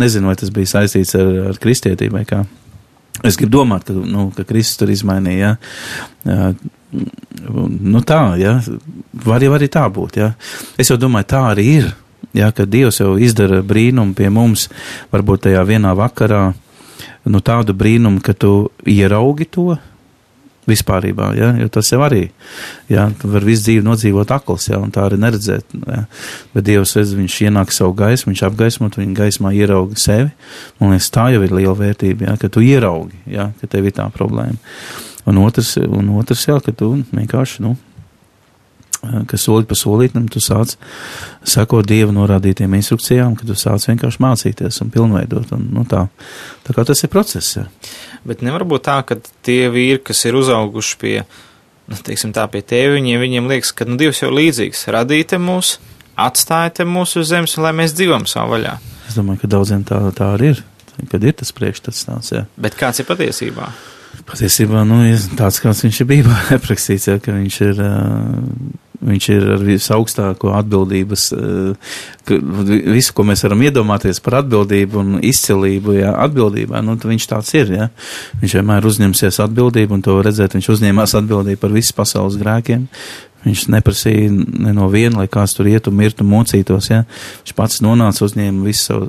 nezinu, 0.00 0.30
vai 0.30 0.36
tas 0.40 0.52
bija 0.54 0.70
saistīts 0.70 1.12
ar, 1.20 1.32
ar 1.50 1.58
kristietību 1.60 2.16
vai 2.16 2.24
kā. 2.28 2.40
Es 3.20 3.36
gribu 3.36 3.58
domāt, 3.58 3.84
ka, 3.84 3.92
nu, 3.92 4.30
ka 4.32 4.46
Kristus 4.48 4.80
tur 4.80 4.92
izmainīja. 4.94 5.52
Ja. 6.24 6.32
Ja, 6.32 6.52
nu 6.92 8.00
tā, 8.08 8.22
ja. 8.40 8.56
var 9.26 9.44
jau 9.44 9.52
arī 9.56 9.68
tā 9.72 9.84
būt. 9.92 10.16
Ja. 10.22 10.32
Es 10.80 10.88
jau 10.88 10.96
domāju, 11.00 11.28
tā 11.34 11.44
arī 11.52 11.68
ir. 11.76 11.92
Ja, 12.32 12.48
ka 12.56 12.64
Dievs 12.64 13.02
jau 13.02 13.18
izdara 13.20 13.60
brīnumu 13.66 14.16
pie 14.16 14.30
mums, 14.32 14.70
varbūt 15.12 15.48
tajā 15.50 15.66
vienā 15.68 15.92
vakarā, 15.98 16.54
nu 17.28 17.40
tādu 17.44 17.74
brīnumu, 17.76 18.22
ka 18.24 18.34
tu 18.34 18.70
ieraugi 18.88 19.46
to 19.50 19.72
vispārībā, 20.68 21.32
ja, 21.34 21.48
jo 21.58 21.66
tas 21.74 21.88
jau 21.90 21.98
arī, 22.06 22.28
ja, 22.90 23.08
tu 23.18 23.30
var 23.32 23.42
visu 23.46 23.64
dzīvi 23.64 23.82
nodzīvot 23.82 24.30
akls, 24.36 24.68
ja, 24.70 24.78
un 24.78 24.92
tā 24.94 25.08
arī 25.08 25.18
neredzēt, 25.18 25.74
ja, 25.74 26.04
bet 26.54 26.66
Dievs 26.68 26.94
redz, 26.98 27.16
viņš 27.18 27.38
ienāk 27.48 27.74
savu 27.74 27.96
gaismu, 27.98 28.30
viņš 28.30 28.44
apgaismot, 28.46 28.98
viņa 29.00 29.16
gaismā 29.18 29.50
ieraugi 29.58 29.98
sevi, 29.98 30.30
un 30.78 30.94
liekas, 30.94 31.10
tā 31.14 31.28
jau 31.34 31.42
ir 31.42 31.56
liela 31.58 31.74
vērtība, 31.78 32.28
ja, 32.28 32.36
ka 32.38 32.50
tu 32.52 32.62
ieraugi, 32.62 33.18
ja, 33.34 33.50
ka 33.58 33.70
tev 33.74 33.90
ir 33.90 33.96
tā 33.98 34.06
problēma. 34.14 34.58
Un 35.26 35.38
otrs, 35.42 35.76
un 35.82 36.14
otrs 36.18 36.46
jā, 36.46 36.58
ka 36.62 36.74
tu 36.74 36.94
vienkārši, 37.10 37.66
nu, 37.66 37.74
ka 39.02 39.38
soli 39.40 39.66
pa 39.66 39.76
solītam 39.78 40.28
tu 40.30 40.40
sāc 40.42 40.76
sekot 41.48 41.86
Dieva 41.88 42.14
norādītiem 42.14 42.76
instrukcijām, 42.78 43.34
ka 43.38 43.46
tu 43.48 43.56
sāc 43.58 43.88
vienkārši 43.90 44.22
mācīties 44.22 44.78
un 44.84 44.92
pilnveidot, 44.94 45.54
un, 45.56 45.64
nu, 45.74 45.86
tā, 45.90 46.04
tā 46.66 46.76
kā 46.76 46.84
tas 46.86 47.02
ir 47.02 47.10
process, 47.12 47.56
ja. 47.58 47.66
Bet 48.28 48.44
nevar 48.46 48.62
būt 48.68 48.86
tā, 48.86 49.00
ka 49.06 49.18
tie 49.42 49.66
vīri, 49.74 49.98
kas 50.06 50.22
ir 50.28 50.38
uzauguši 50.38 50.98
pie, 51.02 51.16
nu, 51.90 51.98
teiksim 51.98 52.34
tā, 52.36 52.46
pie 52.52 52.62
tēviņiem, 52.62 53.24
viņiem 53.24 53.50
liekas, 53.50 53.74
ka, 53.74 53.88
nu, 53.90 53.98
Dievs 53.98 54.22
jau 54.22 54.30
līdzīgs, 54.30 54.86
radīte 54.94 55.40
mūs, 55.42 55.76
atstāja 56.14 56.86
mūs 56.86 57.16
uz 57.18 57.32
zemes, 57.32 57.56
lai 57.58 57.74
mēs 57.74 57.96
dzīvojam 57.98 58.28
savā 58.30 58.54
vaļā. 58.54 58.76
Es 59.10 59.18
domāju, 59.18 59.42
ka 59.42 59.50
daudziem 59.56 59.82
tā, 59.88 59.98
tā 60.14 60.30
arī 60.36 60.52
ir, 60.54 60.62
kad 61.10 61.26
ir 61.26 61.34
tas 61.42 61.50
priekšstats 61.56 62.06
tāds, 62.06 62.30
jā. 62.36 62.44
Bet 62.54 62.78
kāds 62.78 63.02
ir 63.02 63.10
patiesībā? 63.10 63.72
Patiesībā, 64.28 64.84
nu, 64.86 65.02
tāds, 65.38 65.58
kāds 65.64 65.82
viņš 65.82 66.02
ir 66.04 66.10
Bībelē 66.10 66.40
aprakstīts, 66.60 67.08
ja, 67.10 67.18
ka 67.22 67.34
viņš 67.34 67.60
ir, 67.66 67.82
uh, 67.82 68.91
viņš 69.02 69.28
ir 69.34 69.46
ar 69.56 69.64
visaugstāko 69.66 70.52
atbildības, 70.58 71.24
uh, 71.36 71.96
ka 72.28 72.38
visu, 72.38 73.14
ko 73.16 73.26
mēs 73.28 73.44
varam 73.46 73.64
iedomāties 73.66 74.22
par 74.24 74.40
atbildību 74.42 75.00
un 75.02 75.16
izcilību, 75.24 75.96
ja, 75.98 76.14
atbildībā, 76.26 76.82
nu, 76.84 76.96
viņš 77.00 77.26
tāds 77.30 77.52
ir, 77.58 77.74
ja. 77.76 77.90
Viņš 78.42 78.56
vienmēr 78.60 78.86
uzņemsies 78.88 79.42
atbildību 79.46 79.98
un 79.98 80.06
to 80.06 80.20
redzēt, 80.24 80.56
viņš 80.58 80.70
uzņēmās 80.76 81.16
atbildību 81.22 81.62
par 81.62 81.74
visu 81.74 81.96
pasaules 81.98 82.38
grēkiem. 82.40 82.88
Viņš 83.42 83.64
neprasīja 83.74 84.28
ne 84.30 84.70
no 84.76 84.86
viena, 84.86 85.24
lai 85.24 85.26
kāds 85.30 85.56
tur 85.56 85.66
ietu, 85.66 85.90
mirtu, 85.90 86.22
mocītos, 86.22 86.92
ja. 86.92 87.02
Viņš 87.42 87.56
pats 87.58 87.82
nonāca, 87.82 88.22
uzņēma 88.28 88.62
visu, 88.68 89.00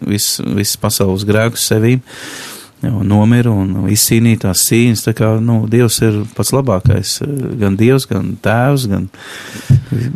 visu, 0.00 0.48
visu 0.56 0.80
pasaules 0.80 1.28
grēkus 1.28 1.68
sevīm 1.68 2.00
un 2.00 2.61
nomira 2.82 3.52
un 3.54 3.88
izcīnīja 3.92 4.48
tās 4.48 4.64
cīņas. 4.68 5.04
Tā 5.06 5.14
kā, 5.18 5.32
nu, 5.42 5.62
Dievs 5.70 6.00
ir 6.02 6.22
pats 6.36 6.52
labākais. 6.54 7.18
Gan 7.60 7.76
Dievs, 7.78 8.08
gan 8.10 8.34
Tēvs, 8.42 8.88
gan 8.90 9.10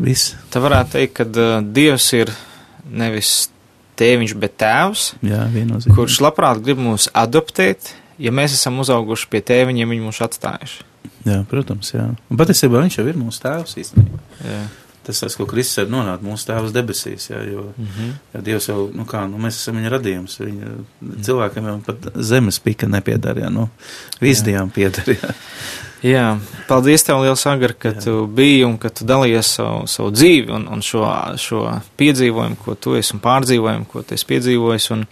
viss. 0.02 0.34
Tā 0.52 0.62
varētu 0.64 0.96
teikt, 0.96 1.14
ka 1.20 1.28
uh, 1.30 1.60
Dievs 1.62 2.08
ir 2.18 2.32
nevis 2.86 3.36
tēviņš, 3.96 4.34
bet 4.40 4.58
tēvs, 4.60 5.06
Jā, 5.24 5.44
kurš 5.96 6.20
labprāt 6.24 6.60
grib 6.64 6.80
mūs 6.84 7.08
adoptēt, 7.16 7.94
ja 8.20 8.32
mēs 8.34 8.56
esam 8.58 8.80
uzauguši 8.82 9.30
pie 9.32 9.40
tēviņiem, 9.46 9.94
viņi 9.94 10.04
mūs 10.04 10.20
atstājuši. 10.26 10.84
Jā, 11.26 11.40
protams, 11.50 11.90
jā. 11.94 12.06
Un 12.30 12.38
patiesībā 12.38 12.82
viņš 12.84 13.00
jau 13.00 13.06
ir 13.08 13.16
mūsu 13.18 13.42
tēvs 13.42 13.78
īstenībā. 13.82 14.20
Jā. 14.46 14.60
Tas 15.07 15.22
tas, 15.22 15.36
ko 15.38 15.46
Kristus 15.46 15.84
ir 15.84 15.90
nonāca 15.92 16.26
mūsu 16.26 16.48
tēvs 16.48 16.74
debesīs, 16.74 17.30
jā, 17.30 17.42
jo 17.46 17.66
Mm 17.76 17.86
-hmm. 17.86 18.12
jā, 18.34 18.40
Dievs 18.42 18.68
jau, 18.68 18.90
nu 18.94 19.04
kā, 19.04 19.26
nu 19.30 19.38
mēs 19.38 19.61
esam 19.61 19.76
viņa 19.76 19.90
radījums, 19.90 20.38
viņa 20.40 20.70
cilvēkam 21.22 21.66
jau 21.66 21.80
pat 21.86 21.96
zemes 22.16 22.59
pika 22.59 22.86
nepiedara, 22.86 23.40
jā, 23.40 23.50
nu, 23.50 23.68
visdījām 24.20 24.70
piedara, 24.70 25.12
jā. 25.12 25.34
Jā, 26.04 26.36
paldies 26.68 27.02
tev, 27.07 27.22
Liels 27.24 27.46
Agar, 27.48 27.72
ka 27.72 27.90
Jā. 27.94 28.00
tu 28.04 28.26
biji 28.26 28.64
un 28.66 28.76
ka 28.78 28.90
tu 28.92 29.07
dalījies 29.09 29.48
savu, 29.57 29.86
savu 29.88 30.11
dzīvi 30.12 30.52
un, 30.52 30.66
un 30.68 30.82
šo, 30.84 31.02
šo 31.40 31.62
piedzīvojumu, 31.96 32.59
ko 32.61 32.74
tu 32.74 32.94
esi 32.98 33.14
un 33.16 33.22
pārdzīvojumu, 33.24 33.88
ko 33.90 34.02
tu 34.04 34.14
esi 34.14 34.28
piedzīvojis. 34.28 34.90
Un, 34.92 35.07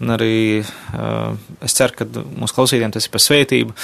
un 0.00 0.14
arī 0.16 0.62
uh, 0.64 1.36
es 1.60 1.76
ceru, 1.76 1.98
ka 1.98 2.08
mūsu 2.08 2.56
klausītājiem 2.56 2.94
tas 2.96 3.06
ir 3.06 3.12
par 3.12 3.24
svētību, 3.26 3.76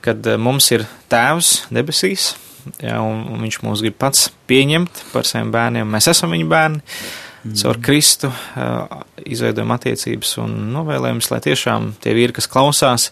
kad 0.00 0.26
eh, 0.32 0.38
mums 0.40 0.70
ir 0.72 0.86
tēvs 1.12 1.52
debesīs, 1.68 2.32
jā, 2.82 2.98
un, 3.02 3.24
un 3.32 3.42
viņš 3.44 3.60
mūs 3.64 3.82
grib 3.84 3.98
pats 4.00 4.28
pieņemt 4.50 5.04
par 5.14 5.28
saviem 5.28 5.52
bērniem. 5.54 5.90
Mēs 5.90 6.10
esam 6.12 6.34
viņa 6.36 6.48
bērni. 6.50 6.84
Caur 7.56 7.78
Kristu 7.80 8.28
uh, 8.28 8.98
izveidojam 9.24 9.70
attiecības 9.72 10.34
un 10.42 10.58
novēlējumus, 10.74 11.30
lai 11.32 11.38
tiešām 11.46 11.86
tie 12.04 12.12
vīri, 12.12 12.34
kas 12.36 12.50
klausās, 12.52 13.06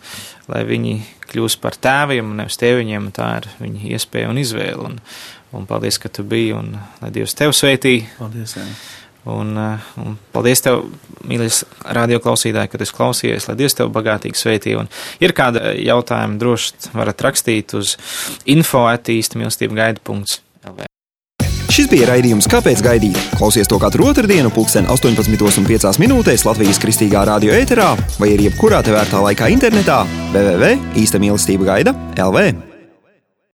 lai 0.53 0.67
viņi 0.69 0.99
kļūst 1.31 1.63
par 1.65 1.79
tēviem 1.81 2.29
un 2.29 2.43
nevis 2.43 2.61
tēviņiem, 2.61 3.09
tā 3.17 3.31
ir 3.41 3.49
viņa 3.63 3.89
iespēja 3.97 4.29
un 4.29 4.41
izvēle. 4.45 4.91
Un, 4.91 5.01
un 5.57 5.65
paldies, 5.69 5.97
ka 6.03 6.13
tu 6.13 6.27
biji 6.29 6.53
un 6.59 6.75
lai 7.01 7.13
Dievs 7.15 7.37
tevi 7.41 7.57
sveitī. 7.57 7.95
Paldies! 8.21 8.59
Jā. 8.61 8.69
Un, 9.29 9.53
uh, 9.61 9.89
un 10.01 10.17
paldies 10.33 10.63
tev, 10.65 10.87
mīļais 11.29 11.63
radioklausītāji, 11.99 12.73
ka 12.73 12.81
tu 12.81 12.89
klausījies, 12.97 13.49
lai 13.51 13.57
Dievs 13.61 13.77
tev 13.77 13.93
bagātīgi 13.95 14.41
sveitī. 14.41 14.77
Un 14.81 14.89
ir 15.21 15.37
kāda 15.37 15.75
jautājuma, 15.77 16.39
droši 16.41 16.95
varat 16.97 17.27
rakstīt 17.29 17.77
uz 17.79 17.97
info 18.49 18.87
attīsti 18.89 19.41
mīlestību 19.41 19.79
gaidu.lv. 19.79 20.89
Šis 21.79 21.87
bija 21.93 22.09
raidījums 22.09 22.49
Kāpēc 22.51 22.81
gaidīt? 22.83 23.19
Klausies 23.39 23.69
to 23.71 23.77
katru 23.79 24.09
otrdienu, 24.11 24.51
pulksten 24.51 24.89
18,5 24.91 26.01
minūtēs 26.03 26.43
Latvijas 26.49 26.81
kristīgā 26.83 27.23
radio 27.29 27.55
ēterā 27.55 27.93
vai 28.19 28.33
arī 28.33 28.49
jebkurā 28.49 28.81
tevērtā 28.89 29.21
laikā 29.29 29.53
internetā 29.55 30.01
www. 30.33 30.73
īsta 30.99 31.23
mīlestība 31.23 31.71
gaida 31.71 31.95
LV. 32.19 32.68